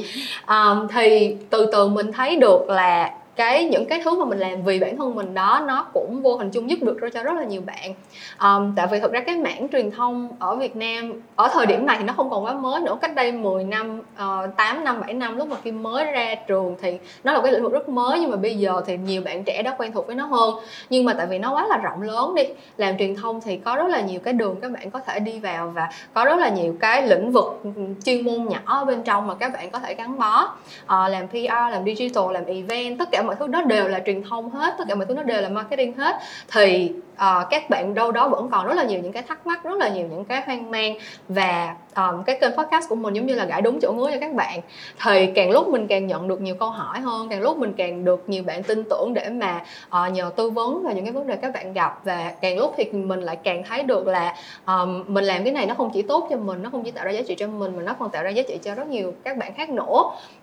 um, 0.46 0.88
thì 0.88 1.36
từ 1.50 1.66
từ 1.72 1.88
mình 1.88 2.12
thấy 2.12 2.36
được 2.36 2.70
là 2.70 3.10
cái 3.36 3.64
những 3.64 3.86
cái 3.86 4.00
thứ 4.04 4.18
mà 4.18 4.24
mình 4.24 4.38
làm 4.38 4.62
vì 4.62 4.80
bản 4.80 4.96
thân 4.96 5.14
mình 5.14 5.34
đó 5.34 5.64
nó 5.66 5.86
cũng 5.92 6.22
vô 6.22 6.36
hình 6.36 6.50
chung 6.50 6.70
giúp 6.70 6.78
được 6.82 6.96
cho 7.14 7.22
rất 7.22 7.32
là 7.32 7.44
nhiều 7.44 7.62
bạn. 7.66 7.94
Um, 8.42 8.74
tại 8.76 8.86
vì 8.90 9.00
thực 9.00 9.12
ra 9.12 9.20
cái 9.20 9.36
mảng 9.36 9.68
truyền 9.72 9.90
thông 9.90 10.28
ở 10.38 10.56
Việt 10.56 10.76
Nam 10.76 11.12
ở 11.36 11.48
thời 11.52 11.66
điểm 11.66 11.86
này 11.86 11.96
thì 11.98 12.04
nó 12.04 12.12
không 12.12 12.30
còn 12.30 12.44
quá 12.44 12.52
mới 12.52 12.80
nữa. 12.80 12.98
Cách 13.00 13.14
đây 13.14 13.32
10 13.32 13.64
năm 13.64 14.00
ờ, 14.16 14.46
uh, 14.48 14.56
8 14.56 14.84
năm 14.84 15.00
7 15.00 15.14
năm 15.14 15.36
lúc 15.36 15.48
mà 15.48 15.56
khi 15.64 15.72
mới 15.72 16.04
ra 16.04 16.34
trường 16.34 16.76
thì 16.82 16.98
nó 17.24 17.32
là 17.32 17.40
cái 17.42 17.52
lĩnh 17.52 17.62
vực 17.62 17.72
rất 17.72 17.88
mới 17.88 18.20
nhưng 18.20 18.30
mà 18.30 18.36
bây 18.36 18.56
giờ 18.56 18.82
thì 18.86 18.96
nhiều 18.96 19.22
bạn 19.22 19.44
trẻ 19.44 19.62
đã 19.62 19.74
quen 19.78 19.92
thuộc 19.92 20.06
với 20.06 20.16
nó 20.16 20.26
hơn. 20.26 20.54
Nhưng 20.90 21.04
mà 21.04 21.14
tại 21.14 21.26
vì 21.26 21.38
nó 21.38 21.54
quá 21.54 21.66
là 21.66 21.76
rộng 21.76 22.02
lớn 22.02 22.34
đi 22.34 22.42
làm 22.76 22.98
truyền 22.98 23.16
thông 23.16 23.40
thì 23.40 23.56
có 23.56 23.76
rất 23.76 23.88
là 23.88 24.00
nhiều 24.00 24.20
cái 24.20 24.34
đường 24.34 24.56
các 24.60 24.72
bạn 24.72 24.90
có 24.90 25.00
thể 25.00 25.20
đi 25.20 25.38
vào 25.38 25.72
và 25.74 25.88
có 26.14 26.24
rất 26.24 26.38
là 26.38 26.48
nhiều 26.48 26.76
cái 26.80 27.08
lĩnh 27.08 27.32
vực 27.32 27.60
ừ, 27.62 27.70
chuyên 28.04 28.24
môn 28.24 28.48
nhỏ 28.48 28.84
bên 28.84 29.02
trong 29.02 29.26
mà 29.26 29.34
các 29.34 29.52
bạn 29.52 29.70
có 29.70 29.78
thể 29.78 29.94
gắn 29.94 30.18
bó. 30.18 30.42
Uh, 30.84 31.10
làm 31.10 31.28
PR 31.28 31.72
làm 31.72 31.84
digital 31.84 32.24
làm 32.32 32.44
event 32.44 32.98
tất 32.98 33.08
cả 33.12 33.19
mọi 33.22 33.36
thứ 33.36 33.46
đó 33.46 33.62
đều 33.62 33.88
là 33.88 34.00
truyền 34.06 34.22
thông 34.22 34.50
hết, 34.50 34.74
tất 34.78 34.84
cả 34.88 34.94
mọi 34.94 35.06
thứ 35.06 35.14
nó 35.14 35.22
đều 35.22 35.42
là 35.42 35.48
marketing 35.48 35.96
hết, 35.96 36.16
thì 36.52 36.92
uh, 37.20 37.46
các 37.50 37.70
bạn 37.70 37.94
đâu 37.94 38.12
đó 38.12 38.28
vẫn 38.28 38.48
còn 38.50 38.66
rất 38.66 38.74
là 38.74 38.84
nhiều 38.84 39.00
những 39.02 39.12
cái 39.12 39.22
thắc 39.22 39.46
mắc 39.46 39.64
rất 39.64 39.78
là 39.78 39.88
nhiều 39.88 40.06
những 40.10 40.24
cái 40.24 40.42
hoang 40.46 40.70
mang 40.70 40.94
và 41.28 41.74
um, 41.96 42.22
cái 42.22 42.38
kênh 42.40 42.56
podcast 42.56 42.88
của 42.88 42.94
mình 42.94 43.14
giống 43.14 43.26
như 43.26 43.34
là 43.34 43.44
gãi 43.44 43.62
đúng 43.62 43.80
chỗ 43.80 43.92
ngứa 43.92 44.10
cho 44.10 44.16
các 44.20 44.34
bạn. 44.34 44.60
Thì 45.04 45.26
càng 45.34 45.50
lúc 45.50 45.68
mình 45.68 45.86
càng 45.86 46.06
nhận 46.06 46.28
được 46.28 46.40
nhiều 46.40 46.54
câu 46.54 46.70
hỏi 46.70 47.00
hơn 47.00 47.28
càng 47.28 47.40
lúc 47.40 47.58
mình 47.58 47.72
càng 47.76 48.04
được 48.04 48.28
nhiều 48.28 48.42
bạn 48.42 48.62
tin 48.62 48.84
tưởng 48.90 49.14
để 49.14 49.28
mà 49.28 49.62
uh, 49.86 50.12
nhờ 50.12 50.30
tư 50.36 50.50
vấn 50.50 50.82
và 50.82 50.92
những 50.92 51.04
cái 51.04 51.12
vấn 51.12 51.26
đề 51.26 51.36
các 51.36 51.52
bạn 51.54 51.72
gặp. 51.72 52.00
Và 52.04 52.32
càng 52.40 52.58
lúc 52.58 52.74
thì 52.76 52.84
mình 52.84 53.20
lại 53.20 53.36
càng 53.36 53.62
thấy 53.68 53.82
được 53.82 54.06
là 54.06 54.34
um, 54.66 55.04
mình 55.06 55.24
làm 55.24 55.44
cái 55.44 55.52
này 55.52 55.66
nó 55.66 55.74
không 55.74 55.90
chỉ 55.94 56.02
tốt 56.02 56.26
cho 56.30 56.36
mình 56.36 56.62
nó 56.62 56.70
không 56.70 56.84
chỉ 56.84 56.90
tạo 56.90 57.04
ra 57.04 57.10
giá 57.10 57.20
trị 57.28 57.34
cho 57.34 57.46
mình 57.46 57.76
mà 57.76 57.82
nó 57.82 57.94
còn 57.98 58.10
tạo 58.10 58.22
ra 58.22 58.30
giá 58.30 58.42
trị 58.48 58.58
cho 58.62 58.74
rất 58.74 58.86
nhiều 58.86 59.12
các 59.24 59.36
bạn 59.36 59.54
khác 59.54 59.70
nữa. 59.70 60.02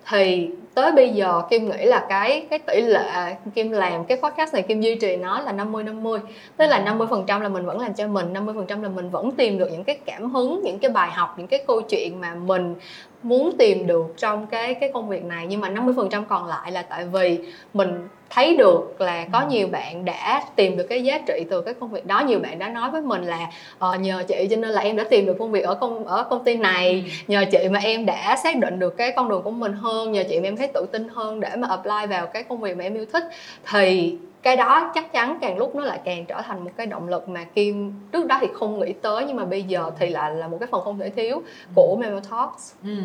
Thì 0.09 0.49
tới 0.73 0.91
bây 0.91 1.09
giờ 1.09 1.41
kim 1.49 1.69
nghĩ 1.69 1.85
là 1.85 2.05
cái 2.09 2.47
cái 2.49 2.59
tỷ 2.59 2.81
lệ 2.81 3.35
kim 3.55 3.71
làm 3.71 4.05
cái 4.05 4.17
podcast 4.23 4.53
này 4.53 4.61
kim 4.61 4.81
duy 4.81 4.95
trì 4.95 5.15
nó 5.15 5.39
là 5.39 5.51
50 5.51 5.83
50 5.83 6.19
tức 6.57 6.66
là 6.67 6.79
50 6.79 7.07
phần 7.09 7.23
trăm 7.27 7.41
là 7.41 7.49
mình 7.49 7.65
vẫn 7.65 7.79
làm 7.79 7.93
cho 7.93 8.07
mình 8.07 8.33
50 8.33 8.55
phần 8.57 8.65
trăm 8.65 8.83
là 8.83 8.89
mình 8.89 9.09
vẫn 9.09 9.31
tìm 9.31 9.57
được 9.57 9.69
những 9.71 9.83
cái 9.83 9.97
cảm 10.05 10.33
hứng 10.33 10.61
những 10.63 10.79
cái 10.79 10.91
bài 10.91 11.11
học 11.11 11.35
những 11.37 11.47
cái 11.47 11.63
câu 11.67 11.81
chuyện 11.81 12.21
mà 12.21 12.35
mình 12.35 12.75
muốn 13.23 13.51
tìm 13.57 13.87
được 13.87 14.05
trong 14.17 14.47
cái 14.47 14.73
cái 14.73 14.91
công 14.93 15.09
việc 15.09 15.23
này. 15.23 15.45
Nhưng 15.49 15.61
mà 15.61 15.69
50% 15.69 16.23
còn 16.25 16.47
lại 16.47 16.71
là 16.71 16.81
tại 16.81 17.05
vì 17.05 17.39
mình 17.73 18.07
thấy 18.29 18.57
được 18.57 19.01
là 19.01 19.25
có 19.31 19.39
ừ. 19.39 19.45
nhiều 19.49 19.67
bạn 19.67 20.05
đã 20.05 20.43
tìm 20.55 20.77
được 20.77 20.83
cái 20.83 21.03
giá 21.03 21.19
trị 21.27 21.45
từ 21.49 21.61
cái 21.61 21.73
công 21.73 21.91
việc 21.91 22.05
đó. 22.05 22.23
Nhiều 22.27 22.39
bạn 22.39 22.59
đã 22.59 22.69
nói 22.69 22.91
với 22.91 23.01
mình 23.01 23.23
là 23.23 23.47
uh, 23.89 24.01
nhờ 24.01 24.23
chị 24.27 24.47
cho 24.49 24.55
nên 24.55 24.69
là 24.69 24.81
em 24.81 24.95
đã 24.95 25.03
tìm 25.09 25.25
được 25.25 25.35
công 25.39 25.51
việc 25.51 25.65
ở 25.65 25.75
công 25.75 26.05
ở 26.05 26.23
công 26.23 26.43
ty 26.43 26.57
này. 26.57 27.03
Ừ. 27.05 27.11
nhờ 27.27 27.45
chị 27.51 27.69
mà 27.69 27.79
em 27.83 28.05
đã 28.05 28.35
xác 28.43 28.57
định 28.57 28.79
được 28.79 28.97
cái 28.97 29.11
con 29.11 29.29
đường 29.29 29.41
của 29.43 29.51
mình 29.51 29.73
hơn. 29.73 30.11
Nhờ 30.11 30.23
chị 30.29 30.39
mà 30.39 30.47
em 30.47 30.57
thấy 30.57 30.67
tự 30.67 30.85
tin 30.91 31.07
hơn 31.09 31.39
để 31.39 31.49
mà 31.57 31.67
apply 31.67 32.07
vào 32.09 32.27
cái 32.27 32.43
công 32.43 32.61
việc 32.61 32.77
mà 32.77 32.83
em 32.83 32.93
yêu 32.93 33.05
thích. 33.13 33.23
Thì 33.71 34.17
cái 34.47 34.55
đó 34.55 34.91
chắc 34.95 35.13
chắn 35.13 35.37
càng 35.41 35.57
lúc 35.57 35.75
nó 35.75 35.83
lại 35.83 35.99
càng 36.05 36.25
trở 36.25 36.41
thành 36.41 36.63
một 36.63 36.71
cái 36.77 36.87
động 36.87 37.07
lực 37.07 37.29
mà 37.29 37.43
kim 37.43 37.93
trước 38.11 38.27
đó 38.27 38.37
thì 38.41 38.47
không 38.53 38.79
nghĩ 38.79 38.93
tới 39.01 39.23
nhưng 39.27 39.35
mà 39.35 39.45
bây 39.45 39.63
giờ 39.63 39.91
thì 39.99 40.09
lại 40.09 40.35
là 40.35 40.47
một 40.47 40.57
cái 40.59 40.67
phần 40.71 40.81
không 40.83 40.99
thể 40.99 41.09
thiếu 41.09 41.41
của 41.75 41.95
ừ. 41.97 42.01
Memo 42.01 42.19
Talks. 42.31 42.73
Ừ. 42.83 42.97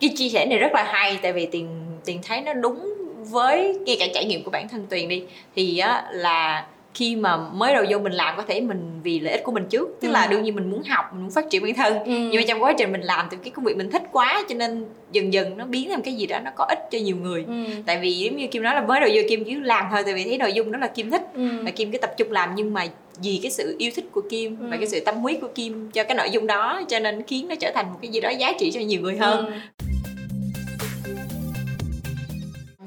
Cái 0.00 0.10
chia 0.16 0.28
sẻ 0.28 0.46
này 0.46 0.58
rất 0.58 0.72
là 0.72 0.84
hay 0.92 1.18
tại 1.22 1.32
vì 1.32 1.46
tiền 1.46 1.68
tiền 2.04 2.20
thấy 2.22 2.40
nó 2.40 2.52
đúng 2.52 2.94
với 3.30 3.78
ngay 3.86 3.96
cả 4.00 4.06
trải 4.14 4.24
nghiệm 4.24 4.44
của 4.44 4.50
bản 4.50 4.68
thân 4.68 4.86
tuyền 4.90 5.08
đi 5.08 5.24
thì 5.56 5.78
á 5.78 6.04
là 6.10 6.66
khi 6.94 7.16
mà 7.16 7.36
mới 7.36 7.74
đầu 7.74 7.84
vô 7.90 7.98
mình 7.98 8.12
làm 8.12 8.36
có 8.36 8.42
thể 8.42 8.60
mình 8.60 9.00
vì 9.02 9.20
lợi 9.20 9.32
ích 9.32 9.44
của 9.44 9.52
mình 9.52 9.66
trước 9.70 9.88
tức 10.00 10.08
ừ. 10.08 10.12
là 10.12 10.26
đương 10.26 10.42
nhiên 10.42 10.54
mình 10.54 10.70
muốn 10.70 10.82
học 10.82 11.04
mình 11.12 11.22
muốn 11.22 11.30
phát 11.30 11.44
triển 11.50 11.62
bản 11.62 11.74
thân 11.74 12.04
ừ. 12.04 12.12
nhưng 12.12 12.36
mà 12.36 12.42
trong 12.48 12.62
quá 12.62 12.72
trình 12.78 12.92
mình 12.92 13.00
làm 13.00 13.26
từ 13.30 13.36
cái 13.44 13.50
công 13.50 13.64
việc 13.64 13.76
mình 13.76 13.90
thích 13.90 14.02
quá 14.12 14.44
cho 14.48 14.54
nên 14.54 14.84
dần 15.12 15.32
dần 15.32 15.56
nó 15.56 15.64
biến 15.64 15.88
thành 15.90 16.02
cái 16.02 16.14
gì 16.14 16.26
đó 16.26 16.38
nó 16.44 16.50
có 16.56 16.64
ích 16.68 16.78
cho 16.90 16.98
nhiều 16.98 17.16
người 17.16 17.44
ừ. 17.48 17.64
tại 17.86 17.98
vì 18.02 18.14
giống 18.14 18.36
như 18.36 18.46
kim 18.46 18.62
nói 18.62 18.74
là 18.74 18.82
mới 18.82 19.00
đầu 19.00 19.10
vô 19.14 19.22
kim 19.28 19.44
chỉ 19.44 19.54
làm 19.54 19.84
thôi 19.90 20.02
tại 20.04 20.14
vì 20.14 20.24
thấy 20.24 20.38
nội 20.38 20.52
dung 20.52 20.72
đó 20.72 20.78
là 20.78 20.86
kim 20.86 21.10
thích 21.10 21.22
ừ. 21.34 21.48
và 21.64 21.70
kim 21.70 21.90
cứ 21.90 21.98
tập 21.98 22.14
trung 22.16 22.32
làm 22.32 22.50
nhưng 22.54 22.74
mà 22.74 22.86
vì 23.22 23.40
cái 23.42 23.50
sự 23.50 23.76
yêu 23.78 23.90
thích 23.94 24.04
của 24.12 24.22
kim 24.30 24.56
ừ. 24.60 24.66
và 24.70 24.76
cái 24.76 24.86
sự 24.86 25.00
tâm 25.00 25.14
huyết 25.16 25.40
của 25.40 25.48
kim 25.54 25.90
cho 25.90 26.04
cái 26.04 26.16
nội 26.16 26.30
dung 26.30 26.46
đó 26.46 26.82
cho 26.88 26.98
nên 26.98 27.22
khiến 27.22 27.48
nó 27.48 27.54
trở 27.54 27.70
thành 27.74 27.92
một 27.92 27.98
cái 28.02 28.10
gì 28.10 28.20
đó 28.20 28.30
giá 28.30 28.52
trị 28.58 28.70
cho 28.70 28.80
nhiều 28.80 29.00
người 29.00 29.16
hơn 29.16 29.46
ừ 29.46 29.52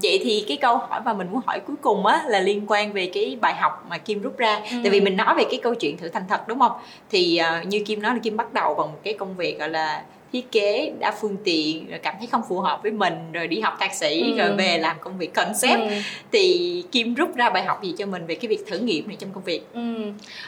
vậy 0.04 0.20
thì 0.24 0.46
cái 0.48 0.58
câu 0.58 0.78
hỏi 0.78 1.02
mà 1.06 1.14
mình 1.14 1.28
muốn 1.32 1.42
hỏi 1.46 1.60
cuối 1.68 1.76
cùng 1.82 2.06
á 2.06 2.24
là 2.28 2.40
liên 2.40 2.66
quan 2.68 2.94
về 2.94 3.12
cái 3.14 3.38
bài 3.42 3.54
học 3.56 3.86
mà 3.90 3.98
kim 3.98 4.22
rút 4.22 4.38
ra 4.38 4.56
ừ. 4.56 4.78
tại 4.84 4.92
vì 4.92 5.02
mình 5.02 5.18
nói 5.18 5.36
về 5.38 5.44
cái 5.52 5.60
câu 5.64 5.76
chuyện 5.76 5.98
thử 5.98 6.10
thành 6.10 6.24
thật 6.30 6.48
đúng 6.48 6.60
không 6.60 6.72
thì 7.10 7.40
uh, 7.62 7.68
như 7.68 7.84
kim 7.86 8.02
nói 8.02 8.14
là 8.14 8.20
kim 8.24 8.38
bắt 8.38 8.54
đầu 8.54 8.74
bằng 8.74 8.92
một 8.92 9.00
cái 9.04 9.14
công 9.14 9.38
việc 9.38 9.60
gọi 9.60 9.70
là 9.70 10.04
thiết 10.34 10.52
kế 10.52 10.92
đa 11.00 11.12
phương 11.22 11.38
tiện 11.44 11.90
rồi 11.90 12.00
cảm 12.00 12.16
thấy 12.20 12.28
không 12.28 12.42
phù 12.50 12.60
hợp 12.60 12.80
với 12.84 12.92
mình 12.92 13.14
rồi 13.34 13.48
đi 13.48 13.60
học 13.60 13.78
thạc 13.80 13.94
sĩ 13.94 14.22
ừ. 14.22 14.38
rồi 14.38 14.56
về 14.56 14.78
làm 14.78 14.96
công 15.02 15.18
việc 15.18 15.34
concept. 15.34 15.80
Ừ. 15.80 15.96
thì 16.32 16.84
kim 16.92 17.14
rút 17.14 17.36
ra 17.36 17.50
bài 17.50 17.64
học 17.64 17.84
gì 17.84 17.94
cho 17.98 18.06
mình 18.06 18.26
về 18.26 18.36
cái 18.36 18.50
việc 18.50 18.68
thử 18.68 18.78
nghiệm 18.78 19.08
này 19.08 19.18
trong 19.20 19.30
công 19.34 19.44
việc? 19.44 19.62
Ừ. 19.74 19.82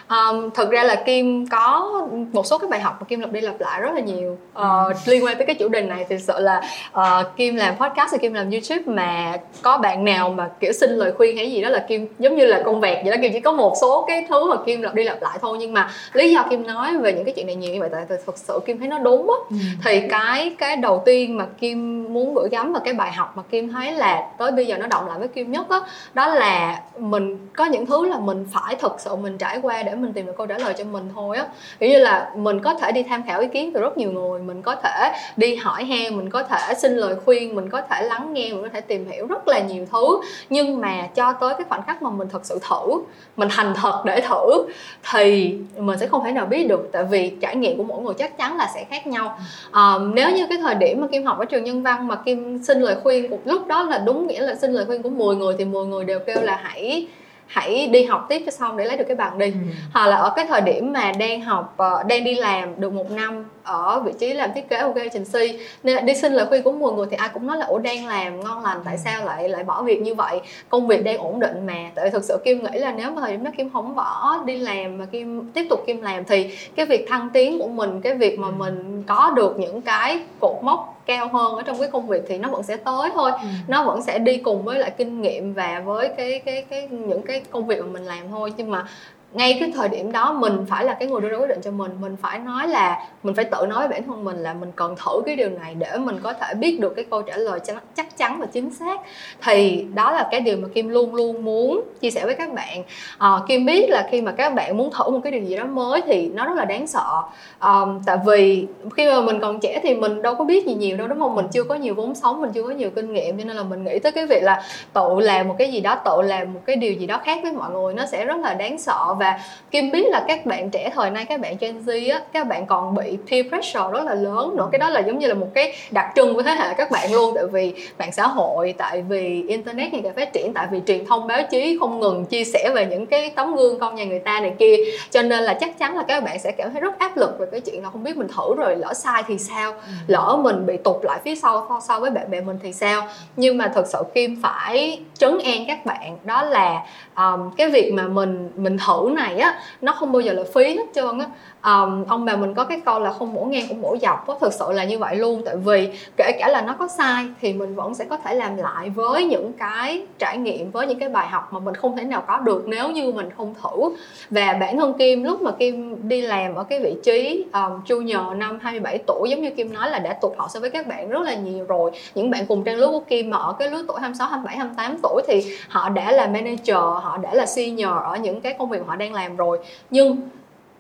um, 0.09 0.49
thực 0.55 0.71
ra 0.71 0.83
là 0.83 1.03
kim 1.05 1.47
có 1.47 1.91
một 2.31 2.45
số 2.45 2.57
cái 2.57 2.69
bài 2.69 2.79
học 2.79 2.97
mà 2.99 3.05
kim 3.05 3.19
lặp 3.19 3.31
đi 3.31 3.41
lặp 3.41 3.59
lại 3.59 3.81
rất 3.81 3.91
là 3.93 4.01
nhiều. 4.01 4.37
Uh, 4.59 5.07
liên 5.07 5.25
quan 5.25 5.37
tới 5.37 5.45
cái 5.45 5.55
chủ 5.55 5.69
đề 5.69 5.81
này 5.81 6.05
thì 6.09 6.17
sợ 6.17 6.39
là 6.39 6.61
uh, 6.93 7.37
kim 7.37 7.55
làm 7.55 7.75
podcast 7.75 8.11
hay 8.11 8.19
kim 8.19 8.33
làm 8.33 8.51
youtube 8.51 8.83
mà 8.85 9.37
có 9.61 9.77
bạn 9.77 10.05
nào 10.05 10.29
mà 10.29 10.49
kiểu 10.59 10.71
xin 10.71 10.89
lời 10.89 11.11
khuyên 11.11 11.37
hay 11.37 11.51
gì 11.51 11.61
đó 11.61 11.69
là 11.69 11.85
kim 11.87 12.07
giống 12.19 12.35
như 12.35 12.45
là 12.45 12.61
công 12.65 12.81
việc 12.81 12.97
vậy 13.03 13.11
đó. 13.11 13.17
Kim 13.21 13.33
chỉ 13.33 13.39
có 13.39 13.51
một 13.51 13.73
số 13.81 14.05
cái 14.07 14.25
thứ 14.29 14.49
mà 14.49 14.55
kim 14.65 14.81
lặp 14.81 14.95
đi 14.95 15.03
lặp 15.03 15.21
lại 15.21 15.37
thôi. 15.41 15.57
Nhưng 15.59 15.73
mà 15.73 15.91
lý 16.13 16.33
do 16.33 16.45
kim 16.49 16.67
nói 16.67 16.97
về 16.97 17.13
những 17.13 17.25
cái 17.25 17.33
chuyện 17.33 17.47
này 17.47 17.55
nhiều 17.55 17.73
như 17.73 17.79
vậy 17.79 17.89
tại 17.91 18.17
thực 18.25 18.37
sự 18.37 18.59
kim 18.65 18.79
thấy 18.79 18.87
nó 18.87 18.99
đúng 18.99 19.29
á. 19.29 19.35
Ừ 19.49 19.68
thì 19.83 20.07
cái 20.09 20.55
cái 20.57 20.75
đầu 20.75 21.03
tiên 21.05 21.37
mà 21.37 21.45
kim 21.59 22.03
muốn 22.13 22.33
gửi 22.33 22.49
gắm 22.51 22.73
và 22.73 22.79
cái 22.79 22.93
bài 22.93 23.11
học 23.11 23.33
mà 23.37 23.43
kim 23.51 23.69
thấy 23.69 23.91
là 23.91 24.27
tới 24.37 24.51
bây 24.51 24.65
giờ 24.65 24.77
nó 24.77 24.87
động 24.87 25.07
lại 25.07 25.19
với 25.19 25.27
kim 25.27 25.51
nhất 25.51 25.69
đó, 25.69 25.85
đó 26.13 26.27
là 26.27 26.81
mình 26.97 27.47
có 27.55 27.65
những 27.65 27.85
thứ 27.85 28.05
là 28.05 28.19
mình 28.19 28.45
phải 28.53 28.75
thực 28.75 28.95
sự 28.99 29.15
mình 29.15 29.37
trải 29.37 29.59
qua 29.61 29.83
để 29.83 29.95
mình 29.95 30.13
tìm 30.13 30.25
được 30.25 30.33
câu 30.37 30.47
trả 30.47 30.57
lời 30.57 30.73
cho 30.77 30.83
mình 30.83 31.09
thôi 31.15 31.37
á. 31.37 31.47
Kiểu 31.79 31.89
như 31.89 31.97
là 31.97 32.31
mình 32.35 32.59
có 32.59 32.73
thể 32.73 32.91
đi 32.91 33.03
tham 33.03 33.23
khảo 33.27 33.39
ý 33.39 33.47
kiến 33.47 33.71
từ 33.73 33.81
rất 33.81 33.97
nhiều 33.97 34.11
người 34.11 34.41
mình 34.41 34.61
có 34.61 34.75
thể 34.75 35.11
đi 35.37 35.55
hỏi 35.55 35.83
han 35.83 36.17
mình 36.17 36.29
có 36.29 36.43
thể 36.43 36.73
xin 36.77 36.95
lời 36.95 37.15
khuyên 37.25 37.55
mình 37.55 37.69
có 37.69 37.81
thể 37.81 38.03
lắng 38.03 38.33
nghe 38.33 38.53
mình 38.53 38.63
có 38.63 38.69
thể 38.73 38.81
tìm 38.81 39.11
hiểu 39.11 39.27
rất 39.27 39.47
là 39.47 39.59
nhiều 39.59 39.85
thứ. 39.91 40.21
Nhưng 40.49 40.81
mà 40.81 41.07
cho 41.15 41.33
tới 41.33 41.53
cái 41.53 41.65
khoảnh 41.69 41.83
khắc 41.87 42.01
mà 42.01 42.09
mình 42.09 42.27
thật 42.31 42.45
sự 42.45 42.59
thử 42.69 43.01
mình 43.37 43.49
thành 43.51 43.73
thật 43.75 44.01
để 44.05 44.21
thử 44.21 44.65
thì 45.11 45.57
mình 45.77 45.99
sẽ 45.99 46.07
không 46.07 46.23
thể 46.23 46.31
nào 46.31 46.45
biết 46.45 46.67
được. 46.67 46.89
Tại 46.91 47.03
vì 47.03 47.31
trải 47.41 47.55
nghiệm 47.55 47.77
của 47.77 47.83
mỗi 47.83 48.01
người 48.01 48.13
chắc 48.13 48.37
chắn 48.37 48.57
là 48.57 48.71
sẽ 48.75 48.83
khác 48.83 49.07
nhau 49.07 49.39
um, 49.73 50.15
nếu 50.15 50.31
như 50.31 50.47
cái 50.49 50.57
thời 50.57 50.75
điểm 50.75 51.01
mà 51.01 51.07
kim 51.07 51.25
học 51.25 51.39
ở 51.39 51.45
trường 51.45 51.63
nhân 51.63 51.83
văn 51.83 52.07
mà 52.07 52.15
kim 52.15 52.63
xin 52.63 52.79
lời 52.79 52.95
khuyên 53.03 53.31
lúc 53.45 53.67
đó 53.67 53.83
là 53.83 53.97
đúng 53.97 54.27
nghĩa 54.27 54.41
là 54.41 54.55
xin 54.55 54.71
lời 54.71 54.85
khuyên 54.85 55.03
của 55.03 55.09
10 55.09 55.35
người 55.35 55.55
thì 55.57 55.65
10 55.65 55.85
người 55.85 56.05
đều 56.05 56.19
kêu 56.19 56.41
là 56.41 56.59
hãy 56.63 57.07
hãy 57.49 57.87
đi 57.87 58.03
học 58.03 58.25
tiếp 58.29 58.41
cho 58.45 58.51
xong 58.51 58.77
để 58.77 58.85
lấy 58.85 58.97
được 58.97 59.03
cái 59.07 59.15
bằng 59.15 59.37
đi 59.37 59.45
ừ. 59.45 59.57
hoặc 59.93 60.07
là 60.07 60.15
ở 60.15 60.33
cái 60.35 60.45
thời 60.45 60.61
điểm 60.61 60.93
mà 60.93 61.11
đang 61.19 61.41
học 61.41 61.77
uh, 61.83 62.05
đang 62.05 62.23
đi 62.23 62.35
làm 62.35 62.81
được 62.81 62.93
một 62.93 63.11
năm 63.11 63.45
ở 63.63 63.99
vị 63.99 64.11
trí 64.19 64.33
làm 64.33 64.53
thiết 64.55 64.69
kế 64.69 64.77
ok 64.77 64.95
agency 64.95 65.59
nên 65.83 66.05
đi 66.05 66.15
xin 66.15 66.33
lời 66.33 66.45
khuyên 66.49 66.63
của 66.63 66.71
mọi 66.71 66.93
người 66.93 67.07
thì 67.11 67.17
ai 67.17 67.29
cũng 67.33 67.47
nói 67.47 67.57
là 67.57 67.65
ủa 67.65 67.79
đang 67.79 68.07
làm 68.07 68.39
ngon 68.39 68.63
lành 68.63 68.81
tại 68.85 68.95
ừ. 68.95 69.01
sao 69.03 69.25
lại 69.25 69.49
lại 69.49 69.63
bỏ 69.63 69.83
việc 69.83 70.01
như 70.01 70.15
vậy 70.15 70.41
công 70.69 70.87
việc 70.87 71.03
đang 71.03 71.17
ổn 71.17 71.39
định 71.39 71.65
mà 71.65 71.91
tại 71.95 72.09
thực 72.09 72.23
sự 72.23 72.37
kim 72.45 72.63
nghĩ 72.63 72.79
là 72.79 72.91
nếu 72.91 73.11
mà 73.11 73.21
thời 73.21 73.31
điểm 73.31 73.43
đó 73.43 73.51
kim 73.57 73.69
không 73.73 73.95
bỏ 73.95 74.37
đi 74.45 74.57
làm 74.57 74.97
mà 74.97 75.05
kim 75.05 75.51
tiếp 75.53 75.67
tục 75.69 75.83
kim 75.87 76.01
làm 76.01 76.23
thì 76.25 76.57
cái 76.75 76.85
việc 76.85 77.05
thăng 77.09 77.29
tiến 77.33 77.59
của 77.59 77.67
mình 77.67 78.01
cái 78.01 78.15
việc 78.15 78.39
mà 78.39 78.47
ừ. 78.47 78.53
mình 78.57 79.03
có 79.07 79.33
được 79.35 79.59
những 79.59 79.81
cái 79.81 80.19
cột 80.39 80.63
mốc 80.63 80.98
cao 81.09 81.27
hơn 81.27 81.55
ở 81.55 81.61
trong 81.61 81.79
cái 81.79 81.89
công 81.91 82.07
việc 82.07 82.23
thì 82.27 82.37
nó 82.37 82.49
vẫn 82.49 82.63
sẽ 82.63 82.77
tới 82.77 83.09
thôi 83.13 83.31
ừ. 83.31 83.47
nó 83.67 83.83
vẫn 83.83 84.01
sẽ 84.01 84.19
đi 84.19 84.37
cùng 84.37 84.63
với 84.63 84.79
lại 84.79 84.91
kinh 84.97 85.21
nghiệm 85.21 85.53
và 85.53 85.81
với 85.85 86.09
cái 86.17 86.39
cái 86.39 86.65
cái 86.69 86.87
những 86.87 87.21
cái 87.21 87.41
công 87.49 87.67
việc 87.67 87.79
mà 87.81 87.87
mình 87.87 88.03
làm 88.03 88.29
thôi 88.29 88.53
nhưng 88.57 88.71
mà 88.71 88.85
ngay 89.33 89.57
cái 89.59 89.71
thời 89.75 89.89
điểm 89.89 90.11
đó 90.11 90.33
mình 90.33 90.65
phải 90.69 90.85
là 90.85 90.93
cái 90.93 91.07
người 91.07 91.21
đưa 91.21 91.29
ra 91.29 91.37
quyết 91.37 91.49
định 91.49 91.61
cho 91.61 91.71
mình. 91.71 91.91
Mình 92.01 92.15
phải 92.21 92.39
nói 92.39 92.67
là 92.67 93.07
mình 93.23 93.35
phải 93.35 93.45
tự 93.45 93.65
nói 93.65 93.79
với 93.79 93.87
bản 93.87 94.03
thân 94.07 94.23
mình 94.23 94.37
là 94.37 94.53
mình 94.53 94.71
cần 94.75 94.95
thử 94.95 95.21
cái 95.25 95.35
điều 95.35 95.49
này 95.49 95.75
để 95.75 95.97
mình 95.97 96.19
có 96.23 96.33
thể 96.33 96.53
biết 96.53 96.79
được 96.79 96.93
cái 96.95 97.05
câu 97.11 97.21
trả 97.21 97.37
lời 97.37 97.59
chắc 97.95 98.17
chắn 98.17 98.39
và 98.39 98.45
chính 98.45 98.73
xác. 98.73 98.99
Thì 99.43 99.85
đó 99.93 100.11
là 100.11 100.27
cái 100.31 100.41
điều 100.41 100.57
mà 100.57 100.67
kim 100.73 100.89
luôn 100.89 101.15
luôn 101.15 101.45
muốn 101.45 101.81
chia 102.01 102.11
sẻ 102.11 102.25
với 102.25 102.35
các 102.35 102.53
bạn. 102.53 102.83
À, 103.17 103.29
kim 103.47 103.65
biết 103.65 103.89
là 103.89 104.07
khi 104.11 104.21
mà 104.21 104.31
các 104.31 104.53
bạn 104.53 104.77
muốn 104.77 104.89
thử 104.97 105.09
một 105.11 105.19
cái 105.23 105.31
điều 105.31 105.43
gì 105.43 105.57
đó 105.57 105.65
mới 105.65 106.01
thì 106.01 106.29
nó 106.29 106.45
rất 106.45 106.57
là 106.57 106.65
đáng 106.65 106.87
sợ. 106.87 107.21
À, 107.59 107.79
tại 108.05 108.17
vì 108.25 108.67
khi 108.95 109.05
mà 109.05 109.21
mình 109.21 109.39
còn 109.39 109.59
trẻ 109.59 109.79
thì 109.83 109.95
mình 109.95 110.21
đâu 110.21 110.35
có 110.35 110.43
biết 110.43 110.67
gì 110.67 110.73
nhiều 110.73 110.97
đâu 110.97 111.07
đúng 111.07 111.19
không? 111.19 111.35
Mình 111.35 111.47
chưa 111.51 111.63
có 111.63 111.75
nhiều 111.75 111.95
vốn 111.95 112.15
sống 112.15 112.41
mình 112.41 112.51
chưa 112.53 112.63
có 112.63 112.69
nhiều 112.69 112.89
kinh 112.89 113.13
nghiệm 113.13 113.37
cho 113.37 113.43
nên 113.45 113.57
là 113.57 113.63
mình 113.63 113.83
nghĩ 113.83 113.99
tới 113.99 114.11
cái 114.11 114.25
việc 114.25 114.43
là 114.43 114.63
tự 114.93 115.19
làm 115.19 115.47
một 115.47 115.55
cái 115.57 115.71
gì 115.71 115.79
đó 115.79 115.95
tự 116.05 116.21
làm 116.21 116.53
một 116.53 116.59
cái 116.65 116.75
điều 116.75 116.93
gì 116.93 117.07
đó 117.07 117.21
khác 117.23 117.39
với 117.43 117.51
mọi 117.51 117.71
người 117.71 117.93
nó 117.93 118.05
sẽ 118.05 118.25
rất 118.25 118.37
là 118.37 118.53
đáng 118.53 118.77
sợ 118.77 119.15
và 119.19 119.39
kim 119.71 119.91
biết 119.91 120.05
là 120.09 120.25
các 120.27 120.45
bạn 120.45 120.69
trẻ 120.69 120.89
thời 120.95 121.09
nay 121.09 121.25
các 121.25 121.41
bạn 121.41 121.55
gen 121.59 121.79
z 121.85 122.13
á 122.13 122.21
các 122.33 122.47
bạn 122.47 122.65
còn 122.65 122.95
bị 122.95 123.17
peer 123.31 123.45
pressure 123.49 123.91
rất 123.91 124.03
là 124.03 124.13
lớn 124.13 124.53
nữa. 124.57 124.69
Cái 124.71 124.79
đó 124.79 124.89
là 124.89 124.99
giống 124.99 125.19
như 125.19 125.27
là 125.27 125.33
một 125.33 125.47
cái 125.53 125.73
đặc 125.91 126.11
trưng 126.15 126.33
của 126.33 126.41
thế 126.41 126.51
hệ 126.51 126.73
các 126.73 126.91
bạn 126.91 127.13
luôn. 127.13 127.35
Tại 127.35 127.45
vì 127.51 127.73
mạng 127.99 128.11
xã 128.11 128.27
hội 128.27 128.73
tại 128.77 129.01
vì 129.01 129.43
internet 129.47 129.93
ngày 129.93 130.01
càng 130.03 130.13
phát 130.13 130.33
triển 130.33 130.53
tại 130.53 130.67
vì 130.71 130.81
truyền 130.87 131.05
thông 131.05 131.27
báo 131.27 131.41
chí 131.51 131.77
không 131.79 131.99
ngừng 131.99 132.25
chia 132.25 132.43
sẻ 132.43 132.71
về 132.75 132.85
những 132.85 133.05
cái 133.05 133.31
tấm 133.35 133.55
gương 133.55 133.79
con 133.79 133.95
nhà 133.95 134.05
người 134.05 134.19
ta 134.19 134.39
này 134.39 134.53
kia. 134.59 134.75
Cho 135.11 135.21
nên 135.21 135.43
là 135.43 135.53
chắc 135.53 135.79
chắn 135.79 135.97
là 135.97 136.03
các 136.07 136.23
bạn 136.23 136.39
sẽ 136.39 136.51
cảm 136.51 136.71
thấy 136.71 136.81
rất 136.81 136.99
áp 136.99 137.17
lực 137.17 137.39
về 137.39 137.45
cái 137.51 137.61
chuyện 137.61 137.83
là 137.83 137.89
không 137.89 138.03
biết 138.03 138.17
mình 138.17 138.27
thử 138.27 138.55
rồi 138.55 138.75
lỡ 138.75 138.93
sai 138.93 139.23
thì 139.27 139.37
sao? 139.37 139.71
Ừ. 139.71 139.79
lỡ 140.07 140.39
mình 140.43 140.65
bị 140.65 140.77
tụt 140.77 141.05
lại 141.05 141.19
phía 141.23 141.35
sau 141.35 141.81
so 141.87 141.99
với 141.99 142.11
bạn 142.11 142.31
bè 142.31 142.41
mình 142.41 142.59
thì 142.63 142.73
sao? 142.73 143.07
Nhưng 143.35 143.57
mà 143.57 143.71
thật 143.75 143.87
sự 143.87 144.03
kim 144.13 144.41
phải 144.43 145.01
trấn 145.17 145.37
an 145.43 145.63
các 145.67 145.85
bạn. 145.85 146.17
Đó 146.23 146.43
là 146.43 146.83
um, 147.15 147.51
cái 147.57 147.69
việc 147.69 147.91
mà 147.93 148.07
mình 148.07 148.49
mình 148.55 148.77
thử 148.87 149.08
này 149.15 149.39
á 149.39 149.59
nó 149.81 149.91
không 149.91 150.11
bao 150.11 150.19
giờ 150.19 150.33
là 150.33 150.43
phí 150.53 150.63
hết 150.77 150.85
trơn 150.95 151.19
á 151.19 151.25
um, 151.63 152.05
ông 152.07 152.25
bà 152.25 152.35
mình 152.35 152.53
có 152.53 152.63
cái 152.63 152.81
câu 152.85 152.99
là 152.99 153.11
không 153.11 153.33
mổ 153.33 153.45
ngang 153.45 153.65
cũng 153.69 153.81
mổ 153.81 153.95
dọc 154.01 154.27
có 154.27 154.37
thực 154.41 154.53
sự 154.53 154.65
là 154.71 154.83
như 154.83 154.99
vậy 154.99 155.15
luôn. 155.15 155.41
Tại 155.45 155.55
vì 155.55 155.89
kể 156.17 156.31
cả 156.39 156.47
là 156.49 156.61
nó 156.61 156.73
có 156.73 156.87
sai 156.87 157.25
thì 157.41 157.53
mình 157.53 157.75
vẫn 157.75 157.95
sẽ 157.95 158.05
có 158.05 158.17
thể 158.17 158.35
làm 158.35 158.57
lại 158.57 158.89
với 158.89 159.25
những 159.25 159.53
cái 159.53 160.05
trải 160.19 160.37
nghiệm 160.37 160.71
với 160.71 160.87
những 160.87 160.99
cái 160.99 161.09
bài 161.09 161.27
học 161.27 161.53
mà 161.53 161.59
mình 161.59 161.75
không 161.75 161.97
thể 161.97 162.03
nào 162.03 162.23
có 162.27 162.37
được 162.37 162.63
nếu 162.67 162.89
như 162.89 163.11
mình 163.11 163.29
không 163.37 163.53
thử. 163.63 163.95
Và 164.29 164.57
bản 164.59 164.77
thân 164.77 164.93
Kim 164.93 165.23
lúc 165.23 165.41
mà 165.41 165.51
Kim 165.51 165.95
đi 166.09 166.21
làm 166.21 166.55
ở 166.55 166.63
cái 166.63 166.79
vị 166.79 166.95
trí 167.03 167.45
um, 167.53 167.81
junior 167.87 168.37
năm 168.37 168.59
27 168.61 168.97
tuổi 169.07 169.29
giống 169.29 169.41
như 169.41 169.51
Kim 169.51 169.73
nói 169.73 169.89
là 169.89 169.99
đã 169.99 170.13
tụt 170.13 170.31
hậu 170.37 170.47
so 170.47 170.59
với 170.59 170.69
các 170.69 170.87
bạn 170.87 171.09
rất 171.09 171.21
là 171.21 171.35
nhiều 171.35 171.65
rồi. 171.65 171.91
Những 172.15 172.29
bạn 172.29 172.45
cùng 172.45 172.63
trang 172.63 172.77
lứa 172.77 172.87
của 172.87 172.99
Kim 172.99 173.29
mà 173.29 173.37
ở 173.37 173.53
cái 173.59 173.69
lứa 173.69 173.83
tuổi 173.87 173.97
26, 174.01 174.27
27, 174.27 174.57
28 174.57 174.97
tuổi 175.03 175.21
thì 175.27 175.57
họ 175.69 175.89
đã 175.89 176.11
là 176.11 176.27
manager 176.27 176.75
họ 176.75 177.17
đã 177.21 177.33
là 177.33 177.45
senior 177.45 177.89
ở 178.03 178.17
những 178.21 178.41
cái 178.41 178.55
công 178.59 178.69
việc 178.69 178.81
họ 178.87 178.95
đang 178.95 179.13
làm 179.13 179.35
rồi. 179.35 179.59
Nhưng 179.89 180.17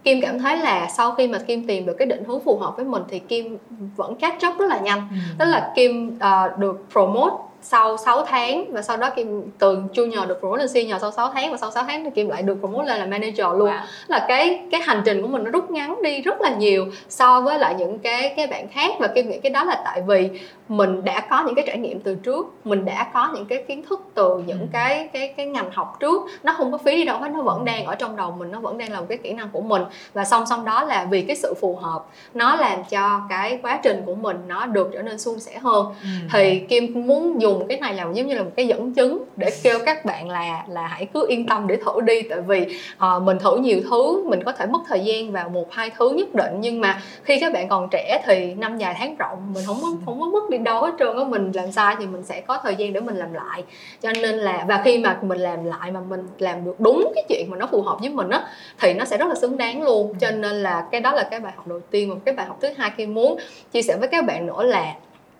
Kim 0.03 0.21
cảm 0.21 0.39
thấy 0.39 0.57
là 0.57 0.87
sau 0.87 1.11
khi 1.11 1.27
mà 1.27 1.37
Kim 1.37 1.67
tìm 1.67 1.85
được 1.85 1.93
cái 1.93 2.05
định 2.05 2.23
hướng 2.27 2.39
phù 2.39 2.57
hợp 2.57 2.73
với 2.75 2.85
mình 2.85 3.03
thì 3.09 3.19
Kim 3.19 3.57
vẫn 3.95 4.15
catch 4.15 4.47
up 4.47 4.59
rất 4.59 4.69
là 4.69 4.79
nhanh. 4.79 5.07
Ừ. 5.11 5.17
Tức 5.39 5.45
là 5.45 5.71
Kim 5.75 6.17
uh, 6.17 6.59
được 6.59 6.85
promote 6.91 7.35
sau 7.61 7.97
6 7.97 8.25
tháng 8.25 8.73
và 8.73 8.81
sau 8.81 8.97
đó 8.97 9.09
Kim 9.09 9.41
từ 9.57 9.83
junior 9.93 10.27
được 10.27 10.39
promote 10.39 10.59
lên 10.59 10.69
senior 10.69 11.01
sau 11.01 11.11
6 11.11 11.31
tháng 11.33 11.51
và 11.51 11.57
sau 11.57 11.71
6 11.71 11.83
tháng 11.83 12.03
thì 12.03 12.09
Kim 12.15 12.29
lại 12.29 12.41
được 12.41 12.57
promote 12.59 12.87
lên 12.87 12.99
là 12.99 13.05
manager 13.05 13.57
luôn. 13.57 13.69
Wow. 13.69 13.79
Là 14.07 14.25
cái 14.27 14.61
cái 14.71 14.81
hành 14.81 15.01
trình 15.05 15.21
của 15.21 15.27
mình 15.27 15.43
nó 15.43 15.51
rút 15.51 15.71
ngắn 15.71 16.01
đi 16.03 16.21
rất 16.21 16.41
là 16.41 16.55
nhiều 16.55 16.85
so 17.09 17.41
với 17.41 17.59
lại 17.59 17.75
những 17.79 17.99
cái 17.99 18.33
cái 18.37 18.47
bạn 18.47 18.67
khác 18.67 18.93
và 18.99 19.07
Kim 19.07 19.29
nghĩ 19.29 19.39
cái 19.39 19.49
đó 19.49 19.63
là 19.63 19.81
tại 19.85 20.01
vì 20.07 20.29
mình 20.69 21.03
đã 21.03 21.21
có 21.29 21.43
những 21.45 21.55
cái 21.55 21.65
trải 21.67 21.77
nghiệm 21.77 21.99
từ 21.99 22.15
trước 22.15 22.65
mình 22.65 22.85
đã 22.85 23.11
có 23.13 23.29
những 23.33 23.45
cái 23.45 23.63
kiến 23.67 23.83
thức 23.89 24.01
từ 24.13 24.43
những 24.47 24.59
ừ. 24.59 24.65
cái 24.71 25.09
cái 25.13 25.33
cái 25.37 25.45
ngành 25.45 25.71
học 25.71 25.97
trước. 25.99 26.21
Nó 26.43 26.53
không 26.57 26.71
có 26.71 26.77
phí 26.77 26.95
đi 26.95 27.05
đâu 27.05 27.17
hết 27.17 27.29
nó 27.31 27.41
vẫn 27.41 27.65
đang 27.65 27.85
ở 27.85 27.95
trong 27.95 28.15
đầu 28.15 28.35
mình 28.39 28.51
nó 28.51 28.59
vẫn 28.59 28.77
đang 28.77 28.91
là 28.91 28.99
một 28.99 29.05
cái 29.09 29.17
kỹ 29.17 29.33
năng 29.33 29.49
của 29.49 29.61
mình. 29.61 29.81
Và 30.13 30.25
song 30.25 30.45
song 30.49 30.65
đó 30.65 30.83
là 30.83 31.07
vì 31.09 31.21
cái 31.21 31.35
sự 31.35 31.53
phù 31.61 31.75
hợp 31.75 32.05
nó 32.33 32.55
làm 32.55 32.83
cho 32.89 33.21
cái 33.29 33.59
quá 33.63 33.79
trình 33.83 34.01
của 34.05 34.15
mình 34.15 34.37
nó 34.47 34.65
được 34.65 34.89
trở 34.93 35.01
nên 35.01 35.19
suôn 35.19 35.39
sẻ 35.39 35.57
hơn. 35.57 35.85
Ừ. 36.01 36.07
thì 36.33 36.59
kim 36.59 37.07
muốn 37.07 37.41
dùng 37.41 37.67
cái 37.67 37.79
này 37.79 37.93
làm 37.93 38.13
giống 38.13 38.27
như 38.27 38.35
là 38.35 38.43
một 38.43 38.51
cái 38.55 38.67
dẫn 38.67 38.93
chứng 38.93 39.23
để 39.35 39.49
kêu 39.63 39.79
các 39.85 40.05
bạn 40.05 40.29
là 40.29 40.63
là 40.67 40.87
hãy 40.87 41.05
cứ 41.13 41.27
yên 41.27 41.47
tâm 41.47 41.67
để 41.67 41.75
thử 41.85 42.01
đi. 42.01 42.21
Tại 42.21 42.41
vì 42.41 42.77
uh, 42.95 43.23
mình 43.23 43.39
thử 43.39 43.57
nhiều 43.57 43.81
thứ 43.89 44.23
mình 44.29 44.43
có 44.43 44.51
thể 44.51 44.65
mất 44.65 44.79
thời 44.87 44.99
gian 44.99 45.31
vào 45.31 45.49
một 45.49 45.71
hai 45.71 45.91
thứ 45.97 46.09
nhất 46.09 46.35
định. 46.35 46.53
Nhưng 46.59 46.81
mà 46.81 47.01
khi 47.23 47.39
các 47.39 47.53
bạn 47.53 47.67
còn 47.67 47.87
trẻ 47.91 48.21
thì 48.25 48.53
năm 48.53 48.77
dài 48.77 48.95
tháng 48.97 49.15
rộng 49.15 49.53
mình 49.53 49.63
không 49.67 49.77
có 49.81 49.87
không 50.05 50.19
có 50.19 50.25
mất 50.25 50.49
đi 50.49 50.58
đâu 50.63 50.81
hết 50.81 50.91
trơn 50.99 51.17
á, 51.17 51.23
mình 51.23 51.51
làm 51.53 51.71
sai 51.71 51.95
thì 51.99 52.05
mình 52.05 52.23
sẽ 52.23 52.41
có 52.41 52.59
thời 52.63 52.75
gian 52.75 52.93
để 52.93 52.99
mình 52.99 53.15
làm 53.15 53.33
lại. 53.33 53.63
Cho 54.01 54.09
nên 54.21 54.35
là, 54.35 54.65
và 54.67 54.81
khi 54.85 54.97
mà 54.97 55.19
mình 55.21 55.39
làm 55.39 55.65
lại 55.65 55.91
mà 55.91 55.99
mình 55.99 56.27
làm 56.37 56.65
được 56.65 56.79
đúng 56.79 57.11
cái 57.15 57.23
chuyện 57.29 57.49
mà 57.49 57.57
nó 57.57 57.67
phù 57.67 57.81
hợp 57.81 57.97
với 57.99 58.09
mình 58.09 58.29
á, 58.29 58.43
thì 58.79 58.93
nó 58.93 59.05
sẽ 59.05 59.17
rất 59.17 59.27
là 59.29 59.35
xứng 59.35 59.57
đáng 59.57 59.83
luôn. 59.83 60.13
Cho 60.19 60.31
nên 60.31 60.63
là 60.63 60.85
cái 60.91 61.01
đó 61.01 61.11
là 61.11 61.27
cái 61.31 61.39
bài 61.39 61.53
học 61.55 61.67
đầu 61.67 61.79
tiên. 61.79 62.13
Và 62.13 62.15
cái 62.25 62.35
bài 62.35 62.45
học 62.45 62.57
thứ 62.61 62.69
hai 62.77 62.91
khi 62.97 63.05
muốn 63.05 63.39
chia 63.71 63.81
sẻ 63.81 63.97
với 63.99 64.07
các 64.07 64.25
bạn 64.25 64.47
nữa 64.47 64.63
là 64.63 64.93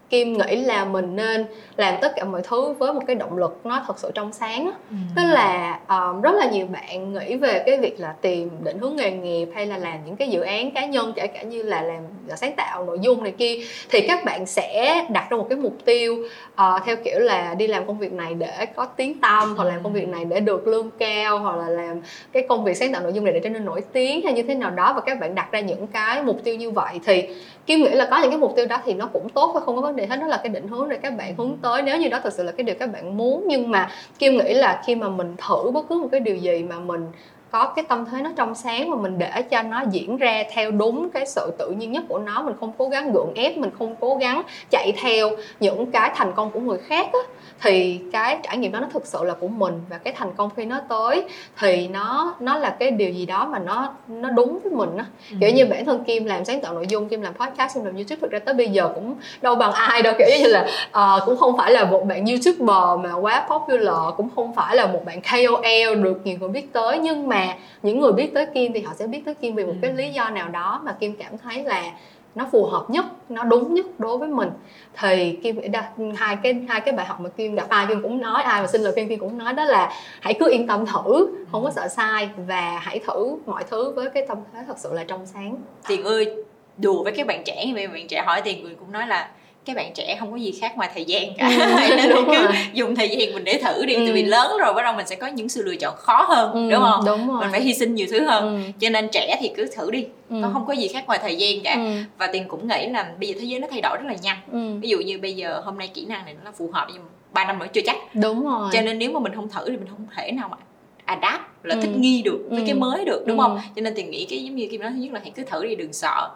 kim 0.09 0.33
nghĩ 0.33 0.55
là 0.55 0.85
mình 0.85 1.15
nên 1.15 1.45
làm 1.77 1.95
tất 2.01 2.11
cả 2.15 2.23
mọi 2.23 2.41
thứ 2.43 2.73
với 2.79 2.93
một 2.93 3.01
cái 3.07 3.15
động 3.15 3.37
lực 3.37 3.59
nó 3.63 3.83
thật 3.87 3.99
sự 3.99 4.11
trong 4.13 4.33
sáng 4.33 4.71
ừ. 4.89 4.95
tức 5.15 5.23
là 5.25 5.79
um, 5.89 6.21
rất 6.21 6.35
là 6.35 6.49
nhiều 6.51 6.67
bạn 6.67 7.13
nghĩ 7.13 7.35
về 7.35 7.63
cái 7.65 7.77
việc 7.77 7.99
là 7.99 8.15
tìm 8.21 8.49
định 8.63 8.79
hướng 8.79 8.95
nghề 8.95 9.11
nghiệp 9.11 9.49
hay 9.55 9.65
là 9.65 9.77
làm 9.77 10.05
những 10.05 10.15
cái 10.15 10.29
dự 10.29 10.41
án 10.41 10.71
cá 10.71 10.85
nhân 10.85 11.13
kể 11.15 11.27
cả 11.27 11.41
như 11.41 11.63
là 11.63 11.81
làm 11.81 12.03
là 12.27 12.35
sáng 12.35 12.53
tạo 12.55 12.85
nội 12.85 12.99
dung 13.01 13.23
này 13.23 13.33
kia 13.37 13.59
thì 13.89 14.07
các 14.07 14.25
bạn 14.25 14.45
sẽ 14.45 15.05
đặt 15.09 15.27
ra 15.29 15.37
một 15.37 15.45
cái 15.49 15.57
mục 15.57 15.75
tiêu 15.85 16.15
uh, 16.53 16.81
theo 16.85 16.95
kiểu 16.95 17.19
là 17.19 17.53
đi 17.53 17.67
làm 17.67 17.87
công 17.87 17.99
việc 17.99 18.13
này 18.13 18.33
để 18.33 18.65
có 18.75 18.85
tiếng 18.85 19.19
tăm 19.19 19.55
hoặc 19.55 19.63
làm 19.63 19.83
công 19.83 19.93
việc 19.93 20.07
này 20.07 20.25
để 20.25 20.39
được 20.39 20.67
lương 20.67 20.89
cao 20.99 21.39
hoặc 21.39 21.55
là 21.55 21.69
làm 21.69 22.01
cái 22.31 22.45
công 22.49 22.63
việc 22.63 22.77
sáng 22.77 22.93
tạo 22.93 23.01
nội 23.01 23.13
dung 23.13 23.25
này 23.25 23.33
để 23.33 23.39
trở 23.39 23.49
nên 23.49 23.65
nổi 23.65 23.81
tiếng 23.93 24.21
hay 24.21 24.33
như 24.33 24.43
thế 24.43 24.55
nào 24.55 24.71
đó. 24.71 24.93
Và 24.93 25.01
các 25.01 25.19
bạn 25.19 25.35
đặt 25.35 25.51
ra 25.51 25.59
những 25.59 25.87
cái 25.87 26.23
mục 26.23 26.43
tiêu 26.43 26.55
như 26.55 26.71
vậy 26.71 26.99
thì 27.05 27.27
kim 27.69 27.83
nghĩ 27.83 27.89
là 27.89 28.07
có 28.11 28.19
những 28.21 28.31
cái 28.31 28.39
mục 28.39 28.53
tiêu 28.55 28.65
đó 28.65 28.81
thì 28.85 28.93
nó 28.93 29.09
cũng 29.13 29.29
tốt 29.29 29.51
và 29.55 29.59
không 29.59 29.75
có 29.75 29.81
vấn 29.81 29.95
đề 29.95 30.05
hết, 30.05 30.15
đó 30.15 30.27
là 30.27 30.37
cái 30.37 30.49
định 30.49 30.67
hướng 30.67 30.89
để 30.89 30.97
các 30.97 31.17
bạn 31.17 31.35
hướng 31.37 31.57
tới. 31.61 31.81
Nếu 31.81 31.97
như 31.97 32.09
đó 32.09 32.19
thực 32.23 32.33
sự 32.33 32.43
là 32.43 32.51
cái 32.51 32.63
điều 32.63 32.75
các 32.79 32.91
bạn 32.93 33.17
muốn, 33.17 33.43
nhưng 33.47 33.71
mà 33.71 33.89
kim 34.19 34.37
nghĩ 34.37 34.53
là 34.53 34.81
khi 34.85 34.95
mà 34.95 35.09
mình 35.09 35.35
thử 35.47 35.71
bất 35.71 35.85
cứ 35.89 35.95
một 35.95 36.07
cái 36.11 36.19
điều 36.19 36.35
gì 36.35 36.63
mà 36.63 36.79
mình 36.79 37.05
có 37.51 37.65
cái 37.75 37.85
tâm 37.87 38.05
thế 38.11 38.21
nó 38.21 38.29
trong 38.35 38.55
sáng 38.55 38.91
và 38.91 38.97
mình 38.97 39.17
để 39.17 39.41
cho 39.41 39.61
nó 39.61 39.83
diễn 39.91 40.17
ra 40.17 40.43
theo 40.53 40.71
đúng 40.71 41.09
cái 41.09 41.25
sự 41.25 41.51
tự 41.57 41.69
nhiên 41.71 41.91
nhất 41.91 42.03
của 42.07 42.19
nó. 42.19 42.41
Mình 42.41 42.55
không 42.59 42.71
cố 42.77 42.89
gắng 42.89 43.11
gượng 43.11 43.33
ép 43.35 43.57
mình 43.57 43.71
không 43.79 43.95
cố 43.99 44.15
gắng 44.15 44.41
chạy 44.69 44.93
theo 45.01 45.29
những 45.59 45.91
cái 45.91 46.11
thành 46.15 46.33
công 46.35 46.51
của 46.51 46.59
người 46.59 46.77
khác 46.77 47.07
á, 47.13 47.19
thì 47.61 47.99
cái 48.11 48.37
trải 48.43 48.57
nghiệm 48.57 48.71
đó 48.71 48.79
nó 48.79 48.87
thực 48.93 49.05
sự 49.05 49.23
là 49.23 49.33
của 49.33 49.47
mình 49.47 49.81
và 49.89 49.97
cái 49.97 50.13
thành 50.17 50.33
công 50.37 50.49
khi 50.55 50.65
nó 50.65 50.79
tới 50.89 51.23
thì 51.59 51.87
nó 51.87 52.35
nó 52.39 52.57
là 52.57 52.69
cái 52.79 52.91
điều 52.91 53.11
gì 53.11 53.25
đó 53.25 53.47
mà 53.51 53.59
nó 53.59 53.93
nó 54.07 54.29
đúng 54.29 54.59
với 54.63 54.71
mình 54.71 54.97
á. 54.97 55.05
Ừ. 55.31 55.37
kiểu 55.41 55.49
như 55.49 55.65
bản 55.65 55.85
thân 55.85 56.03
kim 56.03 56.25
làm 56.25 56.45
sáng 56.45 56.61
tạo 56.61 56.73
nội 56.73 56.85
dung 56.87 57.09
kim 57.09 57.21
làm 57.21 57.33
podcast 57.33 57.75
kim 57.75 57.85
làm 57.85 57.95
youtube 57.95 58.19
thực 58.21 58.31
ra 58.31 58.39
tới 58.39 58.55
bây 58.55 58.67
giờ 58.67 58.89
cũng 58.95 59.15
đâu 59.41 59.55
bằng 59.55 59.71
ai 59.71 60.01
đâu. 60.01 60.13
Kiểu 60.17 60.27
như 60.39 60.47
là 60.47 60.67
uh, 60.87 61.25
cũng 61.25 61.37
không 61.37 61.57
phải 61.57 61.71
là 61.71 61.85
một 61.85 62.05
bạn 62.05 62.25
youtuber 62.25 63.03
mà 63.03 63.13
quá 63.13 63.47
popular 63.49 64.15
cũng 64.17 64.29
không 64.35 64.53
phải 64.55 64.75
là 64.75 64.87
một 64.87 65.05
bạn 65.05 65.21
KOL 65.21 66.03
được 66.03 66.21
nhiều 66.23 66.37
người 66.39 66.49
biết 66.49 66.73
tới. 66.73 66.99
Nhưng 66.99 67.27
mà 67.27 67.38
những 67.83 67.99
người 67.99 68.11
biết 68.11 68.33
tới 68.33 68.45
kim 68.53 68.73
thì 68.73 68.81
họ 68.81 68.93
sẽ 68.93 69.07
biết 69.07 69.21
tới 69.25 69.33
kim 69.33 69.55
vì 69.55 69.65
một 69.65 69.73
cái 69.81 69.91
ừ. 69.91 69.97
lý 69.97 70.09
do 70.09 70.29
nào 70.29 70.49
đó 70.49 70.81
mà 70.83 70.91
kim 70.91 71.15
cảm 71.15 71.37
thấy 71.37 71.63
là 71.63 71.91
nó 72.35 72.47
phù 72.51 72.65
hợp 72.65 72.85
nhất 72.89 73.05
nó 73.29 73.43
đúng 73.43 73.73
nhất 73.73 73.85
đối 73.97 74.17
với 74.17 74.29
mình 74.29 74.49
thì 74.97 75.39
kim 75.43 75.61
nghĩ 75.61 75.67
hai 76.15 76.37
cái 76.43 76.61
hai 76.69 76.81
cái 76.81 76.93
bài 76.93 77.05
học 77.05 77.19
mà 77.19 77.29
kim 77.29 77.55
gặp 77.55 77.69
ai 77.69 77.85
kim 77.87 78.01
cũng 78.01 78.21
nói 78.21 78.43
ai 78.43 78.61
mà 78.61 78.67
xin 78.67 78.81
lời 78.81 78.93
khuyên 78.93 79.09
kim 79.09 79.19
cũng 79.19 79.37
nói 79.37 79.53
đó 79.53 79.65
là 79.65 79.91
hãy 80.21 80.33
cứ 80.39 80.51
yên 80.51 80.67
tâm 80.67 80.85
thử 80.85 81.27
không 81.51 81.63
có 81.63 81.71
sợ 81.71 81.87
sai 81.87 82.29
và 82.47 82.79
hãy 82.81 82.99
thử 83.07 83.35
mọi 83.45 83.63
thứ 83.69 83.91
với 83.91 84.09
cái 84.09 84.25
tâm 84.27 84.37
thế 84.53 84.59
thật 84.67 84.77
sự 84.77 84.93
là 84.93 85.03
trong 85.03 85.25
sáng 85.25 85.55
tiền 85.87 86.03
ơi 86.03 86.35
đùa 86.77 87.03
với 87.03 87.13
các 87.17 87.27
bạn 87.27 87.43
trẻ 87.45 87.65
như 87.65 87.73
vậy 87.73 87.87
bạn 87.87 88.07
trẻ 88.07 88.23
hỏi 88.25 88.41
tiền 88.41 88.63
người 88.63 88.75
cũng 88.75 88.91
nói 88.91 89.07
là 89.07 89.29
các 89.69 89.75
bạn 89.75 89.93
trẻ 89.93 90.17
không 90.19 90.31
có 90.31 90.37
gì 90.37 90.51
khác 90.61 90.77
ngoài 90.77 90.89
thời 90.93 91.05
gian 91.05 91.33
cả 91.37 91.49
ừ, 91.49 91.95
nên 91.97 92.09
đúng 92.09 92.25
cứ 92.25 92.43
rồi. 92.43 92.53
dùng 92.73 92.95
thời 92.95 93.09
gian 93.09 93.33
mình 93.33 93.43
để 93.43 93.61
thử 93.63 93.85
đi 93.85 93.93
ừ. 93.93 94.01
tại 94.05 94.13
vì 94.13 94.23
lớn 94.23 94.51
rồi 94.59 94.73
bắt 94.73 94.81
đầu 94.83 94.93
mình 94.93 95.07
sẽ 95.07 95.15
có 95.15 95.27
những 95.27 95.49
sự 95.49 95.63
lựa 95.63 95.75
chọn 95.75 95.95
khó 95.97 96.25
hơn 96.29 96.51
ừ, 96.51 96.69
đúng 96.71 96.81
không 96.81 97.05
đúng 97.05 97.27
rồi. 97.27 97.39
mình 97.41 97.51
phải 97.51 97.61
hy 97.61 97.73
sinh 97.73 97.95
nhiều 97.95 98.07
thứ 98.11 98.25
hơn 98.25 98.43
ừ. 98.43 98.71
cho 98.79 98.89
nên 98.89 99.09
trẻ 99.11 99.37
thì 99.39 99.51
cứ 99.57 99.69
thử 99.75 99.91
đi 99.91 100.05
ừ. 100.29 100.35
nó 100.35 100.49
không 100.53 100.65
có 100.65 100.73
gì 100.73 100.87
khác 100.87 101.03
ngoài 101.07 101.19
thời 101.21 101.35
gian 101.35 101.61
cả 101.63 101.73
ừ. 101.73 101.91
và 102.17 102.27
tiền 102.27 102.47
cũng 102.47 102.67
nghĩ 102.67 102.87
là 102.89 103.11
bây 103.19 103.29
giờ 103.29 103.35
thế 103.39 103.45
giới 103.45 103.59
nó 103.59 103.67
thay 103.71 103.81
đổi 103.81 103.97
rất 103.97 104.07
là 104.07 104.15
nhanh 104.21 104.37
ừ. 104.51 104.79
ví 104.81 104.89
dụ 104.89 104.99
như 104.99 105.19
bây 105.19 105.35
giờ 105.35 105.61
hôm 105.65 105.77
nay 105.77 105.87
kỹ 105.93 106.05
năng 106.05 106.25
này 106.25 106.35
nó 106.45 106.51
phù 106.57 106.69
hợp 106.73 106.87
nhưng 106.93 107.03
ba 107.33 107.45
năm 107.45 107.59
nữa 107.59 107.67
chưa 107.73 107.81
chắc 107.85 108.15
đúng 108.15 108.45
rồi 108.45 108.69
cho 108.73 108.81
nên 108.81 108.99
nếu 108.99 109.11
mà 109.11 109.19
mình 109.19 109.35
không 109.35 109.49
thử 109.49 109.69
thì 109.69 109.77
mình 109.77 109.87
không 109.87 110.07
thể 110.15 110.31
nào 110.31 110.49
mà 110.49 110.57
adapt 111.05 111.41
là 111.63 111.75
ừ. 111.75 111.81
thích 111.81 111.91
nghi 111.97 112.21
được 112.21 112.39
với 112.49 112.59
ừ. 112.59 112.65
cái 112.65 112.75
mới 112.75 113.05
được 113.05 113.23
đúng 113.27 113.39
ừ. 113.39 113.43
không 113.43 113.59
cho 113.75 113.81
nên 113.81 113.93
tiền 113.95 114.11
nghĩ 114.11 114.25
cái 114.29 114.43
giống 114.43 114.55
như 114.55 114.67
kim 114.71 114.81
nói 114.81 114.91
thứ 114.91 115.01
nhất 115.01 115.13
là 115.13 115.19
hãy 115.23 115.31
cứ 115.35 115.43
thử 115.43 115.63
đi 115.63 115.75
đừng 115.75 115.93
sợ 115.93 116.29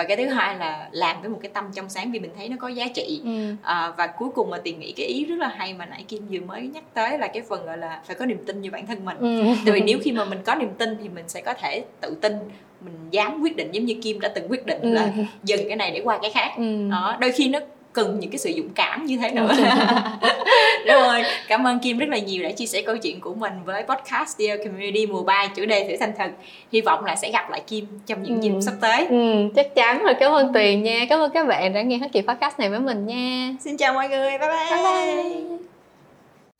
và 0.00 0.04
cái 0.04 0.16
thứ 0.16 0.26
hai 0.26 0.56
là 0.56 0.88
làm 0.92 1.20
với 1.20 1.30
một 1.30 1.38
cái 1.42 1.50
tâm 1.54 1.64
trong 1.74 1.88
sáng 1.88 2.12
vì 2.12 2.20
mình 2.20 2.30
thấy 2.36 2.48
nó 2.48 2.56
có 2.60 2.68
giá 2.68 2.88
trị 2.94 3.20
ừ. 3.24 3.54
à, 3.62 3.92
và 3.96 4.06
cuối 4.06 4.28
cùng 4.34 4.50
mà 4.50 4.58
tiền 4.64 4.80
nghĩ 4.80 4.92
cái 4.92 5.06
ý 5.06 5.24
rất 5.24 5.36
là 5.38 5.48
hay 5.48 5.74
mà 5.74 5.86
nãy 5.86 6.04
kim 6.08 6.22
vừa 6.30 6.40
mới 6.40 6.62
nhắc 6.62 6.84
tới 6.94 7.18
là 7.18 7.26
cái 7.26 7.42
phần 7.48 7.66
gọi 7.66 7.78
là 7.78 8.00
phải 8.06 8.16
có 8.16 8.26
niềm 8.26 8.44
tin 8.46 8.60
như 8.60 8.70
bản 8.70 8.86
thân 8.86 9.04
mình 9.04 9.16
ừ. 9.18 9.42
tại 9.64 9.74
vì 9.74 9.80
nếu 9.80 9.98
khi 10.02 10.12
mà 10.12 10.24
mình 10.24 10.38
có 10.44 10.54
niềm 10.54 10.68
tin 10.78 10.96
thì 11.02 11.08
mình 11.08 11.24
sẽ 11.28 11.40
có 11.40 11.54
thể 11.54 11.84
tự 12.00 12.16
tin 12.20 12.32
mình 12.80 12.94
dám 13.10 13.40
quyết 13.40 13.56
định 13.56 13.68
giống 13.72 13.84
như 13.84 13.94
kim 14.02 14.20
đã 14.20 14.28
từng 14.28 14.46
quyết 14.48 14.66
định 14.66 14.80
ừ. 14.80 14.90
là 14.90 15.12
dừng 15.44 15.68
cái 15.68 15.76
này 15.76 15.90
để 15.90 16.00
qua 16.04 16.18
cái 16.22 16.30
khác 16.30 16.52
ừ. 16.56 16.88
đó 16.90 17.16
đôi 17.20 17.32
khi 17.32 17.48
nó 17.48 17.58
cần 17.92 18.20
những 18.20 18.30
cái 18.30 18.38
sự 18.38 18.52
dũng 18.56 18.70
cảm 18.74 19.06
như 19.06 19.16
thế 19.16 19.30
nữa. 19.30 19.48
rồi. 20.86 21.22
Cảm 21.48 21.66
ơn 21.66 21.78
kim 21.78 21.98
rất 21.98 22.08
là 22.08 22.18
nhiều 22.18 22.42
đã 22.42 22.50
chia 22.50 22.66
sẻ 22.66 22.82
câu 22.82 22.96
chuyện 22.96 23.20
của 23.20 23.34
mình 23.34 23.52
với 23.64 23.82
podcast 23.82 24.38
Dear 24.38 24.60
Community 24.64 25.06
mùa 25.06 25.22
3 25.22 25.46
chủ 25.56 25.64
đề 25.64 25.88
thử 25.88 25.96
thành 26.00 26.12
thật. 26.18 26.30
Hy 26.72 26.80
vọng 26.80 27.04
là 27.04 27.16
sẽ 27.16 27.30
gặp 27.30 27.50
lại 27.50 27.62
kim 27.66 27.86
trong 28.06 28.22
những 28.22 28.42
dịp 28.42 28.50
ừ. 28.50 28.60
sắp 28.60 28.74
tới. 28.80 29.06
Ừ, 29.06 29.48
chắc 29.56 29.74
chắn 29.74 30.04
rồi 30.04 30.14
cảm 30.20 30.32
ơn 30.32 30.52
tuyền 30.52 30.82
nha. 30.82 31.06
Cảm 31.08 31.20
ơn 31.20 31.30
các 31.34 31.46
bạn 31.46 31.72
đã 31.72 31.82
nghe 31.82 31.98
hết 31.98 32.08
kỳ 32.12 32.20
podcast 32.20 32.58
này 32.58 32.70
với 32.70 32.80
mình 32.80 33.06
nha. 33.06 33.54
Xin 33.60 33.76
chào 33.76 33.94
mọi 33.94 34.08
người 34.08 34.30
bye 34.30 34.38
bye, 34.38 34.70
bye, 34.70 34.82
bye. 34.82 35.40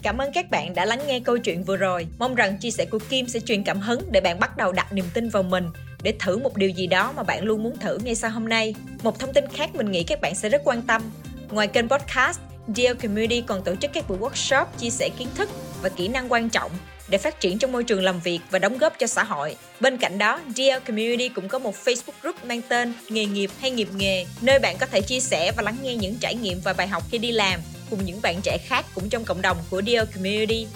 Cảm 0.02 0.18
ơn 0.18 0.30
các 0.34 0.50
bạn 0.50 0.74
đã 0.74 0.84
lắng 0.84 1.00
nghe 1.06 1.20
câu 1.20 1.38
chuyện 1.38 1.62
vừa 1.62 1.76
rồi. 1.76 2.06
Mong 2.18 2.34
rằng 2.34 2.56
chia 2.60 2.70
sẻ 2.70 2.84
của 2.90 2.98
Kim 3.10 3.26
sẽ 3.28 3.40
truyền 3.40 3.62
cảm 3.62 3.80
hứng 3.80 4.00
để 4.12 4.20
bạn 4.20 4.40
bắt 4.40 4.56
đầu 4.56 4.72
đặt 4.72 4.92
niềm 4.92 5.04
tin 5.14 5.28
vào 5.28 5.42
mình 5.42 5.64
để 6.02 6.14
thử 6.18 6.38
một 6.38 6.56
điều 6.56 6.70
gì 6.70 6.86
đó 6.86 7.12
mà 7.16 7.22
bạn 7.22 7.44
luôn 7.44 7.62
muốn 7.62 7.76
thử 7.78 7.98
ngay 7.98 8.14
sau 8.14 8.30
hôm 8.30 8.48
nay. 8.48 8.74
Một 9.02 9.18
thông 9.18 9.32
tin 9.32 9.44
khác 9.54 9.74
mình 9.74 9.90
nghĩ 9.90 10.02
các 10.02 10.20
bạn 10.20 10.34
sẽ 10.34 10.48
rất 10.48 10.62
quan 10.64 10.82
tâm. 10.82 11.02
Ngoài 11.50 11.66
kênh 11.66 11.88
podcast, 11.88 12.40
Deal 12.76 12.94
Community 12.94 13.40
còn 13.40 13.62
tổ 13.62 13.74
chức 13.74 13.92
các 13.92 14.08
buổi 14.08 14.18
workshop 14.18 14.64
chia 14.78 14.90
sẻ 14.90 15.08
kiến 15.18 15.28
thức 15.34 15.48
và 15.82 15.88
kỹ 15.88 16.08
năng 16.08 16.32
quan 16.32 16.48
trọng 16.48 16.70
để 17.08 17.18
phát 17.18 17.40
triển 17.40 17.58
trong 17.58 17.72
môi 17.72 17.84
trường 17.84 18.02
làm 18.02 18.20
việc 18.20 18.40
và 18.50 18.58
đóng 18.58 18.78
góp 18.78 18.98
cho 18.98 19.06
xã 19.06 19.24
hội. 19.24 19.56
Bên 19.80 19.96
cạnh 19.96 20.18
đó, 20.18 20.40
Deal 20.56 20.80
Community 20.80 21.28
cũng 21.28 21.48
có 21.48 21.58
một 21.58 21.74
Facebook 21.84 22.12
group 22.22 22.44
mang 22.44 22.62
tên 22.68 22.92
Nghề 23.08 23.26
nghiệp 23.26 23.50
hay 23.60 23.70
nghiệp 23.70 23.88
nghề, 23.96 24.26
nơi 24.40 24.58
bạn 24.58 24.76
có 24.80 24.86
thể 24.86 25.00
chia 25.00 25.20
sẻ 25.20 25.52
và 25.56 25.62
lắng 25.62 25.76
nghe 25.82 25.96
những 25.96 26.14
trải 26.20 26.34
nghiệm 26.34 26.60
và 26.64 26.72
bài 26.72 26.88
học 26.88 27.02
khi 27.10 27.18
đi 27.18 27.32
làm 27.32 27.60
cùng 27.90 28.04
những 28.04 28.22
bạn 28.22 28.40
trẻ 28.42 28.58
khác 28.66 28.86
cũng 28.94 29.08
trong 29.08 29.24
cộng 29.24 29.42
đồng 29.42 29.56
của 29.70 29.82
Deal 29.86 30.04
Community. 30.14 30.66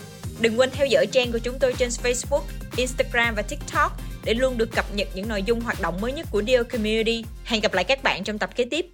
Đừng 0.41 0.59
quên 0.59 0.71
theo 0.73 0.87
dõi 0.87 1.07
trang 1.07 1.33
của 1.33 1.39
chúng 1.39 1.59
tôi 1.59 1.75
trên 1.79 1.89
Facebook, 1.89 2.43
Instagram 2.77 3.35
và 3.35 3.43
TikTok 3.43 4.01
để 4.25 4.35
luôn 4.35 4.59
được 4.59 4.73
cập 4.73 4.95
nhật 4.95 5.09
những 5.15 5.29
nội 5.29 5.43
dung 5.43 5.61
hoạt 5.61 5.81
động 5.81 6.01
mới 6.01 6.13
nhất 6.13 6.27
của 6.31 6.43
Deal 6.47 6.63
Community. 6.63 7.25
Hẹn 7.45 7.61
gặp 7.61 7.75
lại 7.75 7.85
các 7.85 8.03
bạn 8.03 8.25
trong 8.25 8.39
tập 8.39 8.51
kế 8.57 8.65
tiếp. 8.65 8.87